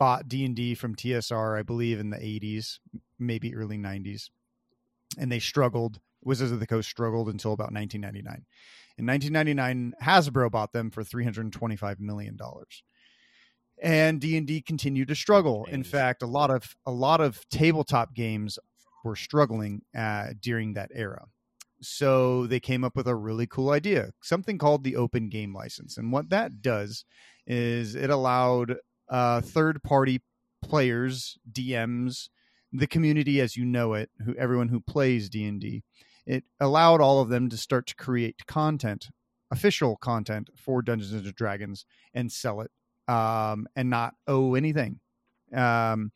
bought 0.00 0.26
D&D 0.26 0.74
from 0.74 0.96
TSR 0.96 1.56
I 1.58 1.62
believe 1.62 2.00
in 2.00 2.10
the 2.10 2.16
80s, 2.16 2.78
maybe 3.18 3.54
early 3.54 3.78
90s. 3.78 4.30
And 5.18 5.30
they 5.30 5.38
struggled 5.38 6.00
Wizards 6.22 6.52
of 6.52 6.60
the 6.60 6.66
Coast 6.66 6.88
struggled 6.88 7.28
until 7.28 7.52
about 7.52 7.72
1999. 7.72 8.44
In 8.98 9.06
1999, 9.06 9.94
Hasbro 10.02 10.50
bought 10.50 10.72
them 10.72 10.90
for 10.90 11.02
325 11.04 12.00
million 12.00 12.36
dollars. 12.36 12.82
And 13.82 14.20
D&D 14.20 14.60
continued 14.62 15.08
to 15.08 15.14
struggle. 15.14 15.64
In 15.70 15.82
fact, 15.84 16.22
a 16.22 16.26
lot 16.26 16.50
of 16.50 16.76
a 16.84 16.90
lot 16.90 17.22
of 17.22 17.48
tabletop 17.48 18.14
games 18.14 18.58
were 19.04 19.16
struggling 19.16 19.80
uh, 19.96 20.34
during 20.38 20.74
that 20.74 20.90
era. 20.94 21.24
So 21.80 22.46
they 22.46 22.60
came 22.60 22.84
up 22.84 22.94
with 22.94 23.08
a 23.08 23.14
really 23.16 23.46
cool 23.46 23.70
idea, 23.70 24.10
something 24.22 24.58
called 24.58 24.84
the 24.84 24.96
open 24.96 25.30
game 25.30 25.54
license. 25.54 25.96
And 25.96 26.12
what 26.12 26.28
that 26.28 26.60
does 26.60 27.06
is 27.46 27.94
it 27.94 28.10
allowed 28.10 28.76
uh, 29.10 29.40
third 29.42 29.82
party 29.82 30.22
players, 30.62 31.38
DMs, 31.50 32.28
the 32.72 32.86
community 32.86 33.40
as 33.40 33.56
you 33.56 33.64
know 33.64 33.94
it, 33.94 34.10
who 34.24 34.34
everyone 34.36 34.68
who 34.68 34.80
plays 34.80 35.28
D&D, 35.28 35.82
it 36.26 36.44
allowed 36.60 37.00
all 37.00 37.20
of 37.20 37.28
them 37.28 37.48
to 37.50 37.56
start 37.56 37.86
to 37.88 37.96
create 37.96 38.46
content, 38.46 39.08
official 39.50 39.96
content 39.96 40.48
for 40.56 40.80
Dungeons 40.80 41.12
and 41.12 41.34
Dragons 41.34 41.84
and 42.14 42.30
sell 42.30 42.60
it 42.60 42.70
um, 43.12 43.66
and 43.74 43.90
not 43.90 44.14
owe 44.28 44.54
anything. 44.54 45.00
Um, 45.52 46.12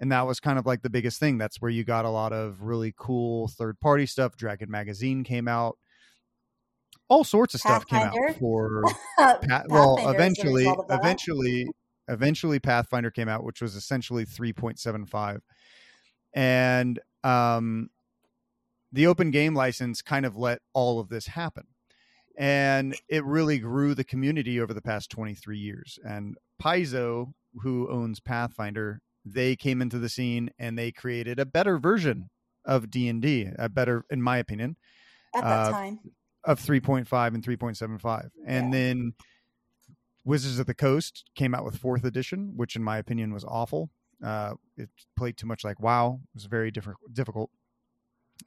and 0.00 0.10
that 0.10 0.26
was 0.26 0.40
kind 0.40 0.58
of 0.58 0.66
like 0.66 0.82
the 0.82 0.90
biggest 0.90 1.20
thing. 1.20 1.38
That's 1.38 1.60
where 1.60 1.70
you 1.70 1.84
got 1.84 2.04
a 2.04 2.10
lot 2.10 2.32
of 2.32 2.62
really 2.62 2.92
cool 2.96 3.46
third 3.46 3.78
party 3.78 4.06
stuff. 4.06 4.36
Dragon 4.36 4.68
Magazine 4.68 5.22
came 5.22 5.46
out. 5.46 5.78
All 7.08 7.22
sorts 7.22 7.54
of 7.54 7.60
stuff 7.60 7.86
came 7.86 8.00
out 8.00 8.16
for 8.40 8.82
Uh, 9.18 9.36
Pa- 9.48 9.62
well, 9.68 9.96
Pathfinder 9.98 10.00
is 10.00 10.06
a 10.06 10.10
eventually, 10.16 10.62
result 10.62 10.78
of 10.80 10.88
that. 10.88 11.00
eventually, 11.00 11.66
eventually, 12.08 12.58
Pathfinder 12.58 13.10
came 13.10 13.28
out, 13.28 13.44
which 13.44 13.60
was 13.62 13.74
essentially 13.74 14.24
three 14.24 14.52
point 14.52 14.78
seven 14.78 15.06
five, 15.06 15.42
and 16.34 16.98
um, 17.24 17.90
the 18.92 19.06
open 19.06 19.30
game 19.30 19.54
license 19.54 20.02
kind 20.02 20.26
of 20.26 20.36
let 20.36 20.60
all 20.74 21.00
of 21.00 21.08
this 21.08 21.26
happen, 21.26 21.64
and 22.36 22.96
it 23.08 23.24
really 23.24 23.58
grew 23.58 23.94
the 23.94 24.04
community 24.04 24.60
over 24.60 24.74
the 24.74 24.82
past 24.82 25.10
twenty 25.10 25.34
three 25.34 25.58
years. 25.58 25.98
And 26.04 26.36
Paizo, 26.62 27.32
who 27.62 27.88
owns 27.90 28.20
Pathfinder, 28.20 29.00
they 29.24 29.56
came 29.56 29.80
into 29.82 29.98
the 29.98 30.08
scene 30.08 30.50
and 30.58 30.78
they 30.78 30.90
created 30.92 31.38
a 31.38 31.46
better 31.46 31.78
version 31.78 32.28
of 32.64 32.90
D 32.90 33.08
and 33.08 33.20
D, 33.22 33.48
a 33.58 33.68
better, 33.68 34.04
in 34.10 34.22
my 34.22 34.38
opinion, 34.38 34.76
at 35.34 35.42
that 35.42 35.48
uh, 35.50 35.72
time. 35.72 35.98
of 36.44 36.60
3.5 36.60 37.34
and 37.34 37.44
3.75 37.44 38.30
and 38.46 38.66
Yeah. 38.66 38.70
then 38.78 39.14
wizards 40.24 40.58
of 40.58 40.66
the 40.66 40.74
coast 40.74 41.24
came 41.34 41.54
out 41.54 41.64
with 41.64 41.76
fourth 41.76 42.04
edition 42.04 42.52
which 42.56 42.76
in 42.76 42.82
my 42.82 42.98
opinion 42.98 43.32
was 43.32 43.44
awful. 43.44 43.90
Uh, 44.22 44.54
it 44.76 44.88
played 45.16 45.36
too 45.36 45.46
much 45.46 45.64
like 45.64 45.80
WoW. 45.80 46.20
It 46.22 46.34
was 46.34 46.44
very 46.44 46.70
different 46.70 46.98
difficult. 47.12 47.50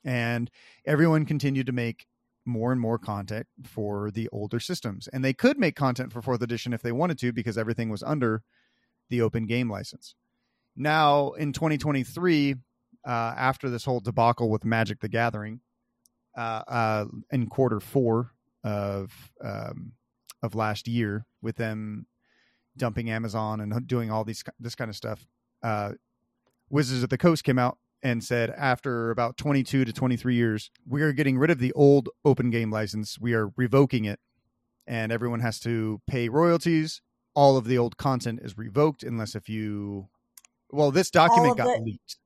And 0.03 0.49
everyone 0.85 1.25
continued 1.25 1.65
to 1.67 1.73
make 1.73 2.07
more 2.45 2.71
and 2.71 2.79
more 2.79 2.97
content 2.97 3.47
for 3.63 4.11
the 4.11 4.29
older 4.31 4.59
systems. 4.59 5.07
And 5.11 5.23
they 5.25 5.33
could 5.33 5.57
make 5.57 5.75
content 5.75 6.13
for 6.13 6.21
fourth 6.21 6.41
edition 6.41 6.73
if 6.73 6.81
they 6.81 6.91
wanted 6.91 7.17
to 7.19 7.33
because 7.33 7.57
everything 7.57 7.89
was 7.89 8.03
under 8.03 8.43
the 9.09 9.21
open 9.21 9.45
game 9.45 9.69
license. 9.69 10.15
Now 10.75 11.31
in 11.31 11.53
2023 11.53 12.55
uh, 13.05 13.09
after 13.09 13.69
this 13.69 13.85
whole 13.85 13.99
debacle 13.99 14.49
with 14.49 14.65
magic 14.65 14.99
the 14.99 15.09
gathering 15.09 15.61
uh, 16.37 16.63
uh, 16.67 17.05
in 17.31 17.47
quarter 17.47 17.79
four 17.79 18.31
of 18.63 19.11
um, 19.43 19.93
of 20.45 20.55
last 20.55 20.87
year 20.87 21.25
with 21.41 21.57
them 21.57 22.07
dumping 22.77 23.09
Amazon 23.09 23.59
and 23.59 23.87
doing 23.87 24.11
all 24.11 24.23
these 24.23 24.43
this 24.59 24.75
kind 24.75 24.89
of 24.89 24.95
stuff. 24.95 25.25
Uh, 25.63 25.93
Wizards 26.69 27.03
of 27.03 27.09
the 27.09 27.17
Coast 27.17 27.43
came 27.43 27.59
out 27.59 27.77
and 28.03 28.23
said 28.23 28.51
after 28.51 29.11
about 29.11 29.37
22 29.37 29.85
to 29.85 29.93
23 29.93 30.35
years, 30.35 30.69
we 30.87 31.01
are 31.01 31.11
getting 31.11 31.37
rid 31.37 31.49
of 31.49 31.59
the 31.59 31.71
old 31.73 32.09
open 32.23 32.49
game 32.49 32.71
license. 32.71 33.17
We 33.19 33.33
are 33.33 33.51
revoking 33.55 34.05
it, 34.05 34.19
and 34.85 35.11
everyone 35.11 35.39
has 35.39 35.59
to 35.61 36.01
pay 36.07 36.29
royalties. 36.29 37.01
All 37.33 37.57
of 37.57 37.65
the 37.65 37.77
old 37.77 37.97
content 37.97 38.39
is 38.41 38.57
revoked 38.57 39.03
unless 39.03 39.35
if 39.35 39.49
you. 39.49 40.07
Well, 40.71 40.91
this 40.91 41.09
document 41.09 41.57
got 41.57 41.77
the- 41.77 41.83
leaked. 41.83 42.17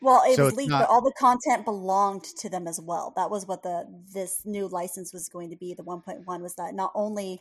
Well, 0.00 0.22
it 0.26 0.36
so 0.36 0.44
was 0.46 0.54
leaked, 0.56 0.70
not- 0.70 0.88
but 0.88 0.92
all 0.92 1.02
the 1.02 1.12
content 1.18 1.64
belonged 1.64 2.24
to 2.24 2.48
them 2.48 2.66
as 2.68 2.80
well. 2.80 3.12
That 3.16 3.30
was 3.30 3.46
what 3.46 3.62
the 3.62 3.86
this 4.12 4.44
new 4.44 4.68
license 4.68 5.12
was 5.12 5.28
going 5.28 5.50
to 5.50 5.56
be. 5.56 5.74
The 5.74 5.82
1.1 5.82 6.42
was 6.42 6.54
that 6.56 6.74
not 6.74 6.92
only 6.94 7.40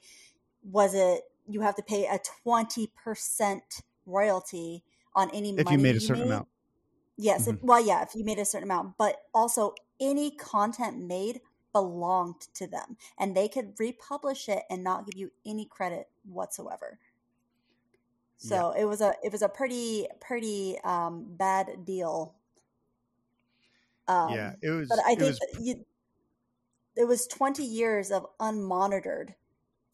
was 0.64 0.94
it 0.94 1.24
you 1.48 1.62
have 1.62 1.76
to 1.76 1.84
pay 1.84 2.06
a 2.06 2.20
20% 2.46 3.82
royalty 4.06 4.84
on 5.16 5.30
any 5.32 5.54
If 5.58 5.72
you 5.72 5.78
made 5.78 5.96
a 5.96 6.00
certain 6.00 6.24
amount. 6.24 6.48
Yes, 7.18 7.48
if, 7.48 7.56
well, 7.64 7.84
yeah, 7.84 8.04
if 8.04 8.14
you 8.14 8.24
made 8.24 8.38
a 8.38 8.46
certain 8.46 8.70
amount, 8.70 8.98
but 8.98 9.24
also 9.34 9.74
any 10.00 10.32
content 10.32 11.00
made 11.00 11.42
belonged 11.74 12.42
to 12.54 12.68
them, 12.68 12.98
and 13.18 13.36
they 13.36 13.48
could 13.48 13.74
republish 13.80 14.48
it 14.50 14.64
and 14.70 14.84
not 14.84 15.06
give 15.06 15.18
you 15.20 15.32
any 15.46 15.66
credit 15.66 16.10
whatsoever. 16.26 17.00
So 18.38 18.72
it 18.72 18.86
was 18.86 19.02
a 19.02 19.16
it 19.24 19.32
was 19.32 19.42
a 19.42 19.50
pretty 19.50 20.08
pretty 20.22 20.78
um, 20.84 21.26
bad 21.38 21.86
deal. 21.86 22.36
Um, 24.08 24.34
yeah, 24.34 24.54
it 24.62 24.70
was. 24.70 24.90
but 24.90 25.00
I 25.06 25.16
think 25.16 25.20
was 25.20 25.40
you, 25.60 25.86
it 26.96 27.08
was 27.08 27.28
twenty 27.28 27.66
years 27.66 28.12
of 28.12 28.26
unmonitored 28.40 29.34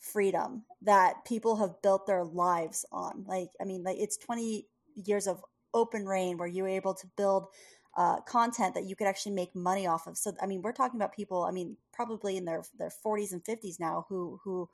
freedom 0.03 0.63
that 0.81 1.23
people 1.25 1.55
have 1.55 1.81
built 1.81 2.05
their 2.05 2.23
lives 2.25 2.85
on. 2.91 3.23
Like, 3.25 3.49
I 3.59 3.63
mean, 3.63 3.83
like 3.83 3.97
it's 3.97 4.17
20 4.17 4.67
years 4.95 5.27
of 5.27 5.41
open 5.73 6.05
reign 6.05 6.37
where 6.37 6.47
you 6.47 6.63
were 6.63 6.69
able 6.69 6.93
to 6.93 7.07
build 7.15 7.47
uh, 7.95 8.19
content 8.21 8.75
that 8.75 8.83
you 8.83 8.95
could 8.95 9.07
actually 9.07 9.31
make 9.31 9.55
money 9.55 9.87
off 9.87 10.05
of. 10.05 10.17
So, 10.17 10.33
I 10.41 10.45
mean, 10.45 10.61
we're 10.61 10.73
talking 10.73 10.99
about 10.99 11.15
people, 11.15 11.43
I 11.43 11.51
mean, 11.51 11.77
probably 11.93 12.35
in 12.35 12.43
their, 12.43 12.63
their 12.77 12.91
40s 13.05 13.31
and 13.31 13.43
50s 13.43 13.79
now 13.79 14.05
who, 14.09 14.39
who, 14.43 14.69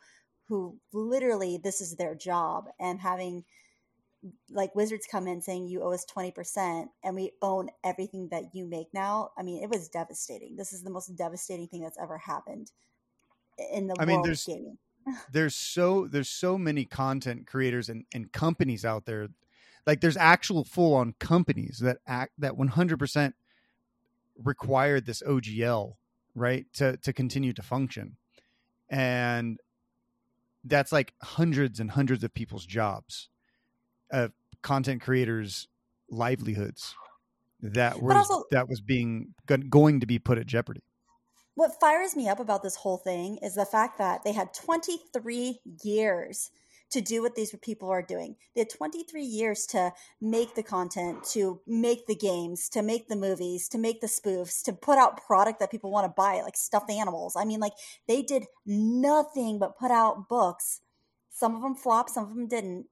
who 0.47 0.77
literally 0.93 1.59
this 1.63 1.79
is 1.79 1.95
their 1.95 2.15
job 2.15 2.65
and 2.79 2.99
having 2.99 3.45
like 4.49 4.75
wizards 4.75 5.07
come 5.09 5.27
in 5.27 5.41
saying 5.41 5.67
you 5.67 5.81
owe 5.81 5.93
us 5.93 6.05
20% 6.05 6.87
and 7.03 7.15
we 7.15 7.31
own 7.41 7.69
everything 7.83 8.27
that 8.31 8.53
you 8.53 8.65
make 8.65 8.87
now. 8.93 9.31
I 9.37 9.43
mean 9.43 9.63
it 9.63 9.69
was 9.69 9.87
devastating. 9.89 10.55
This 10.55 10.73
is 10.73 10.83
the 10.83 10.89
most 10.89 11.15
devastating 11.15 11.67
thing 11.67 11.81
that's 11.81 11.97
ever 12.01 12.17
happened 12.17 12.71
in 13.73 13.87
the 13.87 13.95
I 13.97 14.05
world 14.05 14.07
mean, 14.07 14.19
of 14.19 14.25
there's- 14.25 14.45
gaming. 14.45 14.77
there's 15.31 15.55
so 15.55 16.07
there's 16.07 16.29
so 16.29 16.57
many 16.57 16.83
content 16.85 17.47
creators 17.47 17.89
and, 17.89 18.05
and 18.13 18.31
companies 18.31 18.83
out 18.83 19.05
there. 19.05 19.29
Like 19.87 20.01
there's 20.01 20.17
actual 20.17 20.65
full 20.65 20.93
on 20.95 21.13
companies 21.19 21.79
that 21.81 21.99
act 22.05 22.33
that 22.37 22.53
100% 22.53 23.33
required 24.43 25.05
this 25.05 25.23
ogl 25.25 25.95
right 26.35 26.65
to 26.73 26.97
to 26.97 27.13
continue 27.13 27.53
to 27.53 27.61
function. 27.63 28.17
And 28.89 29.59
that's 30.65 30.91
like 30.91 31.13
hundreds 31.21 31.79
and 31.79 31.91
hundreds 31.91 32.23
of 32.23 32.33
people's 32.33 32.65
jobs 32.65 33.29
of 34.11 34.31
content 34.61 35.01
creators 35.01 35.67
livelihoods 36.09 36.95
that 37.61 38.01
was 38.01 38.15
also- 38.15 38.45
that 38.51 38.67
was 38.67 38.81
being 38.81 39.33
going 39.69 39.99
to 39.99 40.05
be 40.05 40.19
put 40.19 40.37
at 40.37 40.47
jeopardy 40.47 40.83
what 41.55 41.77
fires 41.77 42.15
me 42.15 42.29
up 42.29 42.39
about 42.39 42.63
this 42.63 42.77
whole 42.77 42.97
thing 42.97 43.37
is 43.41 43.55
the 43.55 43.65
fact 43.65 43.97
that 43.97 44.23
they 44.23 44.31
had 44.31 44.53
23 44.53 45.59
years 45.83 46.51
to 46.91 47.01
do 47.01 47.21
what 47.21 47.35
these 47.35 47.53
people 47.61 47.89
are 47.89 48.01
doing. 48.01 48.35
They 48.55 48.61
had 48.61 48.69
23 48.69 49.23
years 49.23 49.65
to 49.67 49.91
make 50.21 50.55
the 50.55 50.63
content, 50.63 51.23
to 51.31 51.59
make 51.67 52.07
the 52.07 52.15
games, 52.15 52.69
to 52.69 52.81
make 52.81 53.09
the 53.09 53.15
movies, 53.15 53.67
to 53.69 53.77
make 53.77 54.01
the 54.01 54.07
spoofs, 54.07 54.63
to 54.63 54.73
put 54.73 54.97
out 54.97 55.21
product 55.25 55.59
that 55.59 55.69
people 55.69 55.91
want 55.91 56.05
to 56.05 56.13
buy, 56.15 56.41
like 56.41 56.57
stuffed 56.57 56.89
animals. 56.89 57.35
I 57.35 57.45
mean, 57.45 57.59
like 57.59 57.73
they 58.07 58.21
did 58.21 58.45
nothing 58.65 59.59
but 59.59 59.77
put 59.77 59.91
out 59.91 60.29
books. 60.29 60.81
Some 61.29 61.55
of 61.55 61.61
them 61.61 61.75
flopped, 61.75 62.11
some 62.11 62.23
of 62.23 62.29
them 62.29 62.47
didn't. 62.47 62.87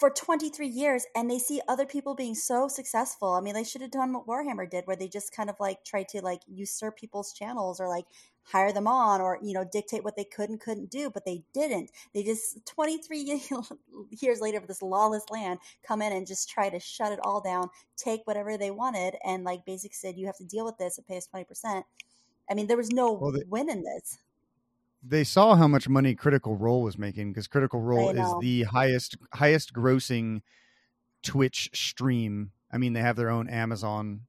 For 0.00 0.10
23 0.10 0.66
years, 0.66 1.06
and 1.14 1.30
they 1.30 1.38
see 1.38 1.60
other 1.68 1.86
people 1.86 2.14
being 2.14 2.34
so 2.34 2.66
successful. 2.68 3.32
I 3.34 3.40
mean, 3.40 3.54
they 3.54 3.62
should 3.64 3.82
have 3.82 3.92
done 3.92 4.12
what 4.12 4.26
Warhammer 4.26 4.68
did, 4.68 4.84
where 4.86 4.96
they 4.96 5.08
just 5.08 5.32
kind 5.32 5.48
of 5.48 5.56
like 5.60 5.84
tried 5.84 6.08
to 6.08 6.20
like 6.22 6.42
usurp 6.48 6.96
people's 6.96 7.32
channels 7.32 7.78
or 7.80 7.88
like 7.88 8.06
hire 8.42 8.72
them 8.72 8.86
on 8.86 9.20
or 9.20 9.38
you 9.42 9.52
know 9.52 9.64
dictate 9.64 10.04
what 10.04 10.14
they 10.16 10.24
could 10.24 10.48
and 10.50 10.60
couldn't 10.60 10.90
do 10.90 11.10
but 11.10 11.24
they 11.24 11.42
didn't. 11.52 11.90
They 12.14 12.22
just 12.22 12.64
23 12.66 13.40
years 14.20 14.40
later 14.40 14.60
with 14.60 14.68
this 14.68 14.82
lawless 14.82 15.24
land 15.30 15.58
come 15.86 16.00
in 16.02 16.12
and 16.12 16.26
just 16.26 16.48
try 16.48 16.68
to 16.68 16.78
shut 16.78 17.12
it 17.12 17.18
all 17.24 17.40
down 17.40 17.70
take 17.96 18.20
whatever 18.24 18.56
they 18.56 18.70
wanted 18.70 19.16
and 19.24 19.42
like 19.44 19.64
basic 19.66 19.94
said 19.94 20.16
you 20.16 20.26
have 20.26 20.36
to 20.38 20.44
deal 20.44 20.64
with 20.64 20.78
this. 20.78 20.96
And 20.98 21.06
pay 21.06 21.16
us 21.16 21.28
20% 21.34 21.82
i 22.48 22.54
mean 22.54 22.66
there 22.68 22.76
was 22.76 22.90
no 22.92 23.12
Well, 23.12 23.32
they- 23.32 23.42
win 23.48 23.68
in 23.68 23.82
this 23.82 24.18
they 25.08 25.24
saw 25.24 25.54
how 25.54 25.68
much 25.68 25.88
money 25.88 26.14
Critical 26.14 26.56
Role 26.56 26.82
was 26.82 26.98
making 26.98 27.32
because 27.32 27.46
Critical 27.46 27.80
Role 27.80 28.10
is 28.10 28.34
the 28.40 28.64
highest 28.64 29.16
highest 29.32 29.72
grossing 29.72 30.42
Twitch 31.22 31.70
stream. 31.74 32.52
I 32.72 32.78
mean, 32.78 32.92
they 32.92 33.00
have 33.00 33.16
their 33.16 33.30
own 33.30 33.48
Amazon 33.48 34.22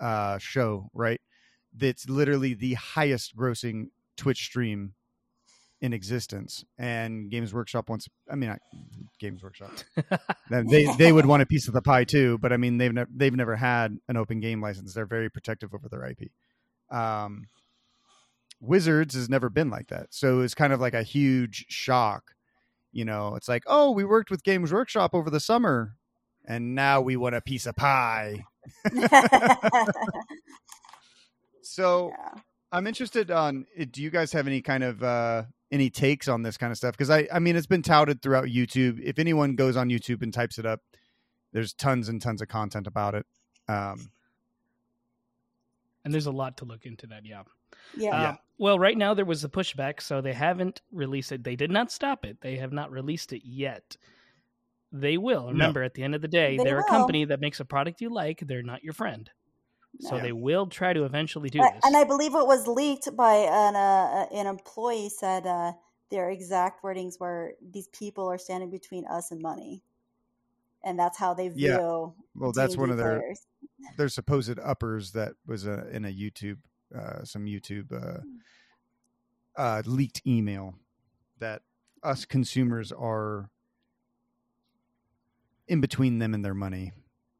uh, 0.00 0.38
show, 0.38 0.88
right? 0.94 1.20
That's 1.74 2.08
literally 2.08 2.54
the 2.54 2.74
highest 2.74 3.36
grossing 3.36 3.88
Twitch 4.16 4.44
stream 4.44 4.94
in 5.80 5.92
existence. 5.92 6.64
And 6.78 7.30
Games 7.30 7.52
Workshop 7.52 7.88
wants. 7.88 8.08
I 8.30 8.36
mean, 8.36 8.50
not 8.50 8.60
Games 9.18 9.42
Workshop. 9.42 9.72
they 10.50 10.86
they 10.98 11.12
would 11.12 11.26
want 11.26 11.42
a 11.42 11.46
piece 11.46 11.68
of 11.68 11.74
the 11.74 11.82
pie 11.82 12.04
too, 12.04 12.38
but 12.38 12.52
I 12.52 12.56
mean, 12.56 12.78
they've 12.78 12.92
never 12.92 13.10
they've 13.14 13.34
never 13.34 13.56
had 13.56 13.98
an 14.08 14.16
open 14.16 14.40
game 14.40 14.62
license. 14.62 14.94
They're 14.94 15.06
very 15.06 15.30
protective 15.30 15.74
over 15.74 15.88
their 15.88 16.04
IP. 16.04 16.30
Um, 16.90 17.46
Wizards 18.62 19.14
has 19.14 19.28
never 19.28 19.50
been 19.50 19.68
like 19.68 19.88
that. 19.88 20.06
So 20.10 20.40
it's 20.40 20.54
kind 20.54 20.72
of 20.72 20.80
like 20.80 20.94
a 20.94 21.02
huge 21.02 21.66
shock. 21.68 22.32
You 22.92 23.04
know, 23.04 23.34
it's 23.34 23.48
like, 23.48 23.64
oh, 23.66 23.90
we 23.90 24.04
worked 24.04 24.30
with 24.30 24.44
Games 24.44 24.72
Workshop 24.72 25.14
over 25.14 25.28
the 25.28 25.40
summer 25.40 25.96
and 26.46 26.74
now 26.74 27.00
we 27.00 27.16
want 27.16 27.34
a 27.34 27.40
piece 27.40 27.66
of 27.66 27.76
pie. 27.76 28.44
So 31.62 32.10
yeah. 32.10 32.40
I'm 32.70 32.86
interested 32.86 33.30
on 33.30 33.66
eh, 33.76 33.86
do 33.90 34.02
you 34.02 34.10
guys 34.10 34.32
have 34.32 34.46
any 34.46 34.60
kind 34.60 34.84
of 34.84 35.02
uh 35.02 35.44
any 35.70 35.88
takes 35.88 36.28
on 36.28 36.42
this 36.42 36.56
kind 36.56 36.70
of 36.70 36.76
stuff? 36.76 36.92
Because 36.92 37.10
I 37.10 37.26
I 37.32 37.38
mean 37.38 37.56
it's 37.56 37.66
been 37.66 37.82
touted 37.82 38.20
throughout 38.20 38.46
YouTube. 38.46 39.00
If 39.00 39.18
anyone 39.18 39.54
goes 39.56 39.76
on 39.76 39.88
YouTube 39.88 40.22
and 40.22 40.34
types 40.34 40.58
it 40.58 40.66
up, 40.66 40.80
there's 41.52 41.72
tons 41.72 42.08
and 42.08 42.20
tons 42.20 42.42
of 42.42 42.48
content 42.48 42.86
about 42.86 43.14
it. 43.14 43.26
Um 43.68 44.10
And 46.04 46.12
there's 46.12 46.26
a 46.26 46.32
lot 46.32 46.58
to 46.58 46.64
look 46.64 46.84
into 46.84 47.06
that. 47.06 47.24
Yeah. 47.24 47.44
yeah. 47.96 48.10
Uh, 48.10 48.34
well, 48.62 48.78
right 48.78 48.96
now 48.96 49.12
there 49.12 49.24
was 49.24 49.42
a 49.42 49.48
pushback, 49.48 50.00
so 50.00 50.20
they 50.20 50.32
haven't 50.32 50.82
released 50.92 51.32
it. 51.32 51.42
They 51.42 51.56
did 51.56 51.72
not 51.72 51.90
stop 51.90 52.24
it. 52.24 52.42
They 52.42 52.58
have 52.58 52.72
not 52.72 52.92
released 52.92 53.32
it 53.32 53.42
yet. 53.44 53.96
They 54.92 55.18
will. 55.18 55.48
Remember, 55.48 55.82
at 55.82 55.94
the 55.94 56.04
end 56.04 56.14
of 56.14 56.22
the 56.22 56.28
day, 56.28 56.56
They 56.58 56.62
they're 56.62 56.78
a 56.78 56.84
company 56.84 57.24
that 57.24 57.40
makes 57.40 57.58
a 57.58 57.64
product 57.64 58.00
you 58.00 58.08
like. 58.08 58.38
They're 58.46 58.62
not 58.62 58.84
your 58.84 58.92
friend. 58.92 59.28
So 59.98 60.16
No. 60.16 60.22
they 60.22 60.30
will 60.30 60.68
try 60.68 60.92
to 60.92 61.04
eventually 61.04 61.50
do 61.50 61.58
this. 61.58 61.80
and 61.82 61.96
I 61.96 62.04
believe 62.04 62.36
it 62.36 62.46
was 62.46 62.68
leaked 62.68 63.16
by 63.16 63.34
an 63.34 63.74
uh, 63.74 64.26
an 64.32 64.46
employee 64.46 65.08
said 65.08 65.44
uh, 65.44 65.72
their 66.10 66.30
exact 66.30 66.84
wordings 66.84 67.18
were 67.18 67.54
these 67.60 67.88
people 67.88 68.28
are 68.30 68.38
standing 68.38 68.70
between 68.70 69.04
us 69.06 69.32
and 69.32 69.42
money, 69.42 69.82
and 70.84 70.96
that's 70.96 71.18
how 71.18 71.34
they 71.34 71.48
view. 71.48 71.66
Yeah. 71.66 72.06
well 72.36 72.52
that's 72.54 72.76
one 72.76 72.90
of 72.90 72.96
their 72.96 73.18
players. 73.18 73.40
their 73.96 74.08
supposed 74.08 74.56
uppers 74.60 75.10
that 75.12 75.32
was 75.48 75.66
uh, 75.66 75.86
in 75.90 76.04
a 76.04 76.12
YouTube 76.12 76.58
uh 76.98 77.24
some 77.24 77.44
YouTube 77.46 77.92
uh 77.92 78.20
uh 79.60 79.82
leaked 79.86 80.22
email 80.26 80.74
that 81.38 81.62
us 82.02 82.24
consumers 82.24 82.92
are 82.92 83.50
in 85.68 85.80
between 85.80 86.18
them 86.18 86.34
and 86.34 86.44
their 86.44 86.54
money, 86.54 86.92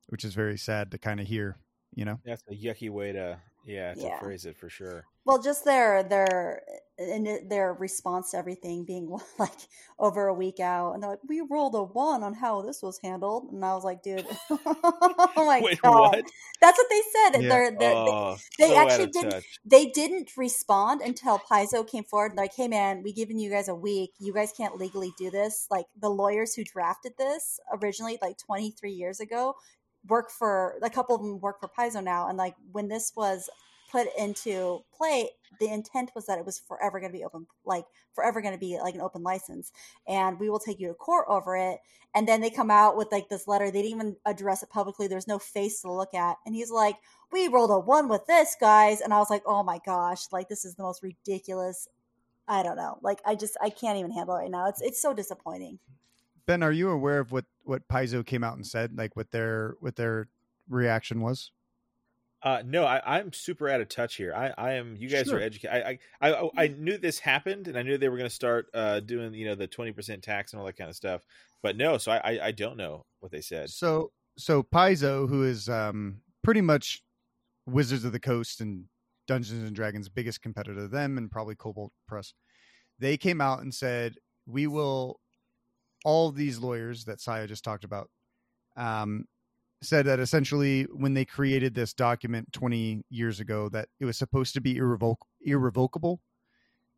which 0.09 0.25
is 0.25 0.35
very 0.35 0.57
sad 0.57 0.91
to 0.91 0.99
kind 0.99 1.21
of 1.21 1.27
hear, 1.27 1.57
you 1.95 2.05
know. 2.05 2.21
That's 2.25 2.43
a 2.49 2.55
yucky 2.55 2.91
way 2.91 3.13
to 3.13 3.39
yeah 3.65 3.95
to 3.95 4.01
Yeah. 4.01 4.19
phrase 4.21 4.45
it 4.47 4.57
for 4.57 4.69
sure. 4.69 5.05
Well, 5.25 5.41
just 5.41 5.65
their 5.65 6.03
their 6.03 6.63
and 6.99 7.49
their 7.49 7.73
response 7.75 8.33
to 8.33 8.37
everything 8.39 8.85
being 8.85 9.17
like 9.39 9.53
over 9.99 10.27
a 10.27 10.35
week 10.35 10.59
out, 10.59 10.95
and 10.95 11.03
they're 11.03 11.11
like, 11.11 11.21
"We 11.29 11.41
rolled 11.49 11.77
a 11.77 11.83
one 11.85 12.25
on 12.25 12.35
how 12.35 12.63
this 12.63 12.83
was 12.83 12.99
handled," 12.99 13.53
and 13.53 13.65
I 13.65 13.73
was 13.75 13.85
like, 13.85 14.03
"Dude, 14.03 14.27
oh 14.51 15.31
my 15.37 15.61
Wait, 15.63 15.81
god, 15.81 15.93
what? 16.17 16.25
that's 16.61 16.77
what 16.77 16.87
they 16.91 17.01
said." 17.13 17.43
Yeah. 17.43 17.49
They're, 17.49 17.71
they're, 17.79 17.95
oh, 17.95 18.37
they 18.59 18.71
so 18.71 18.77
actually 18.79 19.07
didn't- 19.13 19.31
touch. 19.31 19.61
they 19.65 19.87
didn't 19.87 20.37
respond 20.37 21.03
until 21.03 21.39
Paizo 21.39 21.89
came 21.89 22.03
forward 22.05 22.33
and 22.33 22.39
like, 22.39 22.55
hey 22.57 22.67
man, 22.67 23.03
we 23.05 23.13
given 23.13 23.39
you 23.39 23.49
guys 23.49 23.69
a 23.69 23.75
week. 23.77 24.11
You 24.19 24.33
guys 24.33 24.53
can't 24.57 24.77
legally 24.77 25.13
do 25.19 25.31
this. 25.31 25.69
Like 25.71 25.87
the 26.01 26.11
lawyers 26.11 26.55
who 26.55 26.65
drafted 26.65 27.13
this 27.17 27.61
originally, 27.73 28.19
like 28.21 28.39
23 28.39 28.91
years 28.93 29.21
ago, 29.21 29.55
work 30.09 30.31
for 30.31 30.79
a 30.83 30.91
couple 30.91 31.15
of 31.15 31.23
them 31.23 31.41
work 31.41 31.61
for 31.61 31.69
Paizo 31.69 32.03
now. 32.03 32.29
And 32.29 32.39
like 32.39 32.55
when 32.73 32.89
this 32.89 33.13
was 33.17 33.49
put 33.91 34.09
into 34.19 34.83
play, 34.97 35.29
the 35.61 35.69
intent 35.69 36.11
was 36.15 36.27
that 36.27 36.39
it 36.39 36.47
was 36.47 36.59
forever 36.59 36.99
going 36.99 37.13
to 37.13 37.19
be 37.19 37.25
open, 37.25 37.47
like 37.65 37.85
forever 38.15 38.41
going 38.41 38.55
to 38.55 38.59
be 38.61 38.79
like 38.83 38.95
an 38.95 39.01
open 39.01 39.23
license. 39.23 39.71
And 40.09 40.41
we 40.41 40.49
will 40.49 40.59
take 40.59 40.81
you 40.81 40.89
to 40.89 40.95
court 40.95 41.27
over 41.29 41.57
it. 41.57 41.79
And 42.15 42.27
then 42.27 42.41
they 42.41 42.51
come 42.51 42.71
out 42.71 42.97
with 42.97 43.13
like 43.13 43.29
this 43.29 43.47
letter. 43.47 43.71
They 43.71 43.83
didn't 43.83 43.97
even 43.97 44.17
address 44.27 44.63
it 44.63 44.71
publicly. 44.71 45.07
There's 45.07 45.29
no 45.29 45.39
face 45.39 45.83
to 45.83 45.93
look 45.93 46.15
at. 46.15 46.37
And 46.45 46.55
he's 46.55 46.71
like, 46.71 46.97
we 47.31 47.49
rolled 47.49 47.71
a 47.71 47.79
one 47.79 48.09
with 48.09 48.27
this, 48.27 48.57
guys. 48.59 49.01
And 49.01 49.15
I 49.15 49.19
was 49.19 49.31
like, 49.31 49.43
oh 49.47 49.63
my 49.63 49.79
gosh, 49.85 50.27
like 50.33 50.49
this 50.49 50.65
is 50.65 50.75
the 50.75 50.83
most 50.83 51.03
ridiculous. 51.03 51.89
I 52.49 52.63
don't 52.63 52.77
know. 52.77 52.99
Like 53.03 53.21
I 53.25 53.35
just 53.35 53.57
I 53.63 53.71
can't 53.71 53.99
even 53.99 54.11
handle 54.11 54.35
it 54.37 54.41
right 54.41 54.51
now. 54.51 54.69
It's 54.69 54.83
it's 54.83 55.01
so 55.01 55.15
disappointing. 55.15 55.79
Ben, 56.47 56.63
are 56.63 56.73
you 56.73 56.91
aware 56.91 57.21
of 57.21 57.31
what 57.31 57.45
what 57.65 57.87
Paizo 57.89 58.25
came 58.25 58.45
out 58.45 58.57
and 58.57 58.67
said, 58.67 58.97
like 58.97 59.17
what 59.17 59.31
their 59.31 59.77
what 59.81 59.97
their 59.97 60.29
reaction 60.69 61.21
was? 61.21 61.53
Uh, 62.43 62.61
no, 62.67 62.85
I, 62.85 63.19
I'm 63.19 63.33
super 63.33 63.69
out 63.69 63.81
of 63.81 63.89
touch 63.89 64.17
here. 64.17 64.35
I, 64.35 64.53
I 64.59 64.73
am. 64.73 64.97
You 64.97 65.09
guys 65.09 65.27
Sure. 65.27 65.39
are 65.39 65.41
educated. 65.41 65.77
I, 65.77 65.99
I, 66.21 66.33
I, 66.33 66.51
I 66.57 66.69
knew 66.69 66.99
this 66.99 67.21
happened, 67.21 67.69
and 67.69 67.79
I 67.79 67.83
knew 67.83 67.97
they 67.99 68.09
were 68.09 68.17
going 68.17 68.29
to 68.29 68.35
start 68.35 68.67
uh, 68.75 68.99
doing, 68.99 69.33
you 69.33 69.47
know, 69.47 69.55
the 69.55 69.69
twenty 69.69 69.93
percent 69.93 70.25
tax 70.25 70.53
and 70.53 70.59
all 70.59 70.67
that 70.67 70.77
kind 70.77 70.91
of 70.91 70.97
stuff. 70.97 71.23
But 71.63 71.77
no, 71.77 71.99
so 71.99 72.11
I, 72.11 72.17
I, 72.17 72.47
I 72.47 72.51
don't 72.51 72.77
know 72.77 73.07
what 73.21 73.31
they 73.31 73.43
said. 73.43 73.71
So 73.71 74.11
so 74.37 74.65
Paizo, 74.65 75.29
who 75.29 75.45
is 75.45 75.69
um 75.69 76.23
pretty 76.43 76.63
much 76.63 77.03
Wizards 77.67 78.05
of 78.05 78.11
the 78.11 78.19
Coast 78.19 78.61
and 78.61 78.87
Dungeons 79.29 79.63
and 79.63 79.77
Dragons' 79.77 80.09
biggest 80.09 80.43
competitor, 80.43 80.81
to 80.81 80.89
them 80.89 81.19
and 81.19 81.31
probably 81.31 81.55
Kobold 81.55 81.93
Press, 82.09 82.35
they 82.99 83.17
came 83.17 83.41
out 83.41 83.61
and 83.61 83.73
said, 83.73 84.17
"We 84.47 84.67
will." 84.67 85.21
All 86.05 86.31
these 86.31 86.59
lawyers 86.59 87.05
that 87.05 87.21
Saya 87.21 87.47
just 87.47 87.65
talked 87.65 87.85
about 87.85 88.11
um, 88.77 89.27
said 89.83 90.07
that 90.07 90.21
essentially, 90.21 90.85
when 90.85 91.15
they 91.15 91.25
created 91.25 91.75
this 91.75 91.93
document 91.95 92.53
20 92.53 93.05
years 93.11 93.41
ago, 93.41 93.69
that 93.69 93.89
it 94.01 94.05
was 94.05 94.17
supposed 94.17 94.55
to 94.55 94.61
be 94.61 94.77
irrevoc- 94.77 95.17
irrevocable, 95.41 96.21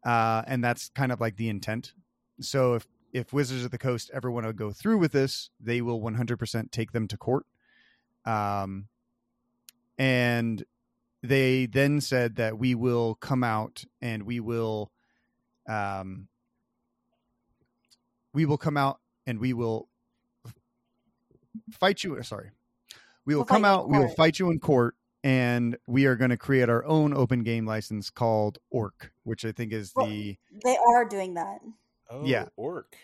uh, 0.04 0.42
and 0.46 0.62
that's 0.62 0.90
kind 0.90 1.12
of 1.12 1.20
like 1.20 1.36
the 1.36 1.48
intent 1.48 1.92
so 2.40 2.74
if 2.74 2.86
if 3.12 3.32
Wizards 3.32 3.64
of 3.64 3.70
the 3.70 3.78
Coast 3.78 4.10
ever 4.12 4.30
want 4.30 4.46
to 4.46 4.52
go 4.52 4.72
through 4.72 4.98
with 4.98 5.12
this, 5.12 5.48
they 5.60 5.80
will 5.80 6.00
100% 6.00 6.72
take 6.72 6.90
them 6.90 7.06
to 7.06 7.16
court. 7.16 7.46
Um, 8.24 8.88
and 9.96 10.64
they 11.22 11.66
then 11.66 12.00
said 12.00 12.34
that 12.36 12.58
we 12.58 12.74
will 12.74 13.14
come 13.14 13.44
out 13.44 13.84
and 14.02 14.24
we 14.24 14.40
will, 14.40 14.90
um, 15.68 16.26
we 18.34 18.44
will 18.44 18.58
come 18.58 18.76
out 18.76 19.00
and 19.26 19.38
we 19.38 19.52
will 19.54 19.88
fight 21.70 22.04
you. 22.04 22.20
Sorry, 22.22 22.50
we 23.24 23.34
will 23.34 23.40
We'll 23.40 23.46
come 23.46 23.62
fight 23.62 23.68
you 23.68 23.74
in 23.74 23.80
out. 23.80 23.88
We 23.88 23.98
will 23.98 24.14
fight 24.14 24.38
you 24.38 24.50
in 24.50 24.58
court, 24.58 24.96
and 25.22 25.78
we 25.86 26.04
are 26.06 26.16
going 26.16 26.30
to 26.30 26.36
create 26.36 26.68
our 26.68 26.84
own 26.84 27.14
open 27.16 27.42
game 27.42 27.64
license 27.66 28.10
called 28.10 28.58
Orc, 28.70 29.12
which 29.22 29.44
I 29.44 29.52
think 29.52 29.72
is 29.72 29.92
Well, 29.94 30.06
the 30.06 30.36
They 30.64 30.76
are 30.76 31.08
doing 31.08 31.34
that. 31.34 31.60
Oh, 32.10 32.24
Yeah. 32.26 32.46
orc. 32.56 32.94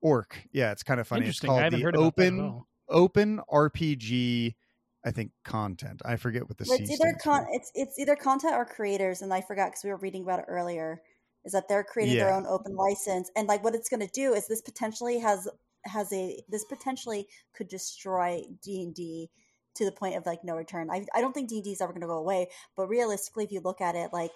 Orc. 0.00 0.36
Yeah, 0.52 0.72
it's 0.72 0.82
kind 0.82 0.98
of 0.98 1.06
funny. 1.06 1.20
It's 1.26 1.28
Interesting. 1.42 1.48
called 1.48 1.60
I 1.60 1.64
haven't 1.64 1.78
the 1.78 1.84
heard 1.84 1.94
about 1.94 2.16
that 2.16 2.22
at 2.26 2.32
open 2.32 2.64
open 2.88 3.40
RPG. 3.52 4.56
I 5.02 5.12
think 5.12 5.30
content. 5.44 6.02
I 6.04 6.16
forget 6.16 6.46
what 6.46 6.58
the 6.58 6.66
Well, 6.68 6.76
C 6.76 6.82
it's 6.82 6.92
either 6.92 7.08
stands 7.18 7.22
con- 7.22 7.46
it's 7.50 7.70
it's 7.74 7.98
either 7.98 8.16
content 8.16 8.54
or 8.54 8.66
creators, 8.66 9.22
and 9.22 9.32
I 9.32 9.40
forgot 9.40 9.70
because 9.70 9.84
we 9.84 9.90
were 9.90 9.96
reading 9.96 10.24
about 10.24 10.40
it 10.40 10.44
earlier. 10.48 11.00
Is 11.44 11.52
that 11.52 11.68
they're 11.68 11.84
creating 11.84 12.16
their 12.16 12.34
own 12.34 12.46
open 12.46 12.76
license, 12.76 13.30
and 13.34 13.48
like 13.48 13.64
what 13.64 13.74
it's 13.74 13.88
going 13.88 14.06
to 14.06 14.12
do 14.12 14.34
is 14.34 14.46
this 14.46 14.60
potentially 14.60 15.18
has 15.20 15.48
has 15.84 16.12
a 16.12 16.42
this 16.48 16.64
potentially 16.64 17.26
could 17.54 17.68
destroy 17.68 18.42
D 18.62 18.82
and 18.82 18.94
D 18.94 19.30
to 19.74 19.84
the 19.84 19.92
point 19.92 20.16
of 20.16 20.26
like 20.26 20.44
no 20.44 20.56
return. 20.56 20.90
I 20.90 21.06
I 21.14 21.20
don't 21.20 21.32
think 21.32 21.48
D 21.48 21.56
and 21.56 21.64
D 21.64 21.72
is 21.72 21.80
ever 21.80 21.92
going 21.92 22.02
to 22.02 22.06
go 22.06 22.18
away, 22.18 22.48
but 22.76 22.88
realistically, 22.88 23.44
if 23.44 23.52
you 23.52 23.60
look 23.60 23.80
at 23.80 23.94
it, 23.94 24.12
like 24.12 24.32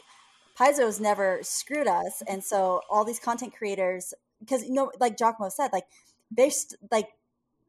Paizo's 0.58 1.00
never 1.00 1.40
screwed 1.42 1.88
us, 1.88 2.22
and 2.26 2.42
so 2.42 2.80
all 2.90 3.04
these 3.04 3.18
content 3.18 3.54
creators, 3.54 4.14
because 4.40 4.64
you 4.64 4.72
know, 4.72 4.90
like 5.00 5.16
Giacomo 5.18 5.48
said, 5.48 5.72
like 5.72 5.86
they 6.30 6.50
st- 6.50 6.80
like 6.90 7.08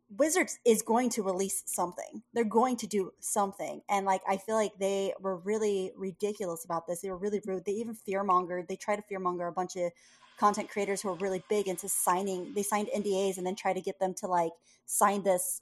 Wizards 0.09 0.59
is 0.65 0.81
going 0.81 1.09
to 1.11 1.23
release 1.23 1.63
something. 1.65 2.21
They're 2.33 2.43
going 2.43 2.77
to 2.77 2.87
do 2.87 3.11
something. 3.19 3.81
And 3.89 4.05
like 4.05 4.21
I 4.27 4.37
feel 4.37 4.55
like 4.55 4.77
they 4.77 5.13
were 5.19 5.37
really 5.37 5.91
ridiculous 5.97 6.63
about 6.63 6.87
this. 6.87 7.01
They 7.01 7.09
were 7.09 7.17
really 7.17 7.41
rude. 7.45 7.65
They 7.65 7.73
even 7.73 7.95
fearmongered. 7.95 8.67
They 8.67 8.75
tried 8.75 8.97
to 8.97 9.03
fearmonger 9.03 9.47
a 9.47 9.51
bunch 9.51 9.75
of 9.75 9.91
content 10.37 10.69
creators 10.69 11.01
who 11.01 11.09
are 11.09 11.15
really 11.15 11.43
big 11.49 11.67
into 11.67 11.87
signing 11.87 12.53
they 12.53 12.63
signed 12.63 12.89
NDAs 12.93 13.37
and 13.37 13.47
then 13.47 13.55
try 13.55 13.71
to 13.71 13.79
get 13.79 13.99
them 13.99 14.13
to 14.13 14.27
like 14.27 14.51
sign 14.85 15.23
this 15.23 15.61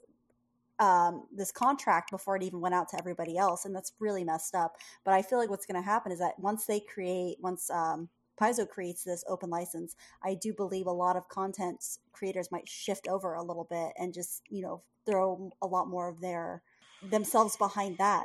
um 0.80 1.28
this 1.32 1.52
contract 1.52 2.10
before 2.10 2.34
it 2.34 2.42
even 2.42 2.60
went 2.60 2.74
out 2.74 2.88
to 2.88 2.98
everybody 2.98 3.38
else 3.38 3.64
and 3.64 3.74
that's 3.74 3.92
really 4.00 4.24
messed 4.24 4.54
up. 4.54 4.76
But 5.04 5.14
I 5.14 5.22
feel 5.22 5.38
like 5.38 5.50
what's 5.50 5.66
going 5.66 5.80
to 5.80 5.88
happen 5.88 6.10
is 6.12 6.18
that 6.18 6.38
once 6.38 6.66
they 6.66 6.80
create 6.80 7.38
once 7.40 7.70
um 7.70 8.08
Paizo 8.40 8.68
creates 8.68 9.04
this 9.04 9.24
open 9.28 9.50
license, 9.50 9.94
I 10.22 10.34
do 10.34 10.52
believe 10.52 10.86
a 10.86 10.92
lot 10.92 11.16
of 11.16 11.28
content 11.28 11.84
creators 12.12 12.50
might 12.50 12.68
shift 12.68 13.06
over 13.08 13.34
a 13.34 13.42
little 13.42 13.66
bit 13.68 13.92
and 13.98 14.12
just, 14.12 14.42
you 14.48 14.62
know, 14.62 14.82
throw 15.06 15.50
a 15.62 15.66
lot 15.66 15.88
more 15.88 16.08
of 16.08 16.20
their 16.20 16.62
themselves 17.02 17.56
behind 17.56 17.98
that. 17.98 18.24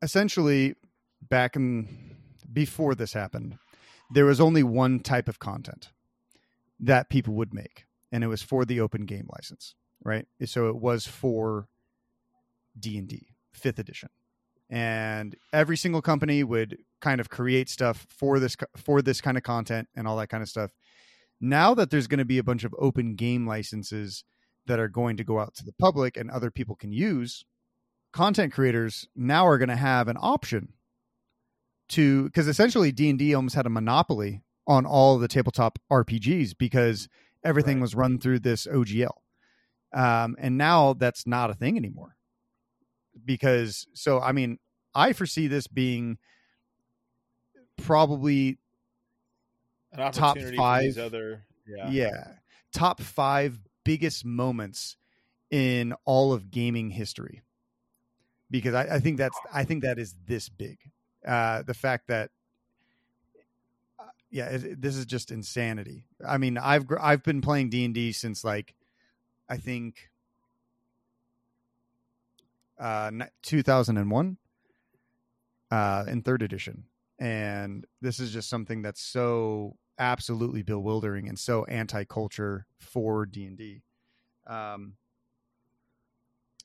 Essentially, 0.00 0.76
back 1.28 1.56
in 1.56 2.16
before 2.52 2.94
this 2.94 3.12
happened, 3.12 3.58
there 4.10 4.24
was 4.24 4.40
only 4.40 4.62
one 4.62 5.00
type 5.00 5.28
of 5.28 5.38
content 5.38 5.90
that 6.78 7.08
people 7.08 7.34
would 7.34 7.54
make, 7.54 7.86
and 8.10 8.24
it 8.24 8.28
was 8.28 8.42
for 8.42 8.64
the 8.64 8.80
open 8.80 9.06
game 9.06 9.28
license, 9.32 9.74
right? 10.04 10.26
So 10.44 10.68
it 10.68 10.76
was 10.76 11.06
for 11.06 11.68
D 12.78 12.98
and 12.98 13.08
D 13.08 13.28
fifth 13.52 13.78
edition, 13.78 14.08
and 14.70 15.36
every 15.52 15.76
single 15.76 16.02
company 16.02 16.42
would 16.42 16.78
kind 17.02 17.20
of 17.20 17.28
create 17.28 17.68
stuff 17.68 18.06
for 18.08 18.38
this 18.38 18.56
for 18.76 19.02
this 19.02 19.20
kind 19.20 19.36
of 19.36 19.42
content 19.42 19.88
and 19.94 20.08
all 20.08 20.16
that 20.16 20.28
kind 20.28 20.42
of 20.42 20.48
stuff. 20.48 20.70
Now 21.40 21.74
that 21.74 21.90
there's 21.90 22.06
going 22.06 22.18
to 22.18 22.24
be 22.24 22.38
a 22.38 22.44
bunch 22.44 22.64
of 22.64 22.74
open 22.78 23.16
game 23.16 23.46
licenses 23.46 24.24
that 24.66 24.78
are 24.78 24.88
going 24.88 25.16
to 25.18 25.24
go 25.24 25.40
out 25.40 25.54
to 25.56 25.64
the 25.64 25.72
public 25.72 26.16
and 26.16 26.30
other 26.30 26.50
people 26.50 26.76
can 26.76 26.92
use, 26.92 27.44
content 28.12 28.52
creators 28.52 29.08
now 29.16 29.46
are 29.46 29.58
going 29.58 29.68
to 29.68 29.76
have 29.76 30.06
an 30.08 30.16
option 30.20 30.72
to 31.88 32.24
because 32.24 32.48
essentially 32.48 32.92
D&D 32.92 33.34
almost 33.34 33.56
had 33.56 33.66
a 33.66 33.70
monopoly 33.70 34.42
on 34.66 34.86
all 34.86 35.16
of 35.16 35.20
the 35.20 35.28
tabletop 35.28 35.78
RPGs 35.90 36.56
because 36.56 37.08
everything 37.44 37.78
Right. 37.78 37.82
was 37.82 37.94
run 37.96 38.18
through 38.18 38.38
this 38.38 38.66
OGL. 38.66 39.10
Um, 39.92 40.36
and 40.38 40.56
now 40.56 40.94
that's 40.94 41.26
not 41.26 41.50
a 41.50 41.54
thing 41.54 41.76
anymore. 41.76 42.16
Because 43.24 43.86
so 43.92 44.20
I 44.20 44.32
mean, 44.32 44.58
I 44.94 45.12
foresee 45.12 45.48
this 45.48 45.66
being 45.66 46.18
probably 47.76 48.58
An 49.92 50.12
Top 50.12 50.36
five. 50.56 50.98
other. 50.98 51.44
Yeah. 51.66 51.90
yeah. 51.90 52.24
top 52.72 53.00
5 53.00 53.58
biggest 53.84 54.24
moments 54.24 54.96
in 55.50 55.92
all 56.04 56.32
of 56.32 56.50
gaming 56.50 56.90
history. 56.90 57.42
Because 58.50 58.74
I, 58.74 58.96
I 58.96 58.98
think 59.00 59.16
that's 59.18 59.38
I 59.52 59.64
think 59.64 59.82
that 59.82 59.98
is 59.98 60.14
this 60.26 60.48
big. 60.48 60.78
Uh, 61.26 61.62
the 61.62 61.74
fact 61.74 62.08
that 62.08 62.30
uh, 63.98 64.04
yeah, 64.30 64.46
it, 64.50 64.64
it- 64.64 64.80
this 64.82 64.96
is 64.96 65.06
just 65.06 65.30
insanity. 65.30 66.04
I 66.26 66.36
mean, 66.38 66.58
I've 66.58 66.86
gr- 66.86 66.98
I've 67.00 67.22
been 67.22 67.40
playing 67.40 67.70
D 67.70 67.84
and 67.84 67.94
D 67.94 68.12
since 68.12 68.44
like 68.44 68.74
I 69.48 69.56
think 69.56 70.10
uh, 72.78 73.10
two 73.42 73.62
thousand 73.62 73.96
and 73.98 74.10
one, 74.10 74.36
uh, 75.70 76.04
in 76.08 76.22
third 76.22 76.42
edition, 76.42 76.84
and 77.18 77.86
this 78.00 78.20
is 78.20 78.32
just 78.32 78.48
something 78.48 78.82
that's 78.82 79.02
so 79.02 79.76
absolutely 79.98 80.62
bewildering 80.62 81.28
and 81.28 81.38
so 81.38 81.64
anti 81.66 82.04
culture 82.04 82.66
for 82.78 83.26
D 83.26 83.44
and 83.44 83.56
D. 83.56 83.82
Um, 84.46 84.94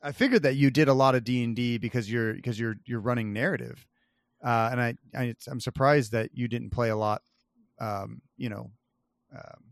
I 0.02 0.12
figured 0.12 0.44
that 0.44 0.56
you 0.56 0.70
did 0.70 0.88
a 0.88 0.94
lot 0.94 1.16
of 1.16 1.24
D 1.24 1.44
and 1.44 1.56
D 1.56 1.78
because 1.78 2.12
you're 2.12 2.34
because 2.34 2.60
you're 2.60 2.76
you're 2.86 3.00
running 3.00 3.34
narrative, 3.34 3.86
uh, 4.44 4.70
and 4.72 4.82
I, 4.82 4.96
I 5.16 5.36
I'm 5.48 5.60
surprised 5.60 6.12
that 6.12 6.30
you 6.34 6.48
didn't 6.48 6.70
play 6.70 6.90
a 6.90 6.96
lot. 6.96 7.22
Um, 7.80 8.22
you 8.38 8.50
know, 8.50 8.72
um, 9.34 9.64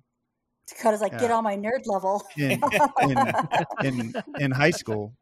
Dakotah's 0.68 1.02
like, 1.02 1.12
get 1.12 1.30
Yeah. 1.30 1.38
on 1.38 1.44
my 1.44 1.56
nerd 1.56 1.86
level. 1.86 2.24
in 2.38 2.62
in 3.84 4.14
in 4.38 4.52
high 4.52 4.72
school. 4.72 5.14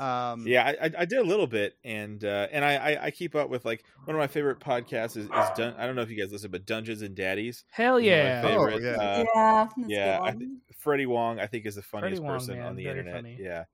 Um, 0.00 0.46
Yeah, 0.46 0.64
I, 0.80 0.86
I- 0.86 0.92
I 1.00 1.04
did 1.04 1.18
a 1.18 1.22
little 1.24 1.46
bit, 1.46 1.76
and 1.84 2.24
uh, 2.24 2.48
and 2.50 2.64
I, 2.64 2.76
I 2.76 3.04
I 3.06 3.10
keep 3.10 3.34
up 3.34 3.50
with 3.50 3.64
like 3.64 3.84
one 4.04 4.14
of 4.16 4.18
my 4.18 4.26
favorite 4.26 4.58
podcasts 4.60 5.16
is, 5.16 5.26
is 5.26 5.48
Dun- 5.56 5.74
I 5.78 5.86
don't 5.86 5.94
know 5.96 6.02
if 6.02 6.10
you 6.10 6.16
guys 6.20 6.32
listen, 6.32 6.50
but 6.50 6.64
Dungeons 6.66 7.02
and 7.02 7.14
Daddies. 7.14 7.64
Hell 7.70 7.96
is 7.98 8.04
one 8.06 8.14
of 8.54 8.72
my 8.72 8.78
yeah. 8.78 8.78
Oh, 8.78 8.78
yeah. 8.78 8.90
Uh, 8.90 9.24
yeah, 9.34 9.64
that's 9.66 9.76
a 9.76 9.80
good 9.80 9.90
yeah, 9.90 10.18
I 10.18 10.30
one. 10.30 10.60
Freddie 10.78 11.06
Wong, 11.06 11.38
I 11.38 11.46
think, 11.46 11.66
is 11.66 11.74
the 11.74 11.82
funniest 11.82 12.22
Wong, 12.22 12.32
person 12.32 12.56
man, 12.56 12.66
on 12.66 12.76
the 12.76 12.86
internet. 12.86 13.14
funny. 13.14 13.36
Yeah. 13.38 13.64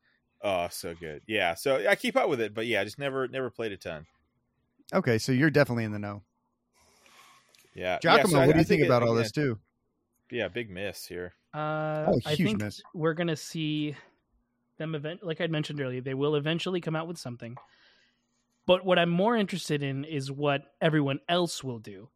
Oh, 0.42 0.68
so 0.70 0.94
good. 0.94 1.22
Yeah. 1.26 1.54
So 1.54 1.86
I 1.88 1.94
keep 1.94 2.16
up 2.16 2.28
with 2.28 2.40
it, 2.40 2.52
but 2.54 2.66
yeah, 2.66 2.80
I 2.80 2.84
just 2.84 2.98
never 2.98 3.28
never 3.28 3.48
played 3.50 3.72
a 3.72 3.76
ton. 3.76 4.06
Okay, 4.92 5.18
so 5.18 5.32
you're 5.32 5.50
definitely 5.50 5.84
in 5.84 5.92
the 5.92 5.98
know. 5.98 6.22
Yeah. 7.74 7.98
Giacomo, 8.00 8.28
yeah, 8.28 8.30
so 8.32 8.40
I- 8.40 8.46
what 8.46 8.52
do 8.54 8.58
you 8.58 8.64
think 8.64 8.82
it- 8.82 8.86
about 8.86 9.02
all 9.02 9.10
again, 9.12 9.22
this 9.22 9.32
too? 9.32 9.58
Yeah, 10.30 10.48
big 10.48 10.70
miss 10.70 11.06
here. 11.06 11.34
Uh, 11.54 12.06
Oh, 12.08 12.18
I 12.26 12.34
huge 12.34 12.48
think 12.48 12.60
miss. 12.62 12.82
we're 12.94 13.14
gonna 13.14 13.36
see 13.36 13.94
them 14.78 14.94
event 14.94 15.22
like 15.24 15.40
I 15.40 15.46
mentioned 15.46 15.80
earlier. 15.80 16.00
They 16.00 16.14
will 16.14 16.34
eventually 16.36 16.80
come 16.80 16.96
out 16.96 17.08
with 17.08 17.18
something. 17.18 17.58
But 18.66 18.84
what 18.84 18.98
I'm 18.98 19.10
more 19.10 19.36
interested 19.36 19.82
in 19.82 20.04
is 20.04 20.30
what 20.30 20.62
everyone 20.80 21.20
else 21.28 21.62
will 21.62 21.78
do 21.78 22.10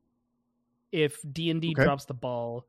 if 0.92 1.20
D 1.30 1.50
and 1.50 1.60
D 1.60 1.72
Okay. 1.72 1.74
drops 1.74 2.04
the 2.06 2.14
ball 2.14 2.66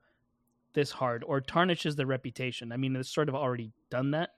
this 0.73 0.91
hard 0.91 1.23
or 1.25 1.41
tarnishes 1.41 1.95
their 1.95 2.05
reputation. 2.05 2.71
I 2.71 2.77
mean, 2.77 2.95
it's 2.95 3.09
sort 3.13 3.29
of 3.29 3.35
already 3.35 3.73
done 3.89 4.11
that. 4.11 4.31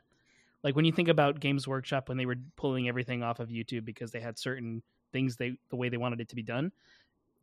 Like 0.63 0.75
when 0.75 0.85
you 0.85 0.91
think 0.93 1.09
about 1.09 1.39
Games 1.41 1.67
Workshop 1.67 2.09
when 2.09 2.17
they 2.17 2.25
were 2.25 2.37
pulling 2.55 2.87
everything 2.87 3.21
off 3.23 3.39
of 3.39 3.49
YouTube 3.49 3.85
because 3.85 4.11
they 4.11 4.21
had 4.21 4.39
certain 4.39 4.81
things 5.11 5.35
they 5.35 5.57
the 5.69 5.75
way 5.75 5.89
they 5.89 5.97
wanted 5.97 6.21
it 6.21 6.29
to 6.29 6.35
be 6.35 6.43
done. 6.43 6.71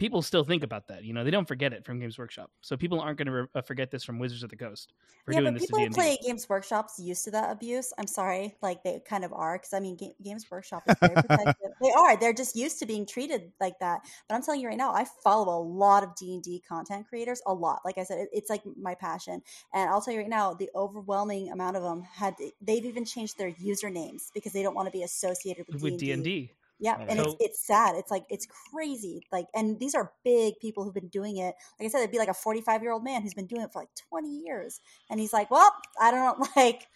People 0.00 0.22
still 0.22 0.44
think 0.44 0.64
about 0.64 0.88
that, 0.88 1.04
you 1.04 1.12
know. 1.12 1.24
They 1.24 1.30
don't 1.30 1.46
forget 1.46 1.74
it 1.74 1.84
from 1.84 2.00
Games 2.00 2.16
Workshop, 2.16 2.50
so 2.62 2.74
people 2.74 3.00
aren't 3.00 3.18
going 3.18 3.26
to 3.26 3.32
re- 3.32 3.46
uh, 3.54 3.60
forget 3.60 3.90
this 3.90 4.02
from 4.02 4.18
Wizards 4.18 4.42
of 4.42 4.48
the 4.48 4.56
Coast 4.56 4.94
for 5.26 5.32
yeah, 5.32 5.40
doing 5.40 5.52
but 5.52 5.60
this 5.60 5.68
people 5.68 5.80
who 5.80 5.90
play 5.90 6.16
Games 6.26 6.48
Workshops 6.48 6.98
used 6.98 7.22
to 7.24 7.30
that 7.32 7.52
abuse. 7.52 7.92
I'm 7.98 8.06
sorry, 8.06 8.56
like 8.62 8.82
they 8.82 9.02
kind 9.06 9.26
of 9.26 9.32
are, 9.34 9.58
because 9.58 9.74
I 9.74 9.80
mean, 9.80 9.98
Ga- 9.98 10.14
Games 10.24 10.46
Workshop 10.50 10.84
is 10.88 10.96
very 11.00 11.16
protective. 11.16 11.70
they 11.82 11.90
are. 11.90 12.16
They're 12.16 12.32
just 12.32 12.56
used 12.56 12.78
to 12.78 12.86
being 12.86 13.04
treated 13.04 13.52
like 13.60 13.78
that. 13.80 14.00
But 14.26 14.36
I'm 14.36 14.42
telling 14.42 14.62
you 14.62 14.68
right 14.68 14.78
now, 14.78 14.94
I 14.94 15.04
follow 15.22 15.54
a 15.54 15.62
lot 15.62 16.02
of 16.02 16.16
D 16.16 16.32
and 16.32 16.42
D 16.42 16.62
content 16.66 17.06
creators. 17.06 17.42
A 17.46 17.52
lot. 17.52 17.80
Like 17.84 17.98
I 17.98 18.04
said, 18.04 18.20
it, 18.20 18.30
it's 18.32 18.48
like 18.48 18.62
my 18.80 18.94
passion. 18.94 19.42
And 19.74 19.90
I'll 19.90 20.00
tell 20.00 20.14
you 20.14 20.20
right 20.20 20.30
now, 20.30 20.54
the 20.54 20.70
overwhelming 20.74 21.52
amount 21.52 21.76
of 21.76 21.82
them 21.82 22.04
had. 22.04 22.36
They've 22.62 22.86
even 22.86 23.04
changed 23.04 23.36
their 23.36 23.50
usernames 23.52 24.32
because 24.32 24.54
they 24.54 24.62
don't 24.62 24.74
want 24.74 24.86
to 24.86 24.92
be 24.92 25.02
associated 25.02 25.66
with 25.68 25.82
with 25.82 25.98
D 25.98 26.12
and 26.12 26.24
D. 26.24 26.52
Yeah, 26.80 26.96
and 26.98 27.18
So- 27.20 27.24
it's 27.24 27.34
it's 27.40 27.66
sad. 27.66 27.94
It's 27.96 28.10
like 28.10 28.24
it's 28.30 28.46
crazy. 28.46 29.22
Like, 29.30 29.46
and 29.54 29.78
these 29.78 29.94
are 29.94 30.12
big 30.24 30.54
people 30.60 30.82
who've 30.82 30.94
been 30.94 31.08
doing 31.08 31.36
it. 31.36 31.54
Like 31.78 31.86
I 31.86 31.88
said, 31.88 31.98
it'd 31.98 32.10
be 32.10 32.18
like 32.18 32.28
a 32.28 32.34
forty-five 32.34 32.82
year 32.82 32.90
old 32.92 33.04
man 33.04 33.22
who's 33.22 33.34
been 33.34 33.46
doing 33.46 33.62
it 33.62 33.72
for 33.72 33.80
like 33.82 33.94
twenty 34.08 34.38
years, 34.38 34.80
and 35.10 35.20
he's 35.20 35.32
like, 35.32 35.50
"Well, 35.50 35.70
I 36.00 36.10
don't 36.10 36.38
know," 36.40 36.46
like, 36.56 36.86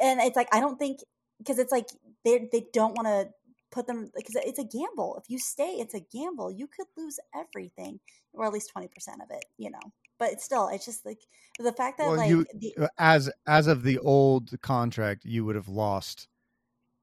and 0.00 0.20
it's 0.20 0.36
like 0.36 0.48
I 0.54 0.60
don't 0.60 0.78
think 0.78 1.00
because 1.38 1.58
it's 1.58 1.72
like 1.72 1.88
they 2.24 2.48
they 2.52 2.66
don't 2.72 2.96
want 2.96 3.08
to 3.08 3.28
put 3.72 3.88
them 3.88 4.10
because 4.14 4.36
it's 4.36 4.60
a 4.60 4.64
gamble. 4.64 5.16
If 5.20 5.28
you 5.28 5.38
stay, 5.40 5.78
it's 5.80 5.94
a 5.94 6.00
gamble. 6.12 6.52
You 6.52 6.68
could 6.68 6.86
lose 6.96 7.18
everything, 7.34 7.98
or 8.32 8.46
at 8.46 8.52
least 8.52 8.70
twenty 8.70 8.86
percent 8.88 9.20
of 9.20 9.28
it. 9.30 9.44
You 9.58 9.70
know, 9.70 9.80
but 10.18 10.30
it's 10.30 10.44
still, 10.44 10.68
it's 10.68 10.84
just 10.84 11.04
like 11.04 11.18
the 11.58 11.72
fact 11.72 11.98
that 11.98 12.06
Well, 12.06 12.16
like 12.18 12.30
you- 12.30 12.46
the, 12.54 12.84
uh, 12.84 12.88
as 12.98 13.28
as 13.48 13.66
of 13.66 13.82
the 13.82 13.98
old 13.98 14.52
contract, 14.62 15.24
you 15.24 15.44
would 15.44 15.56
have 15.56 15.68
lost 15.68 16.28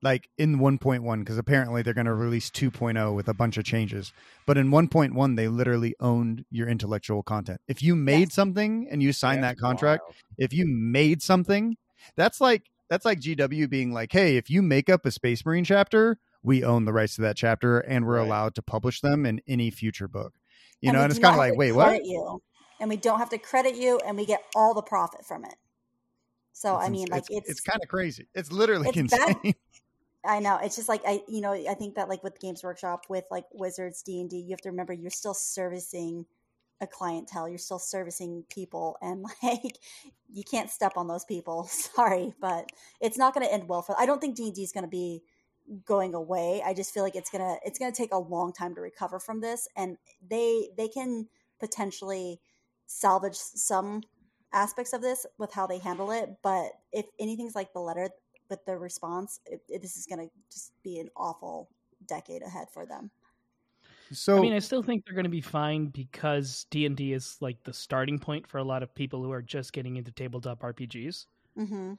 like 0.02 0.30
in 0.38 0.58
1.1 0.60 1.20
because 1.20 1.38
apparently 1.38 1.82
they're 1.82 1.93
going 1.93 2.06
to 2.06 2.14
release 2.14 2.49
2.0 2.49 3.16
with 3.16 3.28
a 3.28 3.34
bunch 3.34 3.58
of 3.58 3.64
changes. 3.64 4.12
But 4.45 4.58
in 4.58 4.72
1.1, 4.72 5.36
they 5.36 5.47
literally 5.47 5.95
owned 5.99 6.45
your 6.49 6.68
intellectual 6.68 7.24
content. 7.24 7.62
If 7.68 7.84
you 7.84 7.95
made 7.95 8.30
Yes. 8.30 8.34
something 8.34 8.88
and 8.89 9.02
you 9.04 9.14
signed 9.14 9.43
That's 9.43 9.56
that 9.56 9.62
contract, 9.62 10.02
wild. 10.04 10.16
if 10.38 10.54
you 10.54 10.66
made 10.68 11.22
something, 11.22 11.78
that's 12.16 12.41
like 12.41 12.64
that's 12.89 13.06
like 13.06 13.20
GW 13.20 13.70
being 13.70 13.93
like, 13.93 14.12
"Hey, 14.12 14.38
if 14.38 14.49
you 14.49 14.62
make 14.62 14.89
up 14.89 15.06
a 15.06 15.12
Space 15.12 15.45
Marine 15.45 15.64
chapter, 15.64 16.18
we 16.43 16.64
own 16.64 16.86
the 16.86 16.93
rights 16.93 17.16
to 17.16 17.22
that 17.22 17.38
chapter 17.38 17.80
and 17.80 18.06
we're 18.06 18.18
Right. 18.18 18.26
allowed 18.26 18.56
to 18.56 18.62
publish 18.62 19.02
them 19.02 19.26
in 19.26 19.41
any 19.47 19.70
future 19.70 20.08
book." 20.08 20.34
You 20.82 20.89
and 20.89 20.95
know, 20.97 21.04
and 21.04 21.12
it's 21.12 21.20
kind 21.20 21.36
of 21.36 21.39
like, 21.39 21.56
"Wait, 21.56 21.74
what?" 21.74 22.04
You, 22.04 22.41
and 22.80 22.89
we 22.89 22.97
don't 22.97 23.20
have 23.20 23.30
to 23.30 23.38
credit 23.38 23.76
you, 23.76 23.99
and 23.99 24.18
we 24.18 24.26
get 24.26 24.43
all 24.56 24.74
the 24.74 24.82
profit 24.82 25.26
from 25.26 25.45
it. 25.45 25.56
So 26.54 26.76
It's 26.76 26.86
I 26.86 26.89
mean, 26.89 27.08
like 27.10 27.24
it's, 27.30 27.49
it's, 27.49 27.62
kind 27.62 27.80
of 27.82 27.89
crazy. 27.89 28.28
It's 28.36 28.52
literally 28.52 28.88
it's 28.89 28.97
insane. 28.97 29.36
bad. 29.43 29.56
I 30.26 30.40
know 30.40 30.60
it's 30.62 30.76
just 30.76 30.90
like 30.90 31.02
I, 31.06 31.22
you 31.28 31.42
know, 31.42 31.54
I 31.54 31.74
think 31.74 31.96
that 31.96 32.10
like 32.10 32.24
with 32.24 32.40
Games 32.40 32.64
Workshop, 32.64 33.06
with 33.10 33.26
like 33.32 33.46
Wizards 33.54 34.02
D 34.04 34.22
and 34.22 34.30
D, 34.30 34.38
you 34.38 34.52
have 34.52 34.62
to 34.62 34.70
remember 34.70 34.94
you're 34.94 35.10
still 35.10 35.34
servicing 35.34 36.26
a 36.82 36.88
clientele. 36.88 37.50
You're 37.50 37.58
still 37.58 37.80
servicing 37.80 38.44
people, 38.50 38.98
and 39.02 39.26
like 39.44 39.78
you 40.32 40.44
can't 40.44 40.70
step 40.70 40.94
on 40.96 41.08
those 41.08 41.26
people. 41.26 41.64
Sorry, 41.72 42.34
but 42.40 42.70
it's 43.00 43.18
not 43.18 43.34
going 43.34 43.46
to 43.46 43.54
end 43.54 43.68
well 43.68 43.82
for. 43.82 44.00
I 44.00 44.06
don't 44.06 44.22
think 44.22 44.36
D 44.36 44.46
and 44.48 44.56
D 44.56 44.64
is 44.64 44.72
going 44.72 44.84
to 44.86 44.90
be 44.90 45.24
going 45.86 46.14
away. 46.14 46.62
I 46.66 46.74
just 46.74 46.94
feel 46.94 47.04
like 47.04 47.16
it's 47.16 47.30
gonna 47.30 47.56
it's 47.66 47.80
gonna 47.80 47.92
take 47.92 48.14
a 48.14 48.18
long 48.18 48.52
time 48.54 48.76
to 48.76 48.82
recover 48.82 49.20
from 49.20 49.42
this, 49.42 49.68
and 49.76 49.98
they 50.28 50.70
they 50.78 50.88
can 50.88 51.28
potentially 51.60 52.40
salvage 52.88 53.36
some 53.38 54.02
aspects 54.54 54.94
of 54.94 55.02
this 55.02 55.26
with 55.38 55.54
how 55.54 55.68
they 55.68 55.78
handle 55.80 56.12
it. 56.12 56.30
But 56.44 56.72
if 56.92 57.06
anything's 57.20 57.56
like 57.56 57.74
the 57.74 57.80
letter 57.80 58.10
with 58.52 58.66
the 58.66 58.78
response, 58.78 59.41
it, 59.47 59.62
it- 59.70 59.82
this 59.82 59.97
is 59.97 60.08
gonna 60.08 60.30
just 60.52 60.74
be 60.84 60.99
an 60.99 61.10
awful 61.18 61.72
decade 62.08 62.43
ahead 62.43 62.70
for 62.74 62.86
them. 62.86 63.12
So 64.12 64.36
I 64.36 64.39
mean, 64.39 64.54
I 64.54 64.60
still 64.60 64.82
think 64.84 65.06
they're 65.06 65.14
going 65.14 65.26
to 65.26 65.30
be 65.30 65.41
fine 65.41 65.88
because 65.88 66.66
D 66.70 66.86
and 66.86 66.95
D 66.95 67.14
is 67.14 67.38
like 67.41 67.64
the 67.64 67.74
starting 67.74 68.20
point 68.20 68.47
for 68.47 68.58
a 68.58 68.64
lot 68.64 68.84
of 68.84 68.93
people 68.95 69.22
who 69.24 69.32
are 69.32 69.41
just 69.41 69.74
getting 69.74 69.97
into 69.97 70.12
tabletop 70.12 70.64
RPGs, 70.64 71.28
hmm 71.56 71.93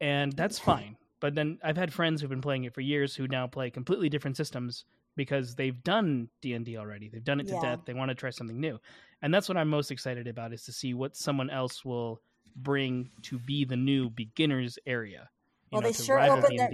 and 0.00 0.32
that's 0.36 0.58
fine. 0.58 0.96
But 1.20 1.34
then 1.34 1.58
I've 1.62 1.76
had 1.76 1.92
friends 1.92 2.20
who've 2.20 2.30
been 2.30 2.42
playing 2.42 2.64
it 2.64 2.74
for 2.74 2.82
years 2.82 3.16
who 3.16 3.26
now 3.26 3.46
play 3.46 3.70
completely 3.70 4.08
different 4.08 4.36
systems 4.36 4.84
because 5.16 5.54
they've 5.54 5.82
done 5.82 6.28
D 6.42 6.52
and 6.52 6.64
D 6.64 6.76
already. 6.76 7.08
They've 7.08 7.24
done 7.24 7.40
it 7.40 7.48
to 7.48 7.54
Yeah. 7.54 7.56
death. 7.56 7.80
They 7.86 7.94
want 7.94 8.10
to 8.10 8.14
try 8.14 8.30
something 8.30 8.60
new, 8.60 8.78
and 9.22 9.32
that's 9.32 9.48
what 9.48 9.56
I'm 9.56 9.68
most 9.68 9.90
excited 9.90 10.26
about 10.28 10.52
is 10.52 10.64
to 10.64 10.72
see 10.72 10.92
what 10.94 11.16
someone 11.16 11.50
else 11.50 11.84
will 11.84 12.22
bring 12.56 13.10
to 13.22 13.38
be 13.38 13.64
the 13.64 13.76
new 13.76 14.10
beginners 14.10 14.78
area. 14.86 15.28
Well, 15.70 15.82
know, 15.82 15.88
they 15.88 15.92
sure 15.92 16.18
opened 16.18 16.58
their, 16.58 16.70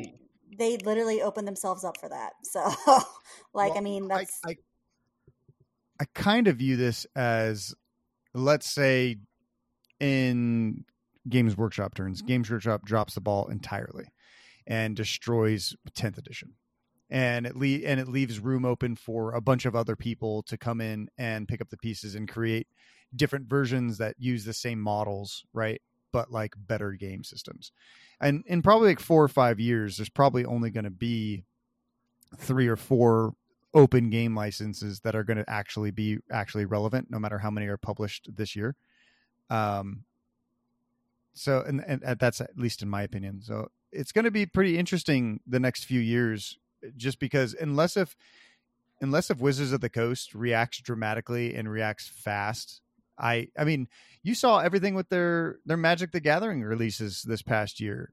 they 0.59 0.77
literally 0.79 1.23
opened 1.23 1.49
themselves 1.49 1.85
up 1.85 1.99
for 1.99 2.09
that. 2.09 2.33
So, 2.45 2.73
like, 3.55 3.73
I 3.77 3.81
mean, 3.81 4.09
that's 4.09 4.39
I, 4.45 4.51
I, 4.51 4.57
I 6.01 6.05
kind 6.15 6.49
of 6.49 6.57
view 6.57 6.77
this 6.77 7.07
as, 7.17 7.75
let's 8.35 8.71
say, 8.71 9.17
in 10.01 10.85
Games 11.29 11.57
Workshop 11.57 11.95
turns, 11.95 12.19
mm-hmm. 12.19 12.29
Games 12.29 12.51
Workshop 12.51 12.85
drops 12.85 13.15
the 13.15 13.21
ball 13.21 13.49
entirely 13.49 14.07
and 14.67 14.97
destroys 14.97 15.75
10th 15.93 16.19
edition. 16.19 16.55
And 17.11 17.47
it 17.47 17.57
le- 17.57 17.87
and 17.87 18.01
it 18.01 18.09
leaves 18.09 18.41
room 18.41 18.65
open 18.65 18.97
for 18.97 19.35
a 19.35 19.41
bunch 19.41 19.67
of 19.67 19.77
other 19.77 19.97
people 19.97 20.43
to 20.45 20.57
come 20.57 20.81
in 20.81 21.09
and 21.19 21.47
pick 21.47 21.61
up 21.61 21.69
the 21.69 21.77
pieces 21.77 22.15
and 22.15 22.27
create 22.27 22.69
different 23.15 23.49
versions 23.49 23.99
that 23.99 24.17
use 24.19 24.47
the 24.47 24.55
same 24.55 24.81
models, 24.81 25.45
right? 25.53 25.83
But 26.13 26.31
like 26.31 26.55
better 26.57 26.93
game 26.93 27.25
systems. 27.25 27.73
And 28.21 28.45
in 28.47 28.63
probably 28.63 28.89
like 28.89 29.01
four 29.01 29.25
or 29.25 29.29
five 29.29 29.59
years, 29.59 29.97
there's 29.97 30.09
probably 30.09 30.45
only 30.45 30.71
going 30.71 30.85
to 30.85 30.91
be 30.91 31.45
three 32.37 32.69
or 32.69 32.77
four 32.77 33.35
open 33.75 34.11
game 34.11 34.37
licenses 34.37 35.01
that 35.01 35.15
are 35.15 35.25
going 35.25 35.39
to 35.39 35.49
actually 35.49 35.91
be 35.91 36.19
actually 36.31 36.65
relevant 36.65 37.11
no 37.11 37.19
matter 37.19 37.39
how 37.39 37.51
many 37.51 37.67
are 37.67 37.79
published 37.79 38.29
this 38.35 38.55
year 38.55 38.77
um 39.51 40.05
so 41.33 41.63
and, 41.67 41.83
and 41.87 42.03
that's 42.19 42.41
at 42.41 42.51
least 42.57 42.83
in 42.83 42.89
my 42.89 43.03
opinion 43.03 43.41
so 43.41 43.69
it's 43.91 44.13
going 44.13 44.25
to 44.25 44.31
be 44.31 44.45
pretty 44.45 44.79
interesting 44.79 45.41
the 45.47 45.61
next 45.61 45.85
few 45.85 46.01
years 46.01 46.59
just 46.97 47.19
because 47.19 47.55
unless 47.55 47.97
if 47.97 48.15
unless 49.01 49.31
if 49.31 49.39
wizards 49.39 49.73
of 49.73 49.81
the 49.81 49.89
coast 49.89 50.35
reacts 50.35 50.81
dramatically 50.81 51.55
and 51.55 51.71
reacts 51.71 52.09
fast 52.09 52.83
i 53.23 53.49
i 53.59 53.65
mean 53.65 53.89
you 54.23 54.35
saw 54.35 54.59
everything 54.59 54.95
with 54.95 55.09
their 55.09 55.59
their 55.65 55.79
magic 55.79 56.13
the 56.13 56.21
gathering 56.21 56.63
releases 56.63 57.23
this 57.23 57.43
past 57.43 57.81
year 57.81 58.13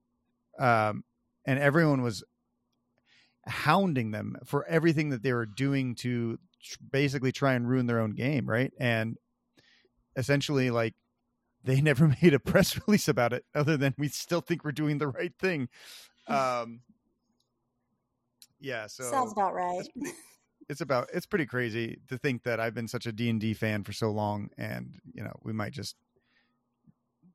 um 0.60 1.03
and 1.45 1.60
everyone 1.60 2.01
was 2.01 2.24
hounding 3.47 4.12
them 4.12 4.38
for 4.45 4.66
everything 4.68 5.10
that 5.10 5.24
they 5.24 5.34
were 5.34 5.45
doing 5.45 5.95
to 5.95 6.38
tr- 6.62 6.78
basically 6.91 7.32
try 7.32 7.53
and 7.53 7.68
ruin 7.68 7.88
their 7.88 7.99
own 7.99 8.12
game, 8.12 8.45
right? 8.47 8.72
And 8.80 9.18
essentially, 10.16 10.70
like, 10.70 10.93
they 11.64 11.82
never 11.82 12.16
made 12.22 12.34
a 12.34 12.39
press 12.39 12.80
release 12.88 13.07
about 13.07 13.34
it 13.34 13.45
other 13.53 13.78
than 13.78 13.95
we 13.97 14.07
still 14.07 14.41
think 14.41 14.64
we're 14.64 14.72
doing 14.72 14.97
the 14.97 15.07
right 15.07 15.34
thing. 15.39 15.70
Um, 16.28 16.82
yeah, 18.60 18.86
so 18.86 19.03
sounds 19.05 19.32
about 19.32 19.55
right. 19.55 19.88
It's 20.70 20.82
about 20.82 21.09
it's 21.13 21.26
pretty 21.26 21.45
crazy 21.47 21.99
to 22.09 22.17
think 22.17 22.43
that 22.43 22.59
I've 22.59 22.76
been 22.76 22.88
such 22.88 23.05
a 23.07 23.11
D&D 23.11 23.55
fan 23.55 23.84
for 23.84 23.91
so 23.91 24.11
long 24.11 24.49
and, 24.57 24.99
you 25.13 25.24
know, 25.24 25.34
we 25.43 25.51
might 25.51 25.72
just 25.72 25.95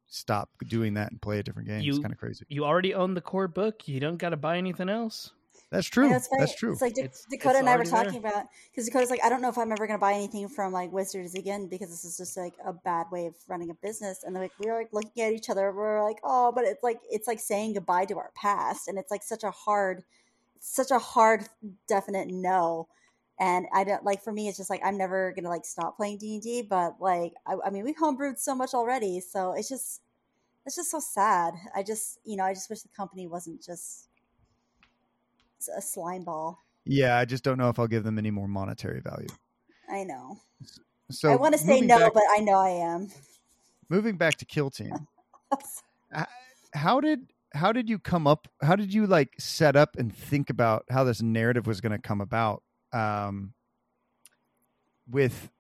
stop 0.07 0.51
doing 0.69 0.95
that 0.95 1.11
and 1.11 1.21
play 1.21 1.41
a 1.41 1.43
different 1.43 1.69
game. 1.69 1.83
it's 1.85 1.99
kind 1.99 2.13
of 2.13 2.19
crazy. 2.19 2.45
You 2.49 2.65
already 2.65 2.95
own 2.95 3.15
the 3.15 3.21
core 3.21 3.49
book. 3.49 3.89
You 3.89 3.99
don't 4.01 4.17
got 4.19 4.31
to 4.31 4.37
buy 4.37 4.59
anything 4.59 4.89
else. 4.89 5.33
That's 5.71 5.89
true. 5.89 6.09
know, 6.09 6.15
it's 6.17 6.29
funny. 6.29 6.41
That's 6.43 6.55
true. 6.55 6.73
It's 6.73 6.83
like 6.83 6.95
Da- 6.95 7.03
It's- 7.05 7.25
Dakotah 7.33 7.51
it's 7.51 7.59
and 7.59 7.69
I 7.69 7.73
were 7.73 7.77
already 7.79 7.91
there. 7.91 8.05
talking 8.05 8.19
about 8.21 8.45
because 8.71 8.89
Dakotah's 8.89 9.11
like, 9.11 9.25
I 9.25 9.29
don't 9.29 9.43
know 9.43 9.49
if 9.49 9.59
I'm 9.59 9.73
ever 9.73 9.87
going 9.89 9.99
to 9.99 10.01
buy 10.01 10.13
anything 10.13 10.47
from 10.49 10.73
like 10.73 10.93
Wizards 10.93 11.35
again 11.35 11.67
because 11.67 11.89
this 11.91 12.05
is 12.05 12.17
just 12.17 12.37
like 12.37 12.55
a 12.65 12.73
bad 12.73 13.07
way 13.11 13.27
of 13.27 13.35
running 13.49 13.71
a 13.71 13.75
business. 13.75 14.23
And 14.23 14.35
like 14.37 14.53
we 14.61 14.67
were 14.71 14.77
like 14.77 14.93
looking 14.93 15.25
at 15.25 15.33
each 15.33 15.51
other, 15.51 15.73
we're 15.73 16.05
like, 16.05 16.19
oh, 16.23 16.53
but 16.55 16.65
it's 16.65 16.85
like 16.85 17.01
it's 17.11 17.27
like 17.27 17.41
saying 17.41 17.73
goodbye 17.75 18.05
to 18.05 18.19
our 18.19 18.31
past, 18.37 18.87
and 18.87 18.99
it's 18.99 19.11
like 19.11 19.25
such 19.25 19.43
a 19.43 19.51
hard, 19.51 20.05
it's 20.55 20.73
such 20.77 20.93
a 20.93 20.99
hard, 21.01 21.49
definite 21.89 22.29
no. 22.29 22.87
And 23.41 23.67
I 23.73 23.83
don't 23.85 24.05
like 24.05 24.23
for 24.23 24.33
me, 24.33 24.49
it's 24.49 24.57
just 24.57 24.71
like 24.71 24.81
I'm 24.85 24.97
never 24.97 25.33
gonna 25.35 25.49
like 25.49 25.65
stop 25.65 25.97
playing 25.97 26.19
D 26.19 26.35
and 26.35 26.43
D, 26.43 26.63
but 26.63 27.01
like 27.01 27.33
I, 27.47 27.57
I 27.67 27.71
mean, 27.71 27.85
we've 27.85 27.97
homebrewed 27.97 28.39
so 28.39 28.55
much 28.55 28.75
already, 28.75 29.21
so 29.21 29.53
it's 29.53 29.69
just 29.69 30.03
it's 30.67 30.77
just 30.77 30.91
so 30.91 31.01
sad. 31.01 31.55
I 31.75 31.83
just 31.83 32.19
you 32.25 32.37
know 32.37 32.45
I 32.45 32.55
just 32.55 32.71
wish 32.71 32.83
the 32.83 32.89
company 32.97 33.27
wasn't 33.27 33.63
just 33.63 34.09
a 35.77 35.81
slime 35.81 36.25
ball. 36.25 36.63
yeah, 36.85 37.17
I 37.17 37.25
just 37.25 37.43
don't 37.43 37.59
know 37.59 37.71
if 37.71 37.79
I'll 37.79 37.87
give 37.87 38.05
them 38.05 38.19
any 38.19 38.31
more 38.31 38.47
monetary 38.47 39.01
value. 39.01 39.29
I 39.91 40.05
know. 40.05 40.39
So 41.11 41.31
I 41.31 41.37
want 41.37 41.55
to 41.55 41.59
say 41.59 41.81
no, 41.81 41.99
back- 41.99 42.15
but 42.15 42.23
I 42.31 42.39
know 42.41 42.59
I 42.59 42.71
am. 42.71 43.09
moving 43.89 44.17
back 44.17 44.37
to 44.39 44.45
Kill 44.45 44.71
Team, 44.71 45.07
how 46.75 47.01
did 47.01 47.31
how 47.53 47.73
did 47.73 47.89
you 47.89 47.99
come 47.99 48.27
up? 48.27 48.49
How 48.63 48.77
did 48.77 48.93
you 48.93 49.07
like 49.07 49.31
set 49.39 49.77
up 49.77 49.97
and 49.97 50.15
think 50.15 50.51
about 50.51 50.85
how 50.91 51.05
this 51.05 51.23
narrative 51.23 51.67
was 51.67 51.81
going 51.81 51.93
to 51.93 51.99
come 51.99 52.21
about? 52.21 52.63
Um, 52.95 53.53
with 55.11 55.51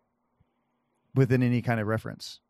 within 1.14 1.43
any 1.43 1.62
kind 1.62 1.80
of 1.80 1.87
reference. 1.87 2.41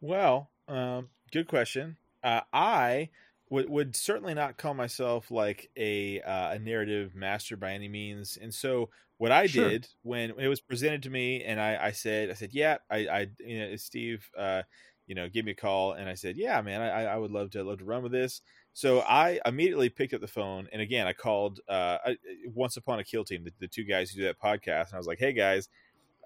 Well, 0.00 0.50
um, 0.68 1.08
good 1.32 1.48
question. 1.48 1.96
Uh, 2.22 2.42
I 2.52 3.10
would 3.50 3.68
would 3.68 3.96
certainly 3.96 4.34
not 4.34 4.56
call 4.56 4.74
myself 4.74 5.30
like 5.30 5.70
a 5.76 6.20
uh, 6.20 6.52
a 6.52 6.58
narrative 6.58 7.14
master 7.14 7.56
by 7.56 7.72
any 7.72 7.88
means, 7.88 8.38
and 8.40 8.52
so 8.54 8.90
what 9.18 9.32
I 9.32 9.46
Sure. 9.46 9.68
did 9.68 9.88
when 10.02 10.30
it 10.38 10.48
was 10.48 10.60
presented 10.60 11.02
to 11.04 11.10
me, 11.10 11.44
and 11.44 11.60
I, 11.60 11.86
I 11.86 11.92
said, 11.92 12.30
I 12.30 12.34
said, 12.34 12.50
yeah, 12.52 12.78
I, 12.90 13.06
I 13.06 13.26
you 13.38 13.58
know, 13.60 13.76
Steve, 13.76 14.28
uh, 14.36 14.62
you 15.06 15.14
know, 15.14 15.28
gave 15.28 15.44
me 15.44 15.52
a 15.52 15.54
call, 15.54 15.92
and 15.92 16.08
I 16.08 16.14
said, 16.14 16.36
yeah, 16.36 16.60
man, 16.62 16.80
I, 16.80 17.04
I 17.04 17.16
would 17.16 17.30
love 17.30 17.50
to 17.50 17.62
love 17.62 17.78
to 17.78 17.84
run 17.84 18.02
with 18.02 18.12
this. 18.12 18.40
So 18.74 19.00
I 19.00 19.38
immediately 19.44 19.90
picked 19.90 20.14
up 20.14 20.20
the 20.20 20.28
phone, 20.28 20.68
and 20.72 20.80
again, 20.80 21.06
I 21.06 21.12
called 21.12 21.60
uh, 21.68 21.98
I, 22.06 22.16
Once 22.46 22.76
Upon 22.76 22.98
a 22.98 23.04
Kill 23.04 23.24
Team, 23.24 23.44
the, 23.44 23.52
the 23.58 23.68
two 23.68 23.84
guys 23.84 24.10
who 24.10 24.20
do 24.20 24.26
that 24.26 24.40
podcast, 24.40 24.88
and 24.88 24.94
I 24.94 24.98
was 24.98 25.06
like, 25.06 25.18
hey 25.18 25.32
guys, 25.32 25.68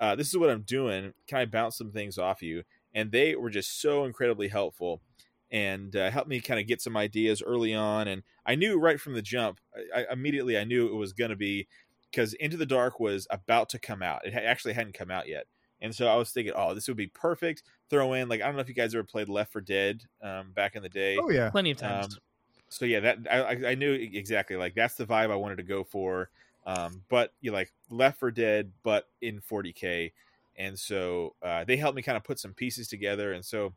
uh, 0.01 0.15
this 0.15 0.29
is 0.29 0.37
what 0.37 0.51
I'm 0.51 0.63
doing. 0.63 1.13
Can 1.27 1.39
I 1.39 1.47
bounce 1.47 1.77
some 1.77 1.91
things 1.91 2.19
off 2.19 2.43
you? 2.43 2.63
And 2.95 3.11
they 3.11 3.35
were 3.35 3.51
just 3.51 3.81
so 3.81 4.05
incredibly 4.05 4.49
helpful 4.49 5.01
and 5.51 5.95
uh, 5.95 6.11
helped 6.11 6.29
me 6.29 6.41
kind 6.41 6.61
of 6.61 6.67
get 6.67 6.81
some 6.81 6.97
ideas 6.97 7.43
early 7.43 7.75
on. 7.75 8.09
And 8.09 8.23
I 8.45 8.55
knew 8.55 8.79
right 8.79 9.01
from 9.01 9.15
the 9.15 9.23
jump, 9.23 9.61
I, 9.95 10.03
I 10.03 10.13
immediately 10.13 10.59
I 10.59 10.65
knew 10.65 10.87
it 10.87 10.95
was 10.95 11.13
going 11.13 11.31
to 11.31 11.37
be 11.37 11.67
because 12.11 12.35
Into 12.35 12.57
the 12.57 12.67
Dark 12.67 13.01
was 13.01 13.27
about 13.31 13.69
to 13.71 13.79
come 13.79 14.03
out. 14.03 14.27
It 14.27 14.35
ha- 14.35 14.41
actually 14.41 14.75
hadn't 14.75 14.95
come 14.95 15.11
out 15.11 15.29
yet. 15.29 15.47
And 15.81 15.95
so 15.95 16.07
I 16.07 16.17
was 16.17 16.31
thinking, 16.31 16.55
oh, 16.57 16.75
this 16.75 16.89
would 16.89 16.97
be 16.97 17.09
perfect. 17.09 17.63
Throw 17.91 18.15
in 18.15 18.29
like 18.29 18.41
I 18.41 18.47
don't 18.47 18.55
know 18.55 18.63
if 18.63 18.69
you 18.69 18.75
guys 18.75 18.95
ever 18.95 19.05
played 19.05 19.29
Left 19.29 19.53
4 19.53 19.61
Dead 19.61 20.03
um, 20.23 20.53
back 20.53 20.75
in 20.75 20.83
the 20.83 20.89
day. 20.89 21.19
Oh 21.21 21.31
yeah, 21.31 21.51
Plenty 21.51 21.73
of 21.73 21.77
times. 21.77 22.15
Um, 22.15 22.21
so 22.77 22.85
yeah, 22.85 23.01
that 23.01 23.19
I, 23.31 23.71
I- 23.71 23.75
knew 23.75 23.93
exactly 23.93 24.57
like 24.57 24.75
that's 24.75 24.95
the 24.97 25.07
vibe 25.07 25.31
I 25.31 25.37
wanted 25.37 25.57
to 25.57 25.63
go 25.63 25.83
for. 25.85 26.29
Um, 26.67 27.03
but 27.09 27.33
you 27.41 27.53
like 27.53 27.73
Left 27.91 28.19
4 28.19 28.31
Dead, 28.33 28.73
but 28.83 29.09
in 29.23 29.41
40k, 29.41 30.13
and 30.57 30.79
so 30.79 31.35
uh, 31.43 31.65
they 31.65 31.77
helped 31.77 31.97
me 31.97 32.03
kind 32.03 32.17
of 32.17 32.25
put 32.25 32.39
some 32.39 32.53
pieces 32.55 32.89
together, 32.89 33.33
and 33.33 33.45
so 33.45 33.73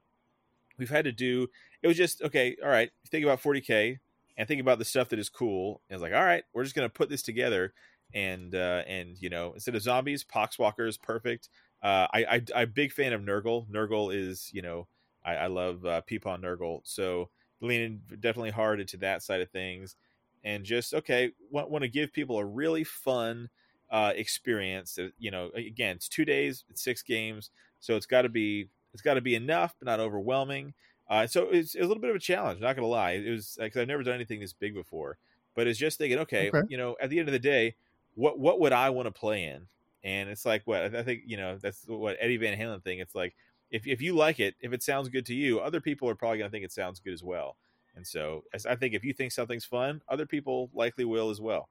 we've 0.77 0.89
had 0.89 1.05
to 1.05 1.11
do. 1.11 1.47
It 1.81 1.87
was 1.87 1.97
just 1.97 2.21
okay. 2.21 2.57
All 2.63 2.69
right, 2.69 2.91
think 3.09 3.23
about 3.25 3.41
40k 3.41 3.99
and 4.37 4.47
think 4.47 4.61
about 4.61 4.79
the 4.79 4.85
stuff 4.85 5.09
that 5.09 5.19
is 5.19 5.29
cool. 5.29 5.81
And 5.89 5.95
it's 5.95 6.01
like, 6.03 6.13
all 6.13 6.23
right, 6.25 6.43
we're 6.53 6.63
just 6.63 6.75
gonna 6.75 6.89
put 6.89 7.09
this 7.09 7.21
together, 7.21 7.73
and 8.13 8.53
uh, 8.55 8.83
and 8.87 9.17
you 9.21 9.29
know, 9.29 9.53
instead 9.53 9.75
of 9.75 9.81
zombies, 9.81 10.23
poxwalker 10.23 10.87
is 10.87 10.97
perfect. 10.97 11.49
Uh, 11.81 12.07
I, 12.13 12.25
I 12.29 12.61
I'm 12.61 12.71
big 12.71 12.91
fan 12.91 13.13
of 13.13 13.21
Nurgle. 13.21 13.67
Nurgle 13.69 14.13
is 14.15 14.49
you 14.53 14.61
know 14.61 14.87
I, 15.23 15.35
I 15.35 15.47
love 15.47 15.85
uh, 15.85 16.01
Peepon 16.09 16.41
Nurgle, 16.41 16.81
so 16.83 17.29
leaning 17.61 18.01
definitely 18.19 18.51
hard 18.51 18.79
into 18.79 18.97
that 18.97 19.23
side 19.23 19.41
of 19.41 19.49
things, 19.51 19.95
and 20.43 20.63
just 20.63 20.93
okay, 20.93 21.31
want, 21.49 21.69
want 21.69 21.83
to 21.83 21.89
give 21.89 22.13
people 22.13 22.37
a 22.37 22.45
really 22.45 22.83
fun 22.83 23.49
uh, 23.89 24.13
experience. 24.15 24.95
That, 24.95 25.13
you 25.17 25.31
know, 25.31 25.49
again, 25.55 25.97
it's 25.97 26.09
two 26.09 26.25
days, 26.25 26.63
it's 26.69 26.81
six 26.81 27.01
games, 27.01 27.51
so 27.79 27.95
it's 27.95 28.05
got 28.05 28.23
to 28.23 28.29
be 28.29 28.69
it's 28.93 29.01
got 29.01 29.15
to 29.15 29.21
be 29.21 29.35
enough, 29.35 29.75
but 29.79 29.85
not 29.85 29.99
overwhelming. 29.99 30.73
Uh, 31.09 31.25
so 31.25 31.49
it's, 31.49 31.73
it's 31.75 31.83
a 31.83 31.87
little 31.87 32.01
bit 32.01 32.09
of 32.11 32.15
a 32.15 32.19
challenge. 32.19 32.59
Not 32.61 32.75
gonna 32.75 32.87
lie, 32.87 33.11
it 33.11 33.29
was 33.29 33.57
because 33.59 33.81
I've 33.81 33.87
never 33.87 34.03
done 34.03 34.15
anything 34.15 34.39
this 34.39 34.53
big 34.53 34.73
before, 34.73 35.17
but 35.55 35.67
it's 35.67 35.79
just 35.79 35.97
thinking, 35.97 36.19
okay, 36.19 36.53
Okay. 36.53 36.63
you 36.67 36.77
know, 36.77 36.95
at 37.01 37.09
the 37.09 37.19
end 37.19 37.27
of 37.27 37.33
the 37.33 37.39
day, 37.39 37.75
what 38.15 38.39
what 38.39 38.59
would 38.59 38.73
I 38.73 38.89
want 38.91 39.07
to 39.07 39.11
play 39.11 39.45
in? 39.45 39.67
And 40.03 40.29
it's 40.29 40.45
like 40.45 40.63
what 40.65 40.95
I 40.95 41.03
think, 41.03 41.23
you 41.25 41.35
know, 41.37 41.57
that's 41.57 41.85
what 41.87 42.17
Eddie 42.19 42.37
Van 42.37 42.57
Halen 42.57 42.83
thing. 42.83 42.99
It's 42.99 43.15
like 43.15 43.35
if 43.71 43.87
if 43.87 44.01
you 44.01 44.15
like 44.15 44.39
it, 44.39 44.55
if 44.61 44.73
it 44.73 44.83
sounds 44.83 45.09
good 45.09 45.25
to 45.27 45.33
you, 45.33 45.59
other 45.59 45.81
people 45.81 46.09
are 46.09 46.15
probably 46.15 46.39
gonna 46.39 46.49
think 46.49 46.65
it 46.65 46.71
sounds 46.71 46.99
good 46.99 47.13
as 47.13 47.23
well. 47.23 47.57
And 47.95 48.05
so 48.05 48.43
as 48.53 48.65
I 48.65 48.75
think 48.75 48.93
if 48.93 49.03
you 49.03 49.13
think 49.13 49.31
something's 49.31 49.65
fun, 49.65 50.01
other 50.07 50.25
people 50.25 50.69
likely 50.73 51.05
will 51.05 51.29
as 51.29 51.41
well. 51.41 51.69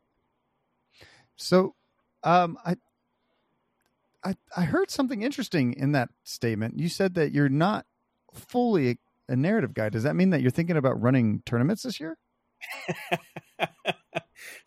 So, 1.36 1.74
um, 2.24 2.58
I, 2.66 2.76
I, 4.24 4.34
I 4.56 4.64
heard 4.64 4.90
something 4.90 5.22
interesting 5.22 5.72
in 5.72 5.92
that 5.92 6.10
statement. 6.24 6.76
You 6.78 6.88
said 6.88 7.14
that 7.14 7.32
you're 7.32 7.48
not 7.48 7.86
fully 8.34 8.98
a 9.28 9.36
narrative 9.36 9.72
guy. 9.72 9.88
Does 9.88 10.02
that 10.02 10.16
mean 10.16 10.30
that 10.30 10.40
you're 10.40 10.50
thinking 10.50 10.76
about 10.76 11.00
running 11.00 11.42
tournaments 11.46 11.84
this 11.84 12.00
year? 12.00 12.18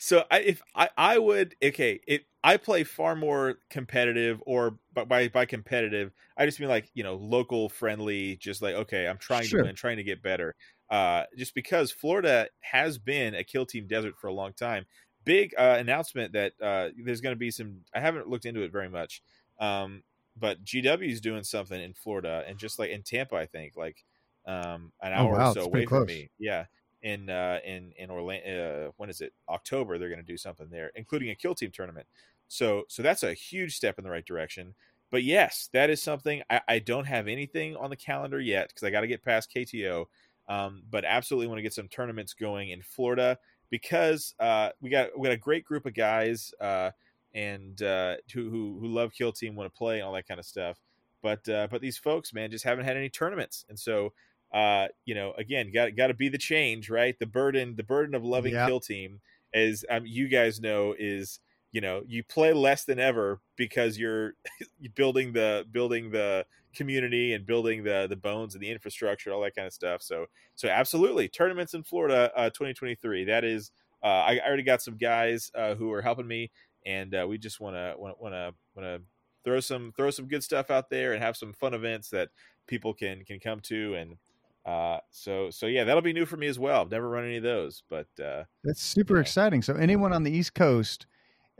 so 0.03 0.25
I, 0.31 0.39
if 0.41 0.61
I, 0.75 0.89
I 0.97 1.17
would 1.19 1.55
okay 1.63 1.99
if 2.07 2.23
I 2.43 2.57
play 2.57 2.83
far 2.83 3.15
more 3.15 3.59
competitive 3.69 4.41
or 4.47 4.79
by 4.93 5.27
by 5.29 5.45
competitive 5.45 6.11
I 6.37 6.45
just 6.47 6.59
mean 6.59 6.69
like 6.69 6.89
you 6.95 7.03
know 7.03 7.15
local 7.15 7.69
friendly 7.69 8.35
just 8.37 8.61
like 8.63 8.73
okay 8.75 9.07
I'm 9.07 9.19
trying 9.19 9.49
Sure. 9.49 9.51
to 9.51 9.57
win 9.57 9.75
trying 9.75 9.97
to 9.97 10.03
get 10.03 10.23
better. 10.23 10.55
Uh 10.89 11.25
just 11.37 11.53
because 11.53 11.91
Florida 11.91 12.49
has 12.61 12.97
been 12.97 13.35
a 13.35 13.43
kill 13.43 13.65
team 13.65 13.87
desert 13.87 14.17
for 14.17 14.27
a 14.27 14.33
long 14.33 14.53
time. 14.53 14.85
Big 15.23 15.53
uh, 15.57 15.75
announcement 15.79 16.33
that 16.33 16.53
uh 16.61 16.89
there's 17.03 17.21
going 17.21 17.35
to 17.35 17.39
be 17.39 17.51
some 17.51 17.83
I 17.93 17.99
haven't 17.99 18.27
looked 18.27 18.45
into 18.45 18.63
it 18.63 18.71
very 18.71 18.89
much 18.89 19.21
um 19.59 20.03
but 20.35 20.63
GW 20.63 21.11
is 21.11 21.21
doing 21.21 21.43
something 21.43 21.79
in 21.79 21.93
Florida 21.93 22.43
and 22.47 22.57
just 22.57 22.79
like 22.79 22.89
in 22.89 23.03
Tampa 23.03 23.35
I 23.35 23.45
think 23.45 23.75
like 23.75 24.03
um 24.47 24.91
an 25.01 25.13
Oh, 25.15 25.27
hour 25.27 25.29
wow, 25.29 25.53
or 25.53 25.59
so 25.59 25.61
away 25.61 25.85
pretty 25.85 25.87
from 25.87 26.05
me. 26.05 26.31
Yeah 26.39 26.65
in 27.03 27.29
uh 27.29 27.59
in 27.65 27.91
in 27.97 28.11
Orlando 28.11 28.87
uh, 28.87 28.91
when 28.97 29.09
is 29.09 29.21
it? 29.21 29.33
October 29.49 29.97
they're 29.97 30.09
going 30.09 30.19
to 30.19 30.25
do 30.25 30.37
something 30.37 30.69
there 30.69 30.91
including 30.95 31.29
a 31.29 31.35
kill 31.35 31.55
team 31.55 31.71
tournament. 31.71 32.07
So 32.47 32.83
so 32.87 33.01
that's 33.01 33.23
a 33.23 33.33
huge 33.33 33.75
step 33.75 33.97
in 33.97 34.03
the 34.03 34.09
right 34.11 34.25
direction. 34.25 34.75
But 35.09 35.23
yes 35.23 35.69
that 35.73 35.89
is 35.89 36.01
something 36.01 36.41
I, 36.49 36.61
I 36.67 36.79
don't 36.79 37.05
have 37.05 37.27
anything 37.27 37.75
on 37.75 37.89
the 37.89 37.95
calendar 37.95 38.39
yet 38.39 38.69
because 38.69 38.83
I 38.83 38.91
got 38.91 39.01
to 39.01 39.07
get 39.07 39.23
past 39.23 39.51
KTO 39.51 40.05
um 40.47 40.83
but 40.89 41.05
absolutely 41.05 41.47
want 41.47 41.59
to 41.59 41.63
get 41.63 41.73
some 41.73 41.87
tournaments 41.87 42.33
going 42.33 42.69
in 42.69 42.81
Florida 42.81 43.37
because 43.69 44.33
uh 44.39 44.69
we 44.81 44.89
got 44.89 45.17
we 45.17 45.27
got 45.27 45.33
a 45.33 45.37
great 45.37 45.65
group 45.65 45.85
of 45.85 45.93
guys 45.93 46.53
uh 46.59 46.91
and 47.33 47.81
uh 47.81 48.15
who 48.33 48.49
who, 48.49 48.77
who 48.79 48.87
love 48.87 49.13
kill 49.13 49.31
team 49.31 49.55
want 49.55 49.71
to 49.71 49.77
play 49.77 49.95
and 49.95 50.03
all 50.03 50.13
that 50.13 50.27
kind 50.27 50.39
of 50.39 50.45
stuff. 50.45 50.79
But 51.21 51.47
uh 51.49 51.67
but 51.69 51.81
these 51.81 51.97
folks 51.97 52.33
man 52.33 52.51
just 52.51 52.65
haven't 52.65 52.85
had 52.85 52.97
any 52.97 53.09
tournaments. 53.09 53.65
And 53.69 53.77
so 53.79 54.13
uh, 54.53 54.87
you 55.05 55.15
know, 55.15 55.33
again, 55.37 55.71
got 55.71 55.95
got 55.95 56.07
to 56.07 56.13
be 56.13 56.29
the 56.29 56.37
change, 56.37 56.89
right? 56.89 57.17
The 57.19 57.25
burden, 57.25 57.75
the 57.75 57.83
burden 57.83 58.15
of 58.15 58.23
loving 58.23 58.53
Yeah. 58.53 58.67
Kill 58.67 58.79
Team, 58.79 59.21
as 59.53 59.85
um, 59.89 60.05
you 60.05 60.27
guys 60.27 60.59
know, 60.59 60.93
is 60.97 61.39
you 61.71 61.79
know 61.79 62.03
you 62.05 62.23
play 62.23 62.51
less 62.51 62.83
than 62.83 62.99
ever 62.99 63.39
because 63.55 63.97
you're 63.97 64.33
building 64.95 65.31
the 65.31 65.65
building 65.71 66.11
the 66.11 66.45
community 66.75 67.33
and 67.33 67.45
building 67.45 67.83
the 67.83 68.07
the 68.09 68.15
bones 68.15 68.53
and 68.55 68.63
the 68.63 68.69
infrastructure, 68.69 69.31
all 69.31 69.41
that 69.41 69.55
kind 69.55 69.67
of 69.67 69.73
stuff. 69.73 70.01
So 70.01 70.25
so 70.55 70.67
absolutely, 70.67 71.29
tournaments 71.29 71.73
in 71.73 71.83
Florida, 71.83 72.31
uh, 72.35 72.49
2023. 72.49 73.25
That 73.25 73.45
is, 73.45 73.71
uh, 74.03 74.07
I, 74.07 74.37
I 74.43 74.47
already 74.47 74.63
got 74.63 74.81
some 74.81 74.97
guys 74.97 75.49
uh, 75.55 75.75
who 75.75 75.91
are 75.93 76.01
helping 76.01 76.27
me, 76.27 76.51
and 76.85 77.15
uh, 77.15 77.25
we 77.27 77.37
just 77.37 77.61
want 77.61 77.75
to 77.77 77.95
want 77.97 78.33
to 78.33 78.53
want 78.75 78.85
to 78.85 79.01
throw 79.45 79.61
some 79.61 79.93
throw 79.95 80.11
some 80.11 80.27
good 80.27 80.43
stuff 80.43 80.69
out 80.69 80.89
there 80.89 81.13
and 81.13 81.23
have 81.23 81.37
some 81.37 81.53
fun 81.53 81.73
events 81.73 82.09
that 82.09 82.29
people 82.67 82.93
can 82.93 83.23
can 83.23 83.39
come 83.39 83.59
to 83.61 83.95
and 83.95 84.17
uh 84.65 84.97
so 85.09 85.49
so 85.49 85.65
yeah 85.65 85.83
that'll 85.83 86.03
be 86.03 86.13
new 86.13 86.25
for 86.25 86.37
me 86.37 86.45
as 86.45 86.59
well 86.59 86.81
i've 86.81 86.91
never 86.91 87.09
run 87.09 87.25
any 87.25 87.37
of 87.37 87.43
those 87.43 87.81
but 87.89 88.07
uh 88.23 88.43
That's 88.63 88.83
super 88.83 89.19
exciting. 89.19 89.61
So, 89.63 89.73
anyone 89.75 90.13
on 90.13 90.23
the 90.23 90.31
East 90.31 90.53
Coast, 90.53 91.07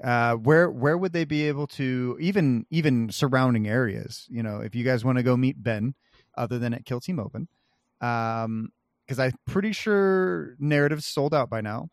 uh, 0.04 0.36
where 0.36 0.70
where 0.70 0.98
would 0.98 1.14
they 1.14 1.26
be 1.26 1.48
able 1.48 1.66
to 1.68 2.18
even 2.20 2.66
even 2.70 3.10
surrounding 3.10 3.68
areas? 3.68 4.28
You 4.30 4.44
know, 4.44 4.60
if 4.60 4.76
you 4.76 4.84
guys 4.84 5.04
want 5.04 5.18
to 5.18 5.24
go 5.24 5.36
meet 5.36 5.62
Ben, 5.62 5.96
other 6.38 6.60
than 6.60 6.74
at 6.74 6.86
Kill 6.86 7.00
Team 7.00 7.20
Open, 7.20 7.48
um, 8.02 8.70
because 9.06 9.20
I'm 9.20 9.34
pretty 9.48 9.72
sure 9.72 10.56
narrative's 10.60 11.06
sold 11.06 11.34
out 11.34 11.50
by 11.50 11.62
now. 11.62 11.90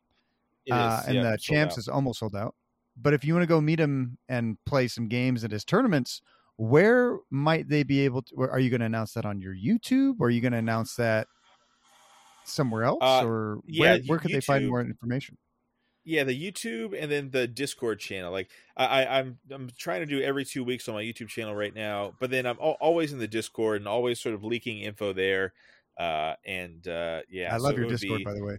uh, 0.70 1.02
and 1.06 1.16
yeah, 1.16 1.30
the 1.30 1.38
champs 1.38 1.74
out. 1.74 1.78
is 1.78 1.88
almost 1.88 2.18
sold 2.20 2.36
out. 2.36 2.54
But 3.00 3.14
if 3.14 3.24
you 3.24 3.32
want 3.32 3.44
to 3.44 3.48
go 3.48 3.60
meet 3.60 3.80
him 3.80 4.18
and 4.28 4.58
play 4.66 4.88
some 4.88 5.08
games 5.08 5.44
at 5.44 5.52
his 5.52 5.64
tournaments, 5.64 6.20
where 6.58 7.16
might 7.30 7.68
they 7.68 7.82
be 7.84 8.00
able 8.00 8.22
to? 8.22 8.36
Are 8.36 8.58
you 8.58 8.68
going 8.68 8.80
to 8.80 8.86
announce 8.86 9.14
that 9.14 9.24
on 9.24 9.40
your 9.40 9.54
YouTube, 9.54 10.16
or 10.20 10.26
are 10.26 10.30
you 10.30 10.40
going 10.40 10.52
to 10.52 10.58
announce 10.58 10.96
that 10.96 11.26
somewhere 12.44 12.84
else, 12.84 12.98
Uh, 13.02 13.26
or 13.26 13.60
yeah, 13.66 13.98
where, 14.06 14.18
could 14.18 14.32
they 14.32 14.40
find 14.40 14.68
more 14.68 14.80
information? 14.82 15.38
yeah 16.04 16.24
the 16.24 16.50
youtube 16.52 16.96
and 16.98 17.10
then 17.10 17.28
the 17.32 17.46
discord 17.46 17.98
channel 17.98 18.32
like 18.32 18.48
I, 18.76 19.04
I 19.04 19.18
i'm 19.18 19.38
i'm 19.50 19.68
trying 19.76 20.00
to 20.00 20.06
do 20.06 20.22
every 20.22 20.44
two 20.44 20.64
weeks 20.64 20.88
on 20.88 20.94
my 20.94 21.02
youtube 21.02 21.28
channel 21.28 21.54
right 21.54 21.74
now 21.74 22.14
but 22.18 22.30
then 22.30 22.46
i'm 22.46 22.56
always 22.58 23.12
in 23.12 23.18
the 23.18 23.28
discord 23.28 23.82
and 23.82 23.88
always 23.88 24.18
sort 24.18 24.34
of 24.34 24.42
leaking 24.42 24.78
info 24.78 25.12
there 25.12 25.52
uh 25.98 26.34
and 26.46 26.86
uh 26.88 27.20
yeah 27.28 27.52
I 27.52 27.58
love 27.58 27.72
it 27.74 27.78
your 27.80 27.88
Discord, 27.88 28.20
be- 28.20 28.24
by 28.24 28.32
the 28.32 28.44
way. 28.44 28.58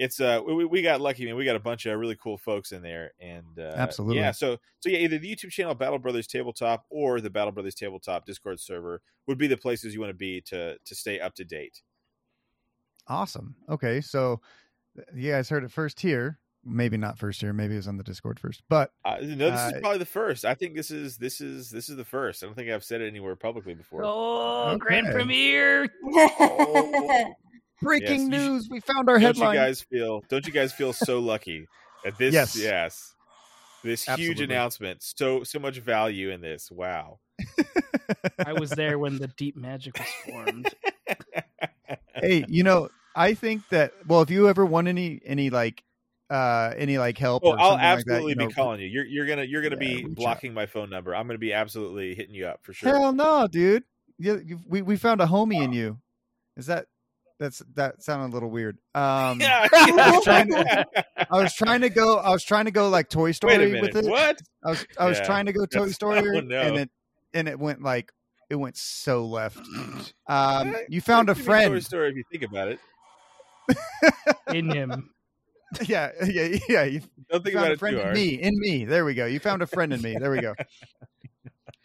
It's 0.00 0.18
uh 0.20 0.40
we, 0.46 0.64
we 0.64 0.80
got 0.82 1.00
lucky 1.00 1.26
man 1.26 1.36
we 1.36 1.44
got 1.44 1.56
a 1.56 1.60
bunch 1.60 1.84
of 1.86 1.98
really 1.98 2.16
cool 2.16 2.38
folks 2.38 2.72
in 2.72 2.80
there 2.82 3.12
and 3.20 3.58
uh 3.58 3.74
Absolutely. 3.76 4.16
yeah 4.16 4.30
so 4.32 4.56
so 4.80 4.88
yeah 4.88 4.98
either 4.98 5.18
the 5.18 5.30
youtube 5.30 5.50
channel 5.50 5.74
battle 5.74 5.98
brothers 5.98 6.26
tabletop 6.26 6.86
or 6.88 7.20
the 7.20 7.28
battle 7.28 7.52
brothers 7.52 7.74
tabletop 7.74 8.24
discord 8.24 8.58
server 8.58 9.02
would 9.26 9.36
be 9.36 9.46
the 9.46 9.56
places 9.56 9.92
you 9.92 10.00
want 10.00 10.10
to 10.10 10.14
be 10.14 10.40
to 10.40 10.76
to 10.84 10.94
stay 10.94 11.20
up 11.20 11.34
to 11.34 11.44
date 11.44 11.82
Awesome. 13.08 13.56
Okay, 13.68 14.00
so 14.00 14.40
you 15.14 15.32
guys 15.32 15.48
heard 15.48 15.64
it 15.64 15.72
first 15.72 15.98
here. 15.98 16.38
Maybe 16.64 16.96
not 16.96 17.18
first 17.18 17.40
here. 17.40 17.52
Maybe 17.52 17.74
it 17.74 17.78
was 17.78 17.88
on 17.88 17.96
the 17.96 18.04
Discord 18.04 18.38
first, 18.38 18.62
but 18.68 18.92
uh, 19.04 19.16
no 19.20 19.50
this 19.50 19.60
Uh, 19.60 19.70
is 19.74 19.80
probably 19.80 19.98
the 19.98 20.04
first 20.04 20.44
i 20.44 20.54
think 20.54 20.76
this 20.76 20.90
is 20.92 21.16
this 21.16 21.40
is 21.40 21.70
this 21.70 21.88
is 21.88 21.96
the 21.96 22.04
first 22.04 22.42
i 22.42 22.46
don't 22.46 22.54
think 22.54 22.70
i've 22.70 22.84
said 22.84 23.00
it 23.00 23.08
anywhere 23.08 23.34
publicly 23.34 23.74
before 23.74 24.04
Oh, 24.04 24.76
grand 24.78 25.06
Okay. 25.08 25.14
premiere! 25.14 25.88
breaking 27.80 28.30
Yes, 28.30 28.40
you 28.40 28.44
should- 28.44 28.52
news! 28.52 28.68
We 28.70 28.80
found 28.80 29.08
our 29.08 29.16
don't 29.18 29.22
headline. 29.36 29.54
you 29.54 29.60
guys 29.60 29.80
feel 29.82 30.22
don't 30.28 30.46
you 30.46 30.52
guys 30.52 30.72
feel 30.72 30.92
so 30.92 31.18
lucky 31.20 31.66
at 32.04 32.16
this 32.18 32.32
Yes. 32.34 32.56
yes 32.56 33.14
this 33.82 34.04
huge 34.04 34.40
announcement 34.40 35.02
so 35.02 35.42
so 35.42 35.58
much 35.58 35.78
value 35.78 36.30
in 36.30 36.40
this 36.42 36.70
wow 36.70 37.18
I 38.46 38.52
was 38.52 38.70
there 38.70 38.98
when 38.98 39.16
the 39.18 39.28
deep 39.28 39.56
magic 39.56 39.98
was 39.98 40.08
formed. 40.26 40.68
hey, 42.14 42.44
you 42.48 42.62
know, 42.62 42.88
I 43.14 43.34
think 43.34 43.66
that 43.70 43.92
well, 44.06 44.20
if 44.22 44.30
you 44.30 44.48
ever 44.48 44.66
want 44.66 44.88
any 44.88 45.20
any 45.24 45.48
like 45.50 45.82
uh 46.28 46.74
any 46.76 46.98
like 46.98 47.16
help, 47.18 47.42
Oh, 47.44 47.52
or 47.52 47.60
I'll 47.60 47.70
something 47.70 47.72
like 47.72 47.80
that, 47.80 48.12
absolutely 48.12 48.30
you 48.30 48.34
know, 48.36 48.46
be 48.48 48.52
calling 48.54 48.80
you. 48.80 48.86
You're 48.88 49.06
you're 49.06 49.26
gonna 49.26 49.44
you're 49.44 49.62
gonna 49.62 49.76
Yeah, 49.80 49.96
be 49.96 50.04
reach 50.04 50.14
blocking 50.16 50.52
my 50.54 50.66
phone 50.66 50.90
number. 50.90 51.14
I'm 51.14 51.26
gonna 51.26 51.38
be 51.38 51.52
absolutely 51.52 52.14
hitting 52.14 52.34
you 52.34 52.46
up 52.46 52.60
for 52.62 52.72
sure. 52.72 52.90
Hell 52.90 53.12
no, 53.12 53.46
dude. 53.46 53.84
You, 54.18 54.42
you, 54.44 54.58
we 54.66 54.82
we 54.82 54.96
found 54.96 55.20
a 55.20 55.26
homie 55.26 55.62
in 55.62 55.72
you. 55.72 55.98
Is 56.56 56.66
that 56.66 56.86
that's 57.40 57.60
that 57.74 58.02
sounded 58.02 58.32
a 58.32 58.34
little 58.34 58.50
weird. 58.50 58.78
Um, 58.94 59.40
yeah. 59.40 59.66
I 59.72 60.10
was 60.14 60.24
trying 60.24 60.48
to- 60.50 60.86
I 61.30 61.42
was 61.42 61.54
trying 61.54 61.80
to 61.80 61.88
go. 61.88 62.18
I 62.18 62.30
was 62.30 62.44
trying 62.44 62.66
to 62.66 62.70
go 62.70 62.88
like 62.88 63.08
Toy 63.08 63.32
Story 63.32 63.56
Wait 63.58 63.74
a 63.76 63.80
with 63.80 63.96
it. 63.96 64.04
What? 64.04 64.40
I 64.64 64.70
was 64.70 64.86
I 64.98 65.06
was 65.08 65.18
Yeah. 65.18 65.24
trying 65.24 65.46
to 65.46 65.52
go 65.52 65.66
Toy 65.66 65.88
Story, 65.92 66.22
oh, 66.36 66.40
no. 66.40 66.60
and 66.60 66.76
it 66.76 66.90
and 67.34 67.48
it 67.48 67.58
went 67.58 67.82
like 67.82 68.12
it 68.50 68.56
went 68.56 68.76
so 68.76 69.26
left. 69.26 69.58
Um, 70.28 70.76
you 70.88 71.00
found 71.00 71.28
a 71.28 71.34
Could 71.34 71.38
be 71.40 71.44
Toy 71.46 71.50
friend. 71.52 71.84
Story 71.84 72.10
if 72.10 72.16
you 72.16 72.24
think 72.30 72.44
about 72.44 72.68
it. 72.68 72.78
In 74.54 74.70
him. 74.70 75.10
Yeah, 75.82 76.10
yeah, 76.24 76.56
yeah. 76.68 76.82
You 76.84 77.00
Don't 77.30 77.44
think 77.44 77.54
found 77.54 77.66
about 77.66 77.70
a 77.70 77.72
it 77.74 77.78
friend 77.78 77.94
too 77.94 78.00
in 78.00 78.04
hard. 78.04 78.16
me. 78.16 78.28
In 78.34 78.58
me. 78.58 78.84
There 78.84 79.04
we 79.04 79.14
go. 79.14 79.26
You 79.26 79.38
found 79.40 79.62
a 79.62 79.66
friend 79.68 79.92
in 79.92 80.02
me. 80.02 80.16
There 80.18 80.30
we 80.32 80.40
go. 80.40 80.54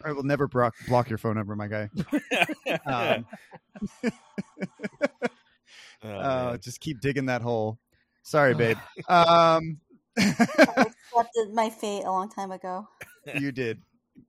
I 0.04 0.12
will 0.12 0.24
never 0.24 0.46
block 0.48 0.74
block 0.88 1.08
your 1.08 1.18
phone 1.18 1.34
number, 1.36 1.54
my 1.56 1.68
guy. 1.68 1.88
Um, 2.84 3.26
Oh, 6.06 6.18
uh, 6.18 6.56
just 6.58 6.80
keep 6.80 7.00
digging 7.00 7.26
that 7.26 7.42
hole. 7.42 7.78
Sorry, 8.22 8.54
babe. 8.54 8.78
Um, 9.08 9.78
I 10.18 10.22
accepted 11.12 11.52
my 11.52 11.70
fate 11.70 12.04
a 12.04 12.10
long 12.10 12.30
time 12.30 12.50
ago. 12.50 12.88
you 13.38 13.52
did, 13.52 13.82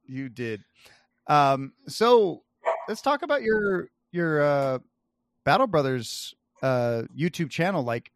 you 0.06 0.30
did. 0.30 0.62
Um, 1.28 1.74
so 1.88 2.44
let's 2.88 3.02
talk 3.02 3.22
about 3.22 3.42
your 3.42 3.90
your 4.12 4.42
uh, 4.42 4.80
Battle 5.46 5.68
Brothers 5.68 6.36
uh, 6.62 7.04
YouTube 7.18 7.50
channel. 7.50 7.84
Like 7.84 8.12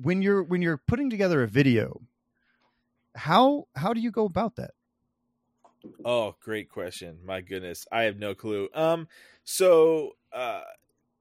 when 0.00 0.22
you're 0.22 0.42
when 0.42 0.62
you're 0.62 0.78
putting 0.78 1.10
together 1.10 1.42
a 1.42 1.48
video, 1.48 2.00
how 3.14 3.66
how 3.74 3.92
do 3.92 4.00
you 4.00 4.10
go 4.10 4.24
about 4.24 4.56
that? 4.56 4.72
Oh, 6.04 6.36
great 6.40 6.68
question. 6.68 7.18
My 7.24 7.40
goodness. 7.40 7.86
I 7.90 8.02
have 8.02 8.18
no 8.18 8.34
clue. 8.34 8.68
Um 8.74 9.08
so 9.44 10.16
uh 10.32 10.62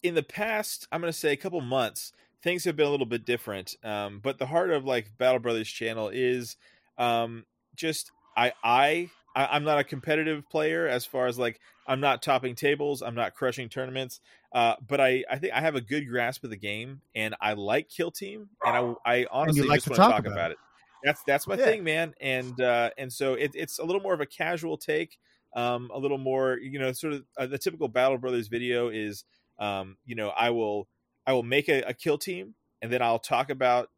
in 0.03 0.15
the 0.15 0.23
past, 0.23 0.87
I'm 0.91 1.01
going 1.01 1.11
to 1.11 1.17
say 1.17 1.31
a 1.33 1.37
couple 1.37 1.61
months, 1.61 2.11
things 2.41 2.63
have 2.65 2.75
been 2.75 2.87
a 2.87 2.91
little 2.91 3.05
bit 3.05 3.25
different. 3.25 3.75
Um 3.83 4.19
but 4.21 4.37
the 4.39 4.45
heart 4.47 4.71
of 4.71 4.85
like 4.85 5.17
Battle 5.17 5.39
Brothers 5.39 5.69
channel 5.69 6.09
is 6.09 6.55
um 6.97 7.45
just 7.75 8.11
I 8.35 8.53
I 8.63 9.11
I'm 9.35 9.63
not 9.63 9.79
a 9.79 9.83
competitive 9.83 10.49
player 10.49 10.87
as 10.87 11.05
far 11.05 11.27
as 11.27 11.37
like 11.37 11.61
I'm 11.85 11.99
not 11.99 12.21
topping 12.21 12.55
tables, 12.55 13.01
I'm 13.01 13.15
not 13.15 13.35
crushing 13.35 13.69
tournaments, 13.69 14.21
uh, 14.53 14.75
but 14.85 14.99
I 15.01 15.23
I 15.29 15.37
think 15.39 15.53
I 15.53 15.61
have 15.61 15.75
a 15.75 15.81
good 15.81 16.07
grasp 16.07 16.43
of 16.43 16.49
the 16.49 16.57
game, 16.57 17.01
and 17.15 17.35
I 17.41 17.53
like 17.53 17.89
Kill 17.89 18.11
Team, 18.11 18.49
and 18.63 18.75
I 18.75 18.93
I 19.05 19.27
honestly 19.31 19.69
like 19.69 19.81
just 19.81 19.89
to 19.89 19.89
want 19.89 20.03
to 20.03 20.07
talk 20.11 20.11
talk 20.11 20.25
about 20.25 20.25
about 20.25 20.51
it. 20.51 20.59
That's 21.03 21.23
that's 21.23 21.47
my 21.47 21.55
Yeah. 21.55 21.57
thing, 21.57 21.83
man, 21.83 22.13
and 22.19 22.59
uh, 22.59 22.91
and 22.97 23.11
so 23.11 23.33
it, 23.35 23.51
it's 23.55 23.79
a 23.79 23.83
little 23.85 24.01
more 24.01 24.13
of 24.13 24.19
a 24.21 24.25
casual 24.25 24.77
take, 24.77 25.17
um, 25.55 25.89
a 25.93 25.97
little 25.97 26.17
more 26.17 26.57
you 26.59 26.77
know 26.79 26.91
sort 26.91 27.13
of 27.13 27.25
uh, 27.37 27.47
the 27.47 27.57
typical 27.57 27.87
Battle 27.87 28.17
Brothers 28.17 28.47
video 28.49 28.89
is 28.89 29.23
um, 29.59 29.97
you 30.05 30.15
know 30.15 30.29
I 30.29 30.49
will 30.49 30.87
I 31.27 31.33
will 31.33 31.43
make 31.43 31.69
a, 31.69 31.81
a 31.81 31.93
kill 31.93 32.17
team, 32.17 32.55
and 32.81 32.91
then 32.91 33.01
I'll 33.01 33.19
talk 33.19 33.49
about 33.49 33.89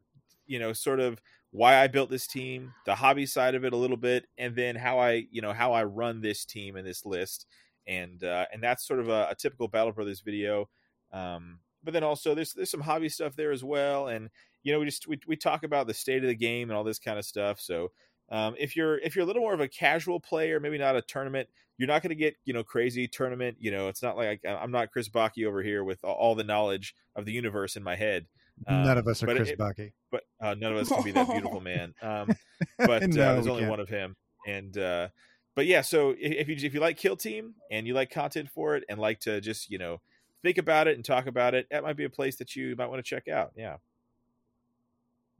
you 0.46 0.58
know 0.58 0.72
sort 0.72 1.00
of 1.00 1.20
why 1.50 1.76
I 1.76 1.86
built 1.86 2.08
this 2.10 2.26
team, 2.26 2.72
the 2.86 2.94
hobby 2.94 3.26
side 3.26 3.54
of 3.54 3.64
it 3.64 3.74
a 3.74 3.76
little 3.76 3.96
bit, 3.96 4.26
and 4.38 4.56
then 4.56 4.74
how 4.76 4.98
I 4.98 5.26
you 5.30 5.42
know 5.42 5.52
how 5.52 5.72
I 5.72 5.84
run 5.84 6.20
this 6.20 6.44
team 6.44 6.76
and 6.76 6.86
this 6.86 7.04
list, 7.06 7.46
and 7.86 8.22
uh, 8.24 8.46
and 8.52 8.62
that's 8.62 8.86
sort 8.86 9.00
of 9.00 9.08
a, 9.08 9.28
a 9.30 9.34
typical 9.34 9.68
Battle 9.68 9.92
Brothers 9.92 10.20
video. 10.20 10.68
Um, 11.12 11.60
but 11.84 11.92
then 11.92 12.04
also 12.04 12.34
there's 12.34 12.52
there's 12.52 12.70
some 12.70 12.80
hobby 12.80 13.08
stuff 13.08 13.36
there 13.36 13.52
as 13.52 13.62
well, 13.62 14.08
and 14.08 14.30
you 14.62 14.72
know 14.72 14.80
we 14.80 14.86
just 14.86 15.06
we, 15.06 15.20
we 15.26 15.36
talk 15.36 15.62
about 15.62 15.86
the 15.86 15.94
state 15.94 16.22
of 16.22 16.28
the 16.28 16.34
game 16.34 16.70
and 16.70 16.76
all 16.76 16.84
this 16.84 16.98
kind 16.98 17.18
of 17.18 17.24
stuff. 17.24 17.60
So 17.60 17.92
um, 18.30 18.54
if 18.58 18.76
you're 18.76 18.98
if 18.98 19.14
you're 19.14 19.24
a 19.24 19.26
little 19.26 19.42
more 19.42 19.54
of 19.54 19.60
a 19.60 19.68
casual 19.68 20.20
player, 20.20 20.60
maybe 20.60 20.78
not 20.78 20.96
a 20.96 21.02
tournament, 21.02 21.48
you're 21.78 21.88
not 21.88 22.02
going 22.02 22.10
to 22.10 22.14
get 22.16 22.36
you 22.44 22.52
know 22.52 22.62
crazy 22.64 23.08
tournament. 23.08 23.56
You 23.60 23.70
know, 23.70 23.88
it's 23.88 24.02
not 24.02 24.16
like 24.16 24.40
I, 24.46 24.54
I'm 24.54 24.70
not 24.70 24.90
Chris 24.90 25.08
Baki 25.08 25.46
over 25.46 25.62
here 25.62 25.84
with 25.84 26.02
all, 26.04 26.34
the 26.34 26.44
knowledge 26.44 26.94
of 27.16 27.24
the 27.24 27.32
universe 27.32 27.76
in 27.76 27.82
my 27.82 27.96
head. 27.96 28.26
Um, 28.66 28.84
None 28.84 28.98
of 28.98 29.06
us 29.08 29.22
are 29.22 29.26
Chris 29.26 29.50
it- 29.50 29.58
Bucky. 29.58 29.92
but 30.10 30.22
uh, 30.40 30.54
none 30.54 30.72
of 30.72 30.78
us 30.78 30.88
can 30.88 31.02
be 31.02 31.12
that 31.12 31.28
beautiful 31.28 31.60
man. 31.72 31.94
Um, 32.02 32.34
but 32.78 33.02
uh, 33.02 33.06
there's 33.08 33.46
only 33.46 33.60
can't. 33.62 33.70
one 33.70 33.80
of 33.80 33.88
him. 33.88 34.16
And 34.46 34.76
uh, 34.78 35.08
but 35.54 35.66
yeah, 35.66 35.80
so 35.82 36.14
if 36.18 36.48
you 36.48 36.56
if 36.56 36.74
you 36.74 36.80
like 36.80 36.96
Kill 36.96 37.16
Team 37.16 37.54
and 37.70 37.86
you 37.86 37.94
like 37.94 38.10
content 38.10 38.48
for 38.50 38.76
it 38.76 38.84
and 38.88 38.98
like 38.98 39.20
to 39.20 39.40
just 39.40 39.70
you 39.70 39.78
know 39.78 40.00
think 40.42 40.58
about 40.58 40.88
it 40.88 40.96
and 40.96 41.04
talk 41.04 41.26
about 41.26 41.54
it, 41.54 41.66
that 41.70 41.82
might 41.82 41.96
be 41.96 42.04
a 42.04 42.10
place 42.10 42.36
that 42.36 42.56
you 42.56 42.74
might 42.76 42.86
want 42.88 42.98
to 43.04 43.08
check 43.08 43.28
out. 43.28 43.52
Yeah. 43.56 43.76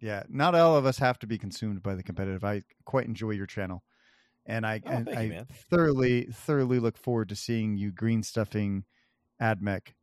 Yeah, 0.02 0.24
not 0.28 0.56
all 0.56 0.76
of 0.76 0.84
us 0.84 0.98
have 0.98 1.20
to 1.20 1.28
be 1.28 1.38
consumed 1.38 1.80
by 1.80 1.94
the 1.94 2.02
competitive. 2.02 2.42
I 2.42 2.64
quite 2.84 3.06
enjoy 3.06 3.30
your 3.30 3.46
channel, 3.46 3.84
and 4.44 4.66
I 4.66 4.82
Oh, 4.84 4.90
and 4.90 5.08
I 5.08 5.22
you, 5.22 5.46
thoroughly 5.70 6.24
thoroughly 6.24 6.80
look 6.80 6.98
forward 6.98 7.28
to 7.28 7.36
seeing 7.36 7.76
you 7.76 7.92
green 7.92 8.24
stuffing 8.24 8.84
AdMech. 9.40 9.94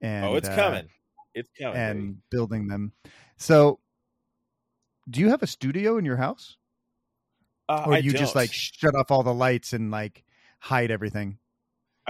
And 0.00 0.24
oh, 0.24 0.36
it's 0.36 0.48
uh, 0.48 0.56
coming. 0.56 0.88
It's 1.34 1.50
coming. 1.60 1.74
baby. 1.74 1.84
and 1.84 2.16
building 2.30 2.66
them. 2.66 2.92
So, 3.36 3.78
do 5.08 5.20
you 5.20 5.28
have 5.28 5.42
a 5.42 5.46
studio 5.46 5.98
in 5.98 6.06
your 6.06 6.16
house, 6.16 6.56
Uh, 7.68 7.84
or 7.86 7.98
you 7.98 8.12
just 8.12 8.32
don't. 8.32 8.42
like 8.42 8.52
shut 8.52 8.94
off 8.94 9.10
all 9.10 9.22
the 9.22 9.34
lights 9.34 9.74
and 9.74 9.90
like 9.90 10.24
hide 10.60 10.90
everything? 10.90 11.38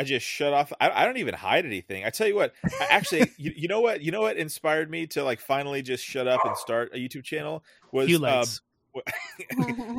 I 0.01 0.05
just 0.05 0.25
shut 0.25 0.55
off. 0.55 0.73
I, 0.81 0.91
I 0.91 1.05
don't 1.05 1.19
even 1.19 1.35
hide 1.35 1.67
anything. 1.67 2.07
I 2.07 2.11
tell 2.11 2.27
you 2.27 2.35
what. 2.35 2.55
I, 2.81 2.87
actually, 2.89 3.31
you, 3.37 3.53
you 3.55 3.69
know 3.69 3.81
what? 3.83 4.01
You 4.01 4.13
know 4.13 4.23
what 4.23 4.39
inspired 4.39 4.91
me 4.91 5.07
to 5.09 5.23
like 5.23 5.41
finally 5.41 5.83
just 5.83 6.03
shut 6.05 6.27
up 6.27 6.41
and 6.45 6.57
start 6.57 6.93
a 6.95 6.97
YouTube 6.97 7.23
channel 7.25 7.63
was 7.93 8.07
Few 8.07 8.17
uh, 8.25 8.29
lights. 8.31 8.61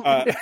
uh, 0.04 0.32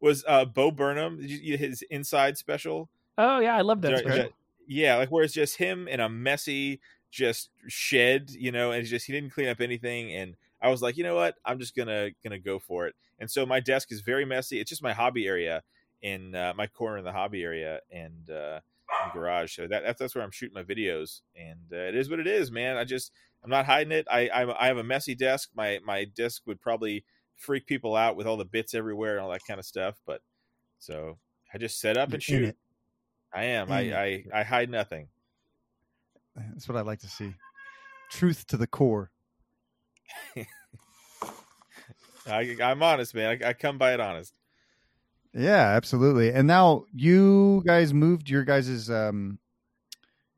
was 0.00 0.24
uh, 0.26 0.44
Bo 0.46 0.70
Burnham 0.70 1.20
his 1.20 1.82
Inside 1.90 2.38
special. 2.38 2.88
oh 3.18 3.38
yeah, 3.38 3.54
I 3.54 3.60
love 3.60 3.82
that. 3.82 3.98
Ju- 3.98 3.98
special. 3.98 4.30
yeah, 4.66 4.96
like 4.96 5.10
where 5.10 5.24
it's 5.24 5.34
just 5.34 5.56
him 5.58 5.86
in 5.86 6.00
a 6.00 6.08
messy 6.08 6.80
just 7.10 7.50
shed, 7.68 8.30
you 8.30 8.50
know, 8.50 8.72
and 8.72 8.80
it's 8.80 8.90
just 8.90 9.06
he 9.06 9.12
didn't 9.12 9.30
clean 9.30 9.48
up 9.48 9.60
anything. 9.60 10.12
And 10.12 10.36
I 10.60 10.70
was 10.70 10.80
like, 10.82 10.96
you 10.96 11.04
know 11.04 11.14
what, 11.14 11.36
I'm 11.44 11.58
just 11.58 11.76
gonna 11.76 12.10
gonna 12.22 12.38
go 12.38 12.58
for 12.58 12.86
it. 12.86 12.94
And 13.20 13.30
so 13.30 13.44
my 13.46 13.60
desk 13.60 13.92
is 13.92 14.00
very 14.00 14.24
messy. 14.24 14.58
It's 14.58 14.70
just 14.70 14.82
my 14.82 14.92
hobby 14.94 15.26
area 15.26 15.62
in 16.04 16.34
uh, 16.34 16.52
my 16.54 16.66
corner 16.66 16.98
in 16.98 17.04
the 17.04 17.12
hobby 17.12 17.42
area 17.42 17.80
and 17.90 18.28
uh, 18.28 18.60
garage. 19.14 19.56
So 19.56 19.66
that, 19.66 19.82
that's 19.82 19.98
that's 19.98 20.14
where 20.14 20.22
I'm 20.22 20.30
shooting 20.30 20.54
my 20.54 20.62
videos, 20.62 21.22
and 21.34 21.58
uh, 21.72 21.76
it 21.76 21.96
is 21.96 22.10
what 22.10 22.20
it 22.20 22.26
is, 22.26 22.52
man. 22.52 22.76
I 22.76 22.84
just 22.84 23.10
I'm 23.42 23.48
not 23.50 23.64
hiding 23.64 23.90
it. 23.90 24.06
I 24.10 24.28
I'm, 24.32 24.52
I 24.60 24.66
have 24.66 24.76
a 24.76 24.84
messy 24.84 25.14
desk. 25.14 25.48
My 25.56 25.80
my 25.84 26.04
desk 26.04 26.42
would 26.46 26.60
probably 26.60 27.04
freak 27.36 27.66
people 27.66 27.96
out 27.96 28.16
with 28.16 28.26
all 28.26 28.36
the 28.36 28.44
bits 28.44 28.74
everywhere 28.74 29.16
and 29.16 29.24
all 29.24 29.30
that 29.30 29.46
kind 29.48 29.58
of 29.58 29.64
stuff, 29.64 29.98
but 30.06 30.20
so 30.78 31.16
I 31.52 31.58
just 31.58 31.80
set 31.80 31.96
up 31.96 32.12
and 32.12 32.22
shoot. 32.22 32.44
it. 32.44 32.56
I 33.32 33.44
am. 33.44 33.72
I. 33.72 33.80
I 33.94 34.24
I 34.32 34.42
hide 34.44 34.68
nothing. 34.70 35.08
That's 36.36 36.68
what 36.68 36.76
I 36.76 36.82
like 36.82 37.00
to 37.00 37.08
see. 37.08 37.34
Truth 38.10 38.46
to 38.48 38.58
the 38.58 38.66
core. 38.66 39.10
I, 42.26 42.56
I'm 42.62 42.82
honest, 42.82 43.14
man. 43.14 43.38
I, 43.42 43.48
I 43.48 43.52
come 43.54 43.78
by 43.78 43.94
it 43.94 44.00
honest. 44.00 44.34
Yeah, 45.34 45.66
absolutely. 45.70 46.32
And 46.32 46.46
now 46.46 46.84
you 46.94 47.62
guys 47.66 47.92
moved 47.92 48.30
your 48.30 48.44
guys's 48.44 48.88
um 48.88 49.38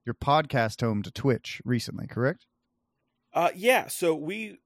your 0.07 0.15
podcast 0.15 0.81
home 0.81 1.03
to 1.03 1.11
Twitch 1.11 1.61
recently, 1.65 2.07
correct? 2.07 2.47
Uh, 3.35 3.51
yeah. 3.55 3.89
So 3.89 4.15
we, 4.15 4.59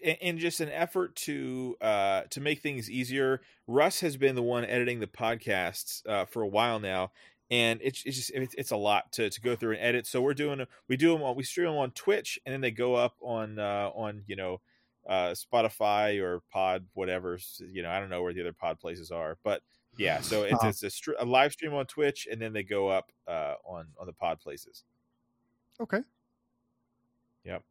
in, 0.00 0.38
just 0.38 0.60
an 0.60 0.70
effort 0.70 1.14
to 1.16 1.76
uh 1.80 2.22
to 2.30 2.40
make 2.40 2.60
things 2.60 2.90
easier, 2.90 3.40
Russ 3.68 4.00
has 4.00 4.16
been 4.16 4.34
the 4.34 4.42
one 4.42 4.64
editing 4.64 4.98
the 4.98 5.06
podcasts 5.06 6.02
uh, 6.08 6.24
for 6.24 6.42
a 6.42 6.48
while 6.48 6.80
now, 6.80 7.12
and 7.50 7.78
it's 7.82 8.02
it's 8.04 8.16
just 8.16 8.32
it's 8.34 8.72
a 8.72 8.76
lot 8.76 9.12
to 9.12 9.30
to 9.30 9.40
go 9.40 9.54
through 9.54 9.72
and 9.72 9.82
edit. 9.82 10.06
So 10.06 10.20
we're 10.20 10.34
doing 10.34 10.66
we 10.88 10.96
do 10.96 11.12
them 11.12 11.22
on 11.22 11.36
we 11.36 11.44
stream 11.44 11.68
them 11.68 11.76
on 11.76 11.92
Twitch, 11.92 12.40
and 12.44 12.52
then 12.52 12.60
they 12.60 12.72
go 12.72 12.96
up 12.96 13.14
on 13.20 13.60
uh 13.60 13.90
on 13.94 14.24
you 14.26 14.34
know 14.34 14.60
uh 15.08 15.34
Spotify 15.34 16.20
or 16.20 16.42
Pod 16.50 16.86
whatever 16.94 17.38
you 17.60 17.82
know 17.82 17.90
I 17.90 18.00
don't 18.00 18.10
know 18.10 18.22
where 18.22 18.32
the 18.32 18.40
other 18.40 18.52
pod 18.52 18.80
places 18.80 19.12
are, 19.12 19.38
but 19.44 19.62
yeah. 19.96 20.20
So 20.20 20.42
it's 20.42 20.54
Uh-huh. 20.54 20.68
it's 20.68 20.82
a, 20.82 20.90
str- 20.90 21.12
a 21.18 21.24
live 21.24 21.52
stream 21.52 21.74
on 21.74 21.86
Twitch, 21.86 22.26
and 22.30 22.40
then 22.40 22.52
they 22.52 22.62
go 22.62 22.88
up 22.88 23.12
uh 23.26 23.54
on 23.64 23.86
on 23.98 24.06
the 24.06 24.12
pod 24.12 24.40
places. 24.40 24.84
Okay. 25.80 26.00
Yep. 27.44 27.62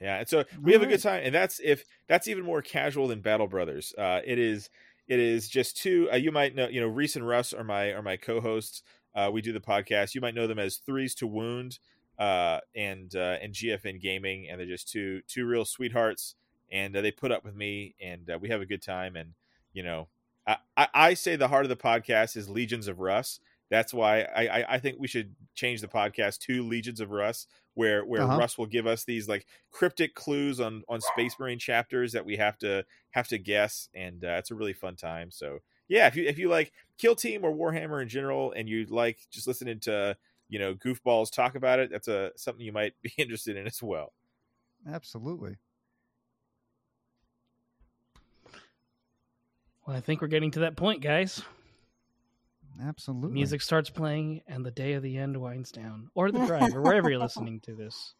Yeah, 0.00 0.18
and 0.18 0.28
so 0.28 0.44
we 0.60 0.72
have 0.72 0.82
a 0.82 0.86
good 0.86 1.00
time, 1.00 1.22
and 1.24 1.32
that's 1.34 1.60
if 1.62 1.84
that's 2.08 2.26
even 2.26 2.44
more 2.44 2.60
casual 2.60 3.06
than 3.06 3.20
Battle 3.20 3.46
Brothers. 3.46 3.94
Uh, 3.96 4.20
it 4.24 4.38
is 4.38 4.68
it 5.06 5.20
is 5.20 5.48
just 5.48 5.76
two. 5.76 6.08
Uh, 6.12 6.16
you 6.16 6.32
might 6.32 6.54
know, 6.56 6.66
you 6.68 6.80
know, 6.80 6.88
Reese 6.88 7.14
and 7.14 7.26
Russ 7.26 7.52
are 7.52 7.62
my 7.64 7.92
are 7.92 8.02
my 8.02 8.16
co-hosts. 8.16 8.82
Uh, 9.14 9.30
we 9.32 9.42
do 9.42 9.52
the 9.52 9.60
podcast. 9.60 10.14
You 10.14 10.20
might 10.20 10.34
know 10.34 10.46
them 10.48 10.58
as 10.58 10.76
Threes 10.78 11.14
to 11.16 11.26
Wound 11.28 11.78
uh, 12.18 12.58
and 12.74 13.14
uh, 13.14 13.36
and 13.40 13.52
GFN 13.52 14.00
Gaming, 14.00 14.48
and 14.50 14.58
they're 14.58 14.66
just 14.66 14.88
two 14.90 15.22
two 15.28 15.46
real 15.46 15.64
sweethearts, 15.64 16.34
and 16.72 16.96
uh, 16.96 17.00
they 17.00 17.12
put 17.12 17.30
up 17.30 17.44
with 17.44 17.54
me, 17.54 17.94
and 18.00 18.28
uh, 18.28 18.38
we 18.40 18.48
have 18.48 18.60
a 18.60 18.66
good 18.66 18.82
time. 18.82 19.14
And 19.14 19.34
you 19.72 19.84
know, 19.84 20.08
I, 20.46 20.88
I, 20.94 21.14
say 21.14 21.36
the 21.36 21.48
heart 21.48 21.64
of 21.64 21.68
the 21.68 21.76
podcast 21.76 22.36
is 22.36 22.48
Legions 22.48 22.88
of 22.88 22.98
Russ. 22.98 23.38
That's 23.70 23.94
why 23.94 24.22
I, 24.22 24.46
I, 24.46 24.74
I 24.74 24.78
think 24.78 24.96
we 24.98 25.08
should 25.08 25.34
change 25.54 25.80
the 25.80 25.88
podcast 25.88 26.38
to 26.40 26.62
Legions 26.62 27.00
of 27.00 27.10
Russ, 27.10 27.46
where 27.74 28.04
where 28.04 28.22
Uh-huh. 28.22 28.38
Russ 28.38 28.58
will 28.58 28.66
give 28.66 28.86
us 28.86 29.04
these 29.04 29.28
like 29.28 29.46
cryptic 29.70 30.14
clues 30.14 30.60
on 30.60 30.82
on 30.88 31.00
Space 31.00 31.36
Marine 31.38 31.58
chapters 31.58 32.12
that 32.12 32.26
we 32.26 32.36
have 32.36 32.58
to 32.58 32.84
have 33.12 33.28
to 33.28 33.38
guess, 33.38 33.88
and 33.94 34.24
uh, 34.24 34.36
it's 34.38 34.50
a 34.50 34.54
really 34.54 34.74
fun 34.74 34.96
time. 34.96 35.30
So 35.30 35.60
yeah, 35.88 36.06
if 36.06 36.16
you 36.16 36.24
if 36.24 36.38
you 36.38 36.48
like 36.48 36.72
Kill 36.98 37.14
Team 37.14 37.44
or 37.44 37.52
Warhammer 37.52 38.02
in 38.02 38.08
general, 38.08 38.52
and 38.52 38.68
you 38.68 38.84
like 38.86 39.20
just 39.30 39.46
listening 39.46 39.80
to 39.80 40.16
you 40.48 40.58
know 40.58 40.74
goofballs 40.74 41.32
talk 41.32 41.54
about 41.54 41.78
it, 41.78 41.90
that's 41.90 42.08
a 42.08 42.32
something 42.36 42.64
you 42.64 42.72
might 42.72 42.94
be 43.02 43.12
interested 43.16 43.56
in 43.56 43.66
as 43.66 43.82
well. 43.82 44.12
Absolutely. 44.90 45.56
Well, 49.86 49.96
I 49.96 50.00
think 50.00 50.20
we're 50.20 50.28
getting 50.28 50.50
to 50.52 50.60
that 50.60 50.76
point, 50.76 51.02
guys. 51.02 51.42
Absolutely. 52.82 53.34
Music 53.34 53.60
starts 53.60 53.90
playing, 53.90 54.42
and 54.46 54.64
the 54.64 54.70
day 54.70 54.94
of 54.94 55.02
the 55.02 55.18
end 55.18 55.36
winds 55.36 55.70
down, 55.70 56.08
or 56.14 56.30
the 56.30 56.46
drive, 56.46 56.74
or 56.74 56.82
wherever 56.82 57.10
you're 57.10 57.18
listening 57.20 57.60
to 57.60 57.74
this. 57.74 58.14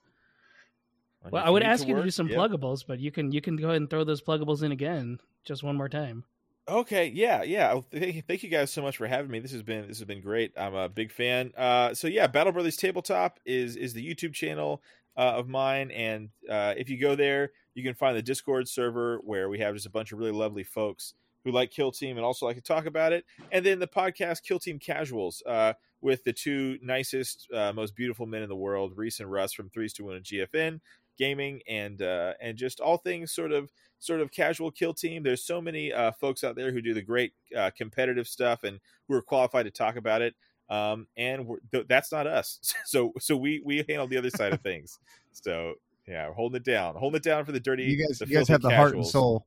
When 1.22 1.32
Well, 1.32 1.44
I 1.44 1.50
would 1.50 1.62
ask 1.62 1.84
to 1.84 1.88
you 1.88 1.96
to 1.96 2.02
do 2.02 2.10
some 2.10 2.28
yeah. 2.28 2.36
pluggables, 2.36 2.84
but 2.86 2.98
you 2.98 3.10
can 3.10 3.32
you 3.32 3.40
can 3.40 3.56
go 3.56 3.68
ahead 3.68 3.76
and 3.76 3.88
throw 3.88 4.04
those 4.04 4.20
pluggables 4.20 4.62
in 4.62 4.72
again, 4.72 5.18
just 5.44 5.62
one 5.62 5.76
more 5.76 5.88
time. 5.88 6.24
Okay, 6.68 7.06
yeah, 7.14 7.42
yeah. 7.42 7.80
Thank, 7.90 8.26
thank 8.26 8.42
you 8.42 8.48
guys 8.48 8.72
so 8.72 8.82
much 8.82 8.96
for 8.96 9.06
having 9.06 9.30
me. 9.30 9.38
This 9.38 9.52
has 9.52 9.62
been 9.62 9.88
this 9.88 9.98
has 9.98 10.06
been 10.06 10.20
great. 10.20 10.52
I'm 10.56 10.74
a 10.74 10.88
big 10.88 11.10
fan. 11.10 11.52
Uh, 11.56 11.94
so 11.94 12.08
yeah, 12.08 12.26
Battle 12.26 12.52
Brothers 12.52 12.76
Tabletop 12.76 13.40
is 13.46 13.76
is 13.76 13.94
the 13.94 14.06
YouTube 14.06 14.34
channel. 14.34 14.82
uh, 15.16 15.20
of 15.20 15.48
mine. 15.48 15.90
And 15.90 16.30
uh, 16.48 16.74
if 16.76 16.88
you 16.88 16.98
go 16.98 17.14
there, 17.14 17.52
you 17.74 17.82
can 17.82 17.94
find 17.94 18.16
the 18.16 18.22
Discord 18.22 18.68
server 18.68 19.20
where 19.24 19.48
we 19.48 19.58
have 19.58 19.74
just 19.74 19.86
a 19.86 19.90
bunch 19.90 20.12
of 20.12 20.18
really 20.18 20.32
lovely 20.32 20.64
folks 20.64 21.14
who 21.44 21.52
like 21.52 21.70
Kill 21.70 21.92
Team 21.92 22.16
and 22.16 22.24
also 22.24 22.46
like 22.46 22.56
to 22.56 22.62
talk 22.62 22.86
about 22.86 23.12
it. 23.12 23.24
And 23.50 23.64
then 23.64 23.78
the 23.78 23.86
podcast 23.86 24.42
Kill 24.42 24.58
Team 24.58 24.78
Casuals 24.78 25.42
uh, 25.46 25.74
with 26.00 26.24
the 26.24 26.32
two 26.32 26.78
nicest, 26.82 27.48
uh, 27.52 27.72
most 27.72 27.94
beautiful 27.94 28.26
men 28.26 28.42
in 28.42 28.48
the 28.48 28.56
world, 28.56 28.92
Reese 28.96 29.20
and 29.20 29.30
Russ 29.30 29.52
from 29.52 29.70
Threes 29.70 29.92
to 29.94 30.04
One 30.04 30.16
and 30.16 30.24
GFN 30.24 30.80
Gaming, 31.18 31.60
and 31.68 32.00
uh, 32.00 32.34
and 32.40 32.56
just 32.56 32.80
all 32.80 32.96
things 32.96 33.32
sort 33.32 33.52
of 33.52 33.70
sort 33.98 34.20
of 34.20 34.30
casual 34.30 34.70
Kill 34.70 34.94
Team. 34.94 35.22
There's 35.22 35.44
so 35.44 35.60
many 35.60 35.92
uh, 35.92 36.12
folks 36.12 36.42
out 36.42 36.56
there 36.56 36.72
who 36.72 36.80
do 36.80 36.94
the 36.94 37.02
great 37.02 37.32
uh, 37.56 37.70
competitive 37.76 38.26
stuff 38.26 38.64
and 38.64 38.80
who 39.06 39.14
are 39.14 39.22
qualified 39.22 39.66
to 39.66 39.70
talk 39.70 39.96
about 39.96 40.22
it. 40.22 40.34
Um, 40.70 41.06
and 41.16 41.46
th- 41.70 41.86
that's 41.88 42.10
not 42.12 42.26
us. 42.26 42.58
So 42.86 43.12
so 43.18 43.36
we 43.36 43.60
we 43.64 43.84
handle 43.88 44.06
the 44.06 44.16
other 44.16 44.30
side 44.30 44.52
of 44.52 44.60
things. 44.60 44.98
So 45.32 45.74
yeah, 46.06 46.28
we're 46.28 46.34
holding 46.34 46.56
it 46.56 46.64
down, 46.64 46.96
holding 46.96 47.18
it 47.18 47.22
down 47.22 47.44
for 47.44 47.52
the 47.52 47.60
dirty. 47.60 47.84
You 47.84 48.06
guys, 48.06 48.20
you 48.20 48.36
guys 48.36 48.48
have 48.48 48.62
the 48.62 48.74
heart 48.74 48.94
and 48.94 49.06
soul. 49.06 49.46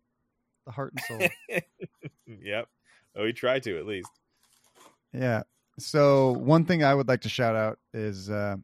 The 0.65 0.71
heart 0.71 0.93
and 0.95 1.19
soul. 1.49 1.59
yep. 2.41 2.67
Oh, 3.15 3.23
we 3.23 3.33
try 3.33 3.59
to 3.59 3.77
at 3.77 3.85
least. 3.85 4.09
Yeah. 5.13 5.43
So 5.77 6.31
one 6.33 6.65
thing 6.65 6.83
I 6.83 6.93
would 6.93 7.07
like 7.07 7.21
to 7.21 7.29
shout 7.29 7.55
out 7.55 7.79
is 7.93 8.29
uh, 8.29 8.55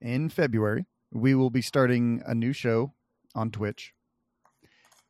in 0.00 0.28
February 0.28 0.86
we 1.12 1.34
will 1.34 1.50
be 1.50 1.62
starting 1.62 2.22
a 2.26 2.34
new 2.34 2.52
show 2.52 2.92
on 3.34 3.50
Twitch, 3.50 3.94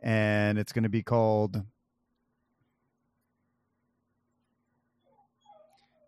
and 0.02 0.58
it's 0.58 0.72
going 0.72 0.82
to 0.82 0.90
be 0.90 1.02
called 1.02 1.62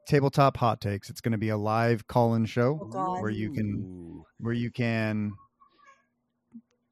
Tabletop 0.07 0.59
Hot 0.59 0.81
Takes. 0.81 1.11
It's 1.11 1.21
going 1.21 1.33
to 1.33 1.39
be 1.39 1.49
a 1.49 1.57
live 1.57 2.07
call-in 2.07 2.45
show 2.47 2.89
Oh, 2.95 3.21
where 3.21 3.31
you 3.31 3.53
can 3.53 4.23
where 4.39 4.55
you 4.55 4.71
can 4.71 5.33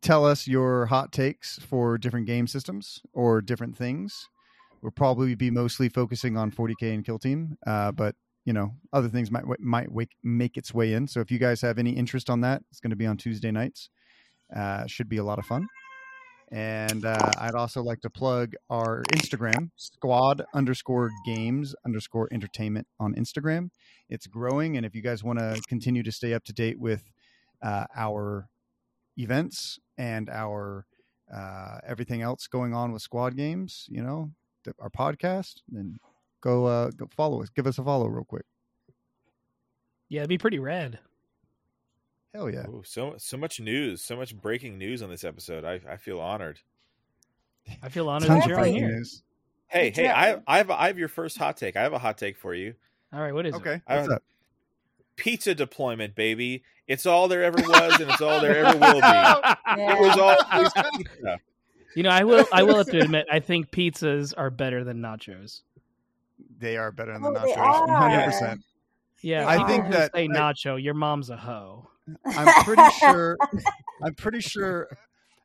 tell 0.04 0.26
us 0.26 0.46
your 0.46 0.86
hot 0.86 1.10
takes 1.10 1.58
for 1.58 1.96
different 1.96 2.26
game 2.26 2.46
systems 2.46 3.00
or 3.14 3.40
different 3.40 3.76
things. 3.76 4.28
We'll 4.82 4.92
probably 4.92 5.34
be 5.34 5.50
mostly 5.50 5.88
focusing 5.88 6.36
on 6.36 6.52
40k 6.52 6.92
and 6.92 7.04
Kill 7.04 7.18
Team, 7.18 7.56
uh, 7.66 7.90
but 7.90 8.14
you 8.44 8.52
know 8.52 8.74
other 8.92 9.08
things 9.08 9.30
might 9.30 9.44
might 9.58 9.90
wake, 9.90 10.14
make 10.22 10.58
its 10.58 10.74
way 10.74 10.92
in. 10.92 11.08
So 11.08 11.20
if 11.20 11.30
you 11.30 11.38
guys 11.38 11.62
have 11.62 11.78
any 11.78 11.92
interest 11.92 12.28
on 12.28 12.42
that, 12.42 12.62
it's 12.70 12.80
going 12.80 12.90
to 12.90 12.96
be 12.96 13.06
on 13.06 13.16
Tuesday 13.16 13.50
nights. 13.50 13.88
Uh, 14.54 14.86
should 14.86 15.08
be 15.08 15.16
a 15.16 15.24
lot 15.24 15.38
of 15.38 15.46
fun. 15.46 15.66
And 16.52 17.06
uh, 17.06 17.30
I'd 17.38 17.54
also 17.54 17.82
like 17.82 18.02
to 18.02 18.10
plug 18.10 18.52
our 18.68 19.02
Instagram, 19.14 19.70
squad 19.76 20.44
underscore 20.54 21.10
games 21.24 21.74
underscore 21.86 22.28
entertainment 22.30 22.86
on 23.00 23.14
Instagram. 23.14 23.70
It's 24.10 24.26
growing. 24.26 24.76
And 24.76 24.84
if 24.84 24.94
you 24.94 25.00
guys 25.00 25.24
want 25.24 25.38
to 25.38 25.60
continue 25.66 26.02
to 26.02 26.12
stay 26.12 26.34
up 26.34 26.44
to 26.44 26.52
date 26.52 26.78
with 26.78 27.10
uh, 27.62 27.86
our 27.96 28.50
events 29.16 29.78
and 29.98 30.28
our 30.30 30.86
uh, 31.34 31.78
everything 31.86 32.22
else 32.22 32.46
going 32.46 32.74
on 32.74 32.92
with 32.92 33.02
squad 33.02 33.36
games, 33.36 33.86
you 33.90 34.02
know, 34.02 34.30
th- 34.64 34.76
our 34.78 34.90
podcast, 34.90 35.62
then 35.68 35.98
go, 36.40 36.66
uh, 36.66 36.90
go 36.90 37.08
follow 37.16 37.42
us. 37.42 37.48
Give 37.48 37.66
us 37.66 37.78
a 37.78 37.84
follow 37.84 38.06
real 38.06 38.24
quick. 38.24 38.44
Yeah, 40.08 40.20
it'd 40.20 40.28
be 40.28 40.38
pretty 40.38 40.58
rad. 40.58 40.98
Hell 42.34 42.50
yeah. 42.50 42.66
Ooh, 42.66 42.82
so 42.84 43.14
so 43.16 43.36
much 43.36 43.60
news, 43.60 44.02
so 44.02 44.16
much 44.16 44.36
breaking 44.36 44.76
news 44.76 45.02
on 45.02 45.08
this 45.10 45.24
episode. 45.24 45.64
I 45.64 45.80
I 45.88 45.96
feel 45.96 46.20
honored. 46.20 46.58
I 47.82 47.88
feel 47.88 48.08
honored 48.08 48.28
Tons 48.28 48.42
that 48.42 48.48
you're 48.48 48.58
on 48.60 48.66
here. 48.66 48.88
news. 48.88 49.22
Hey, 49.68 49.90
hey, 49.90 50.08
I 50.08 50.40
I 50.46 50.58
have 50.58 50.70
I 50.70 50.88
have 50.88 50.98
your 50.98 51.08
first 51.08 51.38
hot 51.38 51.56
take. 51.56 51.76
I 51.76 51.82
have 51.82 51.92
a 51.92 51.98
hot 51.98 52.18
take 52.18 52.36
for 52.36 52.52
you. 52.54 52.74
All 53.12 53.20
right, 53.20 53.32
what 53.32 53.46
is 53.46 53.54
it? 53.54 53.58
Okay. 53.58 53.80
I 53.86 53.96
What's 53.96 54.08
don't- 54.08 54.16
up? 54.16 54.22
Pizza 55.16 55.54
deployment, 55.54 56.14
baby. 56.14 56.64
It's 56.86 57.06
all 57.06 57.28
there 57.28 57.44
ever 57.44 57.58
was, 57.62 58.00
and 58.00 58.10
it's 58.10 58.20
all 58.20 58.40
there 58.40 58.64
ever 58.64 58.78
will 58.78 58.92
be. 58.94 58.98
Yeah. 58.98 59.54
It 59.76 60.00
was 60.00 60.18
always 60.18 60.72
pizza. 60.96 61.38
You 61.96 62.02
know, 62.02 62.10
I 62.10 62.24
will. 62.24 62.44
I 62.52 62.62
will 62.64 62.76
have 62.76 62.86
to 62.90 62.98
admit, 63.00 63.26
I 63.30 63.40
think 63.40 63.70
pizzas 63.70 64.34
are 64.36 64.50
better 64.50 64.84
than 64.84 64.98
nachos. 65.00 65.62
They 66.58 66.76
are 66.76 66.90
better 66.92 67.12
than 67.12 67.24
Oh, 67.24 67.32
nachos. 67.32 67.54
100%. 67.88 68.58
Yeah, 69.22 69.48
I 69.48 69.66
think 69.66 69.86
who 69.86 69.92
that, 69.92 70.12
say 70.14 70.28
like- 70.28 70.36
nacho, 70.56 70.82
your 70.82 70.94
mom's 70.94 71.30
a 71.30 71.36
hoe. 71.36 71.88
I'm 72.26 72.64
pretty 72.64 72.82
sure. 72.98 73.38
I'm 74.02 74.14
pretty 74.14 74.40
sure. 74.40 74.88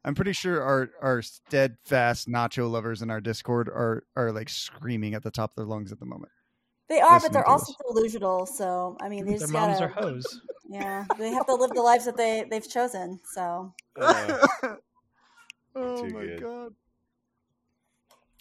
I'm 0.03 0.15
pretty 0.15 0.33
sure 0.33 0.61
our 0.61 0.89
our 1.01 1.21
steadfast 1.21 2.27
nacho 2.27 2.69
lovers 2.69 3.01
in 3.01 3.09
our 3.09 3.21
Discord 3.21 3.69
are 3.69 4.03
are 4.15 4.31
like 4.31 4.49
screaming 4.49 5.13
at 5.13 5.23
the 5.23 5.31
top 5.31 5.51
of 5.51 5.55
their 5.55 5.65
lungs 5.65 5.91
at 5.91 5.99
the 5.99 6.05
moment. 6.05 6.31
They 6.89 6.99
are, 7.01 7.19
but 7.19 7.31
they're 7.31 7.43
to 7.43 7.47
also 7.49 7.71
us. 7.73 7.77
delusional. 7.87 8.45
So 8.45 8.97
I 8.99 9.09
mean, 9.09 9.25
they 9.25 9.31
Their 9.31 9.39
just 9.39 9.53
moms 9.53 9.79
gotta, 9.79 9.93
are 9.93 10.01
hoes. 10.01 10.41
yeah, 10.67 11.05
they 11.17 11.29
have 11.31 11.45
to 11.45 11.53
live 11.55 11.69
the 11.71 11.81
lives 11.81 12.05
that 12.05 12.17
they 12.17 12.45
they've 12.49 12.67
chosen. 12.67 13.19
So 13.31 13.73
Uh, 13.95 14.47
oh 15.75 16.03
my 16.05 16.21
good. 16.25 16.41
god! 16.41 16.73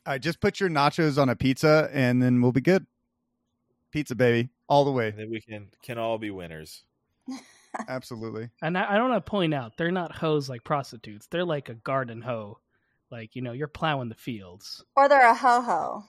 All 0.07 0.15
right, 0.15 0.21
just 0.23 0.41
put 0.41 0.61
your 0.61 0.71
nachos 0.71 1.21
on 1.21 1.29
a 1.29 1.37
pizza, 1.37 1.91
and 1.93 2.23
then 2.23 2.41
we'll 2.41 2.53
be 2.53 2.63
good. 2.63 2.87
Pizza, 3.93 4.15
baby, 4.15 4.49
all 4.69 4.85
the 4.85 4.93
way. 4.93 5.09
and 5.09 5.19
then 5.19 5.31
we 5.31 5.41
can 5.41 5.69
can 5.83 5.99
all 5.99 6.17
be 6.19 6.31
winners. 6.31 6.85
Absolutely. 7.89 8.49
And 8.63 8.79
I, 8.79 8.95
I 8.95 8.97
don't 8.97 9.11
want 9.11 9.25
to 9.25 9.31
point 9.31 9.53
out 9.53 9.77
they're 9.77 9.91
not 9.93 10.17
hoes 10.17 10.49
like 10.49 10.65
prostitutes. 10.65 11.27
They're 11.27 11.45
like 11.45 11.69
a 11.69 11.75
garden 11.75 12.23
hoe. 12.23 12.59
Like 13.11 13.37
you 13.37 13.43
know, 13.43 13.53
you're 13.53 13.69
plowing 13.69 14.09
the 14.09 14.15
fields. 14.15 14.83
or 14.97 15.09
they're 15.09 15.29
a 15.31 15.35
ho 15.35 15.61
ho. 15.61 16.05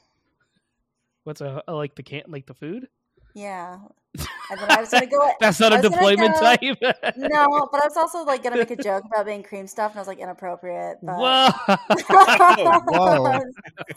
What's 1.29 1.41
a 1.41 1.61
like 1.67 1.93
the 1.93 2.01
can 2.01 2.23
like 2.27 2.47
the 2.47 2.55
food? 2.55 2.87
Yeah. 3.35 3.77
And 4.17 4.59
then 4.59 4.71
I 4.71 4.79
was 4.81 4.89
gonna 4.89 5.05
go. 5.05 5.31
That's 5.39 5.59
not 5.59 5.71
a 5.73 5.81
deployment 5.81 6.33
go- 6.33 6.39
type. 6.39 6.61
No, 7.17 7.67
but 7.71 7.83
I 7.83 7.87
was 7.87 7.95
also 7.95 8.23
like 8.23 8.41
gonna 8.41 8.57
make 8.57 8.71
a 8.71 8.75
joke 8.75 9.03
about 9.05 9.25
being 9.27 9.43
cream 9.43 9.67
stuff, 9.67 9.91
and 9.91 9.99
I 9.99 10.01
was 10.01 10.07
like 10.07 10.17
inappropriate. 10.17 10.97
But 11.03 11.17
Whoa! 11.17 11.49
Oh, 12.09 12.81
whoa. 12.87 13.39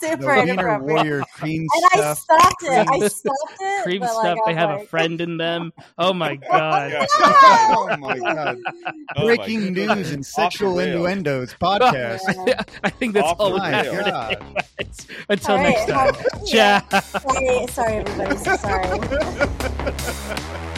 super 0.00 0.34
The 0.34 0.42
inappropriate. 0.42 0.82
Warrior 0.96 1.22
cream 1.34 1.66
And 1.74 1.84
I 1.94 1.96
stuff. 1.96 2.18
stopped 2.18 2.62
it. 2.64 2.70
I 2.70 2.84
Cream- 2.84 3.08
stopped 3.08 3.56
it. 3.60 3.82
Cream 3.84 4.00
but, 4.00 4.10
stuff. 4.10 4.24
like, 4.24 4.38
I 4.46 4.52
they 4.52 4.54
was 4.54 4.56
have 4.70 4.80
a 4.82 4.84
friend 4.86 5.20
in 5.22 5.36
them. 5.38 5.72
Oh 5.98 6.12
my 6.12 6.36
god! 6.36 6.92
Oh, 7.14 7.88
oh 7.90 7.96
my 7.96 8.18
god! 8.18 8.58
Oh 9.16 9.20
my 9.20 9.24
Breaking 9.24 9.72
goodness. 9.72 9.96
news 9.96 10.12
and 10.12 10.26
sexual 10.26 10.78
innuendos 10.78 11.54
podcast. 11.54 12.20
Yeah. 12.46 12.60
I 12.84 12.90
think 12.90 13.14
that's 13.14 13.26
Off 13.28 13.40
all 13.40 13.52
we 13.54 13.58
My 13.60 13.70
have 13.70 13.86
for 13.86 14.02
God. 14.02 14.30
today. 14.78 14.94
Until 15.30 15.56
All 15.56 15.62
next 15.62 15.86
time. 15.88 16.14
well, 16.14 16.42
yeah. 16.44 16.80
Ciao. 16.80 17.00
Sorry, 17.00 17.66
sorry, 17.68 17.94
everybody. 17.94 18.36
So 18.36 18.56
sorry. 18.56 19.98
Ha 20.04 20.10
ha 20.10 20.34
ha! 20.34 20.71